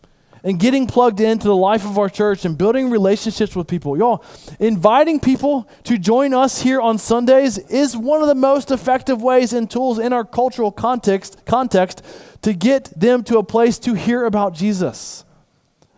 and 0.43 0.59
getting 0.59 0.85
plugged 0.87 1.21
into 1.21 1.47
the 1.47 1.55
life 1.55 1.85
of 1.85 1.97
our 1.97 2.09
church 2.09 2.43
and 2.43 2.57
building 2.57 2.89
relationships 2.89 3.55
with 3.55 3.67
people. 3.67 3.97
Y'all, 3.97 4.23
inviting 4.59 5.19
people 5.19 5.69
to 5.85 5.97
join 5.97 6.33
us 6.33 6.61
here 6.61 6.81
on 6.81 6.97
Sundays 6.97 7.57
is 7.57 7.95
one 7.95 8.21
of 8.21 8.27
the 8.27 8.35
most 8.35 8.69
effective 8.69 9.21
ways 9.21 9.53
and 9.53 9.71
tools 9.71 9.99
in 9.99 10.11
our 10.11 10.25
cultural 10.25 10.71
context, 10.71 11.45
context 11.45 12.03
to 12.41 12.53
get 12.53 12.85
them 12.99 13.23
to 13.23 13.37
a 13.37 13.43
place 13.43 13.79
to 13.79 13.93
hear 13.93 14.25
about 14.25 14.53
Jesus. 14.53 15.23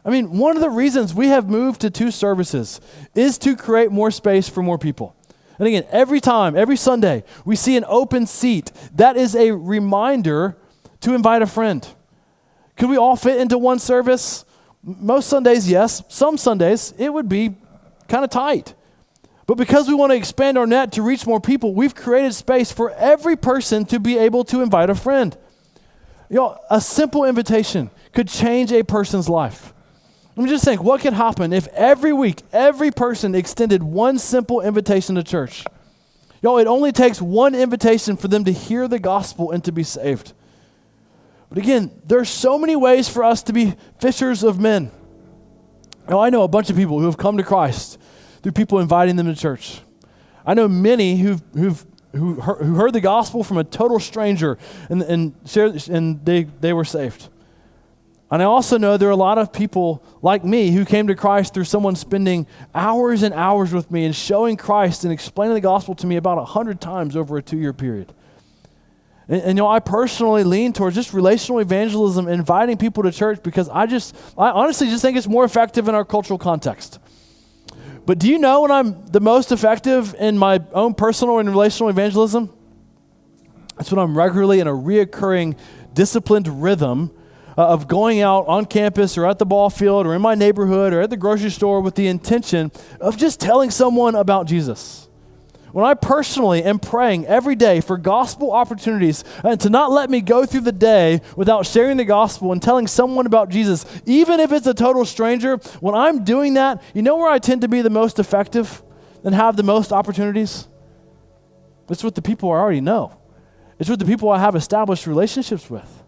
I 0.05 0.11
mean, 0.11 0.37
one 0.37 0.55
of 0.55 0.61
the 0.61 0.69
reasons 0.69 1.15
we 1.15 1.29
have 1.29 1.49
moved 1.49 1.81
to 1.81 1.89
two 1.89 2.11
services 2.11 2.79
is 3.15 3.39
to 3.39 3.55
create 3.55 3.91
more 3.91 4.11
space 4.11 4.47
for 4.47 4.61
more 4.61 4.77
people. 4.77 5.15
And 5.57 5.67
again, 5.67 5.85
every 5.89 6.21
time, 6.21 6.55
every 6.55 6.77
Sunday, 6.77 7.23
we 7.45 7.55
see 7.55 7.75
an 7.77 7.85
open 7.87 8.27
seat. 8.27 8.71
That 8.93 9.17
is 9.17 9.35
a 9.35 9.51
reminder 9.51 10.57
to 11.01 11.15
invite 11.15 11.41
a 11.41 11.47
friend 11.47 11.87
could 12.75 12.89
we 12.89 12.97
all 12.97 13.15
fit 13.15 13.39
into 13.39 13.57
one 13.57 13.79
service? 13.79 14.45
Most 14.83 15.29
Sundays, 15.29 15.69
yes. 15.69 16.03
Some 16.09 16.37
Sundays, 16.37 16.93
it 16.97 17.11
would 17.11 17.29
be 17.29 17.55
kind 18.07 18.23
of 18.23 18.29
tight. 18.29 18.73
But 19.47 19.55
because 19.55 19.87
we 19.87 19.93
want 19.93 20.11
to 20.11 20.15
expand 20.15 20.57
our 20.57 20.65
net 20.65 20.91
to 20.93 21.01
reach 21.01 21.27
more 21.27 21.39
people, 21.39 21.73
we've 21.73 21.93
created 21.93 22.33
space 22.33 22.71
for 22.71 22.91
every 22.91 23.35
person 23.35 23.85
to 23.85 23.99
be 23.99 24.17
able 24.17 24.43
to 24.45 24.61
invite 24.61 24.89
a 24.89 24.95
friend. 24.95 25.37
You 26.29 26.37
know, 26.37 26.57
a 26.69 26.81
simple 26.81 27.25
invitation 27.25 27.91
could 28.11 28.27
change 28.27 28.71
a 28.71 28.83
person's 28.83 29.29
life. 29.29 29.73
Let 30.35 30.45
me 30.45 30.49
just 30.49 30.65
think 30.65 30.83
what 30.83 31.01
could 31.01 31.13
happen 31.13 31.53
if 31.53 31.67
every 31.67 32.11
week, 32.11 32.41
every 32.51 32.91
person 32.91 33.35
extended 33.35 33.83
one 33.83 34.17
simple 34.19 34.61
invitation 34.61 35.15
to 35.15 35.23
church? 35.23 35.63
Y'all, 36.41 36.57
it 36.57 36.67
only 36.67 36.91
takes 36.91 37.21
one 37.21 37.55
invitation 37.55 38.17
for 38.17 38.27
them 38.27 38.43
to 38.43 38.51
hear 38.51 38.87
the 38.87 38.99
gospel 38.99 39.51
and 39.51 39.63
to 39.63 39.71
be 39.71 39.83
saved. 39.83 40.33
But 41.55 41.63
again, 41.63 42.01
there's 42.05 42.27
so 42.27 42.59
many 42.59 42.75
ways 42.75 43.07
for 43.07 43.23
us 43.23 43.41
to 43.43 43.53
be 43.53 43.75
fishers 44.01 44.43
of 44.43 44.59
men. 44.59 44.91
Now, 46.09 46.19
I 46.19 46.29
know 46.29 46.43
a 46.43 46.49
bunch 46.49 46.69
of 46.69 46.75
people 46.75 46.99
who 46.99 47.05
have 47.05 47.15
come 47.15 47.37
to 47.37 47.43
Christ 47.43 47.97
through 48.43 48.51
people 48.51 48.79
inviting 48.79 49.15
them 49.15 49.27
to 49.27 49.35
church. 49.35 49.79
I 50.45 50.53
know 50.53 50.67
many 50.67 51.15
who've, 51.15 51.41
who've, 51.53 51.85
who, 52.11 52.41
heard, 52.41 52.57
who 52.57 52.75
heard 52.75 52.91
the 52.91 52.99
gospel 52.99 53.41
from 53.41 53.57
a 53.57 53.63
total 53.63 54.01
stranger 54.01 54.57
and, 54.89 55.01
and, 55.03 55.33
shared, 55.45 55.87
and 55.87 56.25
they, 56.25 56.43
they 56.43 56.73
were 56.73 56.83
saved. 56.83 57.29
And 58.29 58.41
I 58.41 58.45
also 58.45 58.77
know 58.77 58.97
there 58.97 59.07
are 59.07 59.11
a 59.11 59.15
lot 59.15 59.37
of 59.37 59.53
people 59.53 60.03
like 60.21 60.43
me 60.43 60.71
who 60.71 60.83
came 60.83 61.07
to 61.07 61.15
Christ 61.15 61.53
through 61.53 61.63
someone 61.63 61.95
spending 61.95 62.47
hours 62.73 63.23
and 63.23 63.33
hours 63.33 63.71
with 63.71 63.89
me 63.89 64.03
and 64.03 64.13
showing 64.13 64.57
Christ 64.57 65.05
and 65.05 65.13
explaining 65.13 65.53
the 65.53 65.61
gospel 65.61 65.95
to 65.95 66.05
me 66.05 66.17
about 66.17 66.37
a 66.37 66.43
hundred 66.43 66.81
times 66.81 67.15
over 67.15 67.37
a 67.37 67.41
two 67.41 67.57
year 67.57 67.71
period. 67.71 68.13
And, 69.27 69.41
and, 69.41 69.49
you 69.49 69.63
know, 69.63 69.67
I 69.67 69.79
personally 69.79 70.43
lean 70.43 70.73
towards 70.73 70.95
just 70.95 71.13
relational 71.13 71.59
evangelism, 71.59 72.27
inviting 72.27 72.77
people 72.77 73.03
to 73.03 73.11
church 73.11 73.41
because 73.43 73.69
I 73.69 73.85
just, 73.85 74.15
I 74.37 74.49
honestly 74.49 74.87
just 74.87 75.01
think 75.01 75.17
it's 75.17 75.27
more 75.27 75.43
effective 75.43 75.87
in 75.87 75.95
our 75.95 76.05
cultural 76.05 76.37
context. 76.37 76.99
But 78.05 78.19
do 78.19 78.29
you 78.29 78.37
know 78.37 78.61
when 78.61 78.71
I'm 78.71 79.05
the 79.07 79.19
most 79.19 79.51
effective 79.51 80.13
in 80.19 80.37
my 80.37 80.61
own 80.73 80.93
personal 80.93 81.39
and 81.39 81.49
relational 81.49 81.89
evangelism? 81.89 82.53
That's 83.77 83.91
when 83.91 83.99
I'm 83.99 84.15
regularly 84.15 84.59
in 84.59 84.67
a 84.67 84.73
reoccurring, 84.73 85.57
disciplined 85.93 86.61
rhythm 86.61 87.11
uh, 87.57 87.67
of 87.67 87.87
going 87.87 88.21
out 88.21 88.47
on 88.47 88.65
campus 88.65 89.17
or 89.17 89.25
at 89.25 89.39
the 89.39 89.45
ball 89.45 89.69
field 89.69 90.05
or 90.05 90.13
in 90.13 90.21
my 90.21 90.35
neighborhood 90.35 90.93
or 90.93 91.01
at 91.01 91.09
the 91.09 91.17
grocery 91.17 91.49
store 91.49 91.81
with 91.81 91.95
the 91.95 92.07
intention 92.07 92.71
of 93.01 93.17
just 93.17 93.39
telling 93.39 93.71
someone 93.71 94.13
about 94.13 94.45
Jesus 94.45 95.09
when 95.75 95.83
I 95.83 95.93
personally 95.93 96.63
am 96.63 96.79
praying 96.79 97.25
every 97.25 97.55
day 97.55 97.81
for 97.81 97.97
gospel 97.97 98.53
opportunities 98.53 99.25
and 99.43 99.59
to 99.59 99.69
not 99.69 99.91
let 99.91 100.09
me 100.09 100.21
go 100.21 100.45
through 100.45 100.61
the 100.61 100.71
day 100.71 101.19
without 101.35 101.65
sharing 101.65 101.97
the 101.97 102.05
gospel 102.05 102.53
and 102.53 102.63
telling 102.63 102.87
someone 102.87 103.25
about 103.25 103.49
Jesus, 103.49 103.85
even 104.05 104.39
if 104.39 104.53
it's 104.53 104.67
a 104.67 104.73
total 104.73 105.03
stranger, 105.03 105.57
when 105.81 105.93
I'm 105.93 106.23
doing 106.23 106.53
that, 106.53 106.81
you 106.93 107.01
know 107.01 107.17
where 107.17 107.29
I 107.29 107.39
tend 107.39 107.59
to 107.59 107.67
be 107.67 107.81
the 107.81 107.89
most 107.89 108.19
effective 108.19 108.81
and 109.25 109.35
have 109.35 109.57
the 109.57 109.63
most 109.63 109.91
opportunities? 109.91 110.65
It's 111.89 112.05
with 112.05 112.15
the 112.15 112.21
people 112.21 112.53
I 112.53 112.55
already 112.55 112.79
know. 112.79 113.19
It's 113.77 113.89
with 113.89 113.99
the 113.99 114.05
people 114.05 114.29
I 114.29 114.39
have 114.39 114.55
established 114.55 115.05
relationships 115.07 115.69
with. 115.69 116.03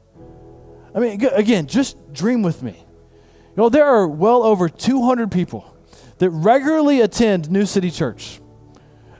I 0.96 1.00
mean, 1.00 1.26
again, 1.34 1.68
just 1.68 1.98
dream 2.14 2.42
with 2.42 2.64
me. 2.64 2.72
You 2.72 3.64
know, 3.64 3.68
there 3.68 3.84
are 3.84 4.08
well 4.08 4.44
over 4.44 4.70
200 4.70 5.30
people 5.30 5.76
that 6.20 6.30
regularly 6.30 7.02
attend 7.02 7.52
New 7.52 7.66
City 7.66 7.92
Church. 7.92 8.40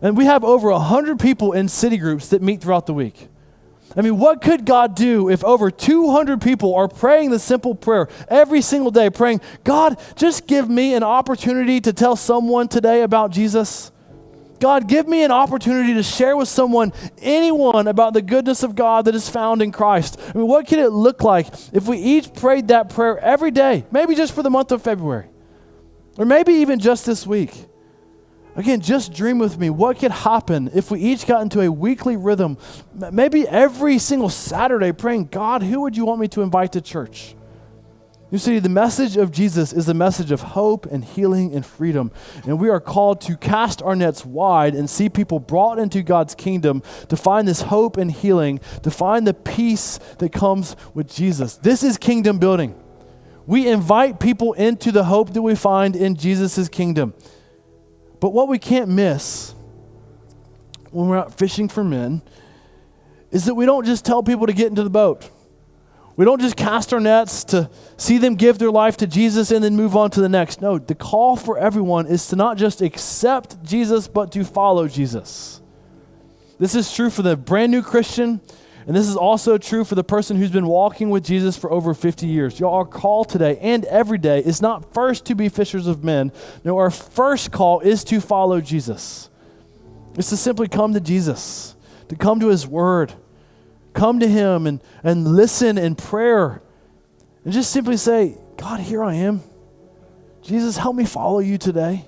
And 0.02 0.16
we 0.18 0.26
have 0.26 0.44
over 0.44 0.70
100 0.72 1.20
people 1.20 1.54
in 1.54 1.68
city 1.68 1.98
groups 1.98 2.30
that 2.30 2.42
meet 2.42 2.62
throughout 2.62 2.86
the 2.86 2.94
week. 2.94 3.30
I 3.96 4.02
mean, 4.02 4.20
what 4.20 4.42
could 4.42 4.66
God 4.66 4.96
do 4.96 5.30
if 5.30 5.44
over 5.44 5.72
200 5.72 6.42
people 6.42 6.76
are 6.76 6.88
praying 6.88 7.32
the 7.32 7.40
simple 7.40 7.74
prayer 7.74 8.10
every 8.28 8.62
single 8.62 8.92
day, 8.92 9.10
praying, 9.10 9.42
God, 9.64 10.00
just 10.16 10.46
give 10.46 10.70
me 10.70 10.94
an 10.94 11.04
opportunity 11.04 11.82
to 11.82 11.94
tell 11.94 12.16
someone 12.16 12.68
today 12.68 13.02
about 13.02 13.32
Jesus? 13.32 13.92
God, 14.60 14.88
give 14.88 15.08
me 15.08 15.24
an 15.24 15.32
opportunity 15.32 15.94
to 15.94 16.04
share 16.04 16.36
with 16.36 16.48
someone, 16.48 16.92
anyone, 17.20 17.88
about 17.88 18.14
the 18.14 18.22
goodness 18.22 18.64
of 18.64 18.76
God 18.76 19.06
that 19.06 19.16
is 19.16 19.30
found 19.30 19.62
in 19.62 19.72
Christ. 19.72 20.20
I 20.20 20.38
mean, 20.38 20.48
what 20.48 20.68
could 20.68 20.80
it 20.80 20.90
look 20.90 21.24
like 21.24 21.48
if 21.74 21.88
we 21.88 21.98
each 21.98 22.34
prayed 22.34 22.68
that 22.70 22.90
prayer 22.90 23.18
every 23.20 23.52
day, 23.52 23.86
maybe 23.92 24.16
just 24.16 24.34
for 24.34 24.44
the 24.44 24.50
month 24.50 24.72
of 24.72 24.82
February, 24.82 25.28
or 26.18 26.26
maybe 26.26 26.54
even 26.54 26.80
just 26.80 27.06
this 27.06 27.26
week? 27.26 27.54
Again, 28.58 28.82
just 28.82 29.14
dream 29.14 29.38
with 29.38 29.60
me. 29.60 29.70
What 29.70 30.00
could 30.00 30.12
happen 30.12 30.72
if 30.74 30.90
we 30.90 31.00
each 31.00 31.28
got 31.28 31.44
into 31.44 31.62
a 31.62 31.72
weekly 31.72 32.18
rhythm, 32.18 32.58
maybe 33.12 33.48
every 33.48 34.00
single 34.00 34.30
Saturday, 34.30 34.92
praying, 34.92 35.26
God, 35.26 35.62
who 35.62 35.82
would 35.82 35.96
you 35.96 36.06
want 36.06 36.20
me 36.20 36.28
to 36.30 36.42
invite 36.42 36.72
to 36.72 36.82
church? 36.82 37.36
You 38.32 38.40
see, 38.40 38.58
the 38.58 38.68
message 38.68 39.16
of 39.16 39.32
Jesus 39.32 39.72
is 39.72 39.86
the 39.86 39.94
message 39.94 40.32
of 40.32 40.42
hope 40.42 40.88
and 40.88 41.06
healing 41.06 41.54
and 41.54 41.64
freedom. 41.64 42.12
And 42.46 42.60
we 42.60 42.70
are 42.70 42.82
called 42.82 43.22
to 43.22 43.38
cast 43.38 43.84
our 43.84 43.96
nets 43.96 44.26
wide 44.26 44.74
and 44.74 44.90
see 44.90 45.08
people 45.08 45.40
brought 45.40 45.78
into 45.78 46.02
God's 46.02 46.34
kingdom 46.34 46.82
to 47.10 47.16
find 47.16 47.48
this 47.48 47.62
hope 47.62 47.96
and 47.96 48.12
healing, 48.12 48.60
to 48.82 48.90
find 48.90 49.28
the 49.28 49.36
peace 49.36 50.00
that 50.18 50.34
comes 50.34 50.76
with 50.96 51.14
Jesus. 51.14 51.58
This 51.58 51.84
is 51.84 51.98
kingdom 51.98 52.40
building. 52.40 52.76
We 53.46 53.70
invite 53.70 54.20
people 54.20 54.54
into 54.54 54.92
the 54.92 55.06
hope 55.06 55.32
that 55.34 55.44
we 55.44 55.56
find 55.56 55.96
in 55.96 56.16
Jesus' 56.16 56.68
kingdom. 56.68 57.14
But 58.20 58.30
what 58.32 58.48
we 58.48 58.60
can't 58.60 58.90
miss 58.90 59.54
when 60.92 61.08
we're 61.08 61.18
out 61.18 61.38
fishing 61.38 61.68
for 61.68 61.84
men 61.84 62.22
is 63.32 63.46
that 63.46 63.56
we 63.56 63.66
don't 63.66 63.86
just 63.86 64.06
tell 64.06 64.24
people 64.24 64.48
to 64.48 64.54
get 64.54 64.68
into 64.68 64.84
the 64.84 64.90
boat. 64.90 65.30
We 66.16 66.26
don't 66.26 66.42
just 66.42 66.56
cast 66.56 66.94
our 66.94 67.00
nets 67.00 67.44
to 67.46 67.70
see 67.96 68.18
them 68.18 68.36
give 68.36 68.58
their 68.58 68.72
life 68.72 68.98
to 68.98 69.08
Jesus 69.08 69.52
and 69.52 69.64
then 69.64 69.76
move 69.76 69.96
on 69.96 70.10
to 70.12 70.22
the 70.22 70.30
next. 70.30 70.62
No, 70.62 70.80
the 70.80 70.96
call 70.96 71.36
for 71.36 71.60
everyone 71.60 72.08
is 72.08 72.28
to 72.30 72.36
not 72.36 72.58
just 72.58 72.82
accept 72.82 73.62
Jesus, 73.64 74.08
but 74.08 74.32
to 74.32 74.44
follow 74.44 74.88
Jesus. 74.88 75.62
This 76.58 76.74
is 76.74 76.92
true 76.92 77.12
for 77.12 77.22
the 77.22 77.38
brand 77.38 77.72
new 77.72 77.84
Christian 77.84 78.42
and 78.88 78.96
this 78.96 79.10
is 79.10 79.18
also 79.18 79.58
true 79.58 79.84
for 79.84 79.96
the 79.96 80.04
person 80.04 80.38
who's 80.38 80.50
been 80.50 80.66
walking 80.66 81.10
with 81.10 81.26
Jesus 81.26 81.58
for 81.58 81.70
over 81.70 81.94
50 81.94 82.26
years. 82.26 82.58
Y'all, 82.58 82.74
our 82.74 82.86
call 82.86 83.26
today 83.26 83.58
and 83.62 83.84
every 83.84 84.18
day 84.18 84.40
is 84.40 84.62
not 84.62 84.94
first 84.94 85.26
to 85.26 85.36
be 85.36 85.50
fishers 85.50 85.88
of 85.88 86.06
men. 86.06 86.32
No, 86.64 86.78
our 86.78 86.90
first 86.90 87.52
call 87.52 87.82
is 87.82 88.06
to 88.06 88.22
follow 88.22 88.62
Jesus. 88.62 89.30
It's 90.16 90.30
to 90.30 90.38
simply 90.38 90.70
come 90.70 90.94
to 90.94 91.02
Jesus, 91.02 91.76
to 92.08 92.16
come 92.16 92.40
to 92.40 92.48
his 92.48 92.66
word, 92.66 93.14
come 93.94 94.22
to 94.22 94.28
him 94.28 94.66
and, 94.66 94.82
and 95.04 95.28
listen 95.28 95.78
in 95.78 95.96
prayer, 95.96 96.62
and 97.44 97.52
just 97.52 97.72
simply 97.72 97.98
say, 97.98 98.38
God, 98.56 98.80
here 98.80 99.04
I 99.04 99.16
am. 99.16 99.42
Jesus, 100.42 100.78
help 100.78 100.96
me 100.96 101.04
follow 101.04 101.40
you 101.40 101.58
today. 101.58 102.06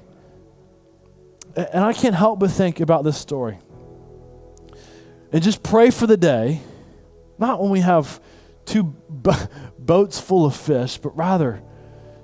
And 1.57 1.84
I 1.84 1.91
can't 1.91 2.15
help 2.15 2.39
but 2.39 2.51
think 2.51 2.80
about 2.80 3.03
this 3.03 3.17
story. 3.17 3.59
And 5.34 5.43
just 5.43 5.61
pray 5.61 5.89
for 5.89 6.07
the 6.07 6.15
day 6.15 6.61
not 7.39 7.61
when 7.61 7.71
we 7.71 7.79
have 7.79 8.19
two 8.65 8.83
boats 8.83 10.19
full 10.19 10.45
of 10.45 10.55
fish, 10.55 10.97
but 10.97 11.15
rather 11.17 11.61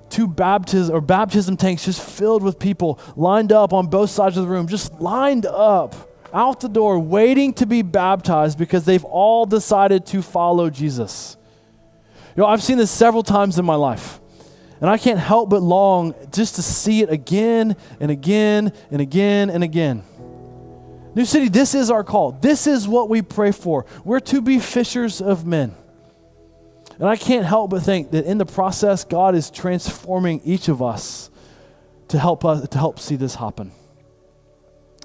two 0.08 0.28
baptism 0.28 0.94
or 0.94 1.00
baptism 1.00 1.56
tanks 1.56 1.84
just 1.84 2.00
filled 2.00 2.42
with 2.42 2.58
people 2.58 3.00
lined 3.16 3.52
up 3.52 3.72
on 3.72 3.88
both 3.88 4.10
sides 4.10 4.36
of 4.36 4.44
the 4.44 4.50
room, 4.50 4.68
just 4.68 4.92
lined 5.00 5.46
up 5.46 5.94
out 6.32 6.60
the 6.60 6.68
door, 6.68 6.98
waiting 6.98 7.52
to 7.54 7.66
be 7.66 7.82
baptized 7.82 8.58
because 8.58 8.84
they've 8.84 9.04
all 9.04 9.46
decided 9.46 10.04
to 10.06 10.22
follow 10.22 10.68
Jesus. 10.68 11.36
You 12.36 12.42
know, 12.42 12.46
I've 12.46 12.62
seen 12.62 12.76
this 12.76 12.90
several 12.90 13.22
times 13.22 13.58
in 13.58 13.64
my 13.64 13.74
life. 13.74 14.20
And 14.80 14.90
I 14.90 14.98
can't 14.98 15.18
help 15.18 15.48
but 15.48 15.62
long 15.62 16.14
just 16.32 16.56
to 16.56 16.62
see 16.62 17.00
it 17.00 17.08
again 17.08 17.76
and 17.98 18.10
again 18.10 18.72
and 18.90 19.00
again 19.00 19.48
and 19.48 19.64
again. 19.64 20.02
New 21.16 21.24
City, 21.24 21.48
this 21.48 21.74
is 21.74 21.90
our 21.90 22.04
call. 22.04 22.32
This 22.32 22.66
is 22.66 22.86
what 22.86 23.08
we 23.08 23.22
pray 23.22 23.50
for. 23.50 23.86
We're 24.04 24.20
to 24.20 24.42
be 24.42 24.58
fishers 24.58 25.22
of 25.22 25.46
men. 25.46 25.74
And 26.98 27.08
I 27.08 27.16
can't 27.16 27.46
help 27.46 27.70
but 27.70 27.82
think 27.82 28.10
that 28.10 28.26
in 28.26 28.36
the 28.36 28.44
process, 28.44 29.02
God 29.02 29.34
is 29.34 29.50
transforming 29.50 30.42
each 30.44 30.68
of 30.68 30.82
us 30.82 31.30
to 32.08 32.18
help 32.18 32.44
us 32.44 32.68
to 32.68 32.78
help 32.78 33.00
see 33.00 33.16
this 33.16 33.34
happen. 33.34 33.72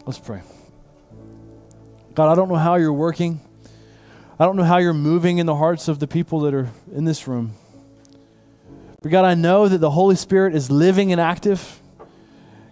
Let's 0.05 0.19
pray. 0.19 0.41
God, 2.13 2.29
I 2.29 2.35
don't 2.35 2.49
know 2.49 2.55
how 2.55 2.75
you're 2.75 2.91
working. 2.91 3.39
I 4.37 4.43
don't 4.43 4.57
know 4.57 4.65
how 4.65 4.79
you're 4.79 4.93
moving 4.93 5.37
in 5.37 5.45
the 5.45 5.55
hearts 5.55 5.87
of 5.87 5.99
the 5.99 6.07
people 6.07 6.41
that 6.41 6.53
are 6.53 6.69
in 6.93 7.05
this 7.05 7.25
room. 7.25 7.53
But 9.01 9.11
God, 9.11 9.23
I 9.23 9.33
know 9.33 9.69
that 9.69 9.77
the 9.77 9.91
Holy 9.91 10.17
Spirit 10.17 10.55
is 10.55 10.69
living 10.69 11.13
and 11.13 11.21
active. 11.21 11.79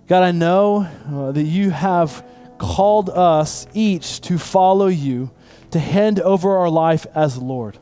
God, 0.07 0.23
I 0.23 0.31
know 0.31 0.89
uh, 1.09 1.31
that 1.31 1.43
you 1.43 1.69
have 1.69 2.21
called 2.60 3.10
us 3.10 3.66
each 3.74 4.22
to 4.22 4.38
follow 4.38 4.88
you, 4.88 5.32
to 5.72 5.80
hand 5.80 6.20
over 6.20 6.57
our 6.57 6.70
life 6.70 7.07
as 7.16 7.38
Lord. 7.38 7.80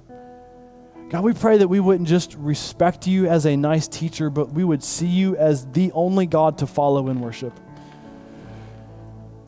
God, 1.09 1.23
we 1.23 1.33
pray 1.33 1.57
that 1.57 1.67
we 1.67 1.79
wouldn't 1.79 2.07
just 2.07 2.35
respect 2.35 3.07
you 3.07 3.27
as 3.27 3.45
a 3.45 3.55
nice 3.55 3.87
teacher, 3.87 4.29
but 4.29 4.51
we 4.51 4.63
would 4.63 4.83
see 4.83 5.07
you 5.07 5.35
as 5.37 5.65
the 5.67 5.91
only 5.93 6.25
God 6.25 6.57
to 6.59 6.67
follow 6.67 7.07
and 7.07 7.21
worship. 7.21 7.53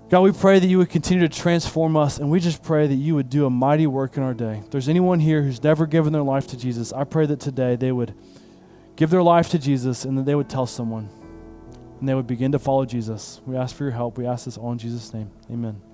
God, 0.09 0.21
we 0.21 0.31
pray 0.31 0.57
that 0.57 0.65
you 0.65 0.79
would 0.79 0.89
continue 0.89 1.27
to 1.27 1.33
transform 1.33 1.95
us, 1.95 2.17
and 2.17 2.31
we 2.31 2.39
just 2.39 2.63
pray 2.63 2.87
that 2.87 2.95
you 2.95 3.13
would 3.15 3.29
do 3.29 3.45
a 3.45 3.49
mighty 3.49 3.87
work 3.87 4.17
in 4.17 4.23
our 4.23 4.33
day. 4.33 4.61
If 4.63 4.71
there's 4.71 4.89
anyone 4.89 5.19
here 5.19 5.43
who's 5.43 5.61
never 5.61 5.85
given 5.85 6.13
their 6.13 6.23
life 6.23 6.47
to 6.47 6.57
Jesus, 6.57 6.91
I 6.91 7.03
pray 7.03 7.25
that 7.27 7.39
today 7.39 7.75
they 7.75 7.91
would 7.91 8.15
give 8.95 9.09
their 9.09 9.21
life 9.21 9.49
to 9.49 9.59
Jesus 9.59 10.05
and 10.05 10.17
that 10.17 10.25
they 10.25 10.35
would 10.35 10.49
tell 10.49 10.65
someone 10.65 11.09
and 11.99 12.07
they 12.07 12.15
would 12.15 12.27
begin 12.27 12.51
to 12.53 12.59
follow 12.59 12.85
Jesus. 12.85 13.41
We 13.45 13.55
ask 13.57 13.75
for 13.75 13.83
your 13.83 13.93
help. 13.93 14.17
We 14.17 14.25
ask 14.25 14.45
this 14.45 14.57
all 14.57 14.71
in 14.71 14.77
Jesus' 14.77 15.13
name. 15.13 15.31
Amen. 15.51 15.88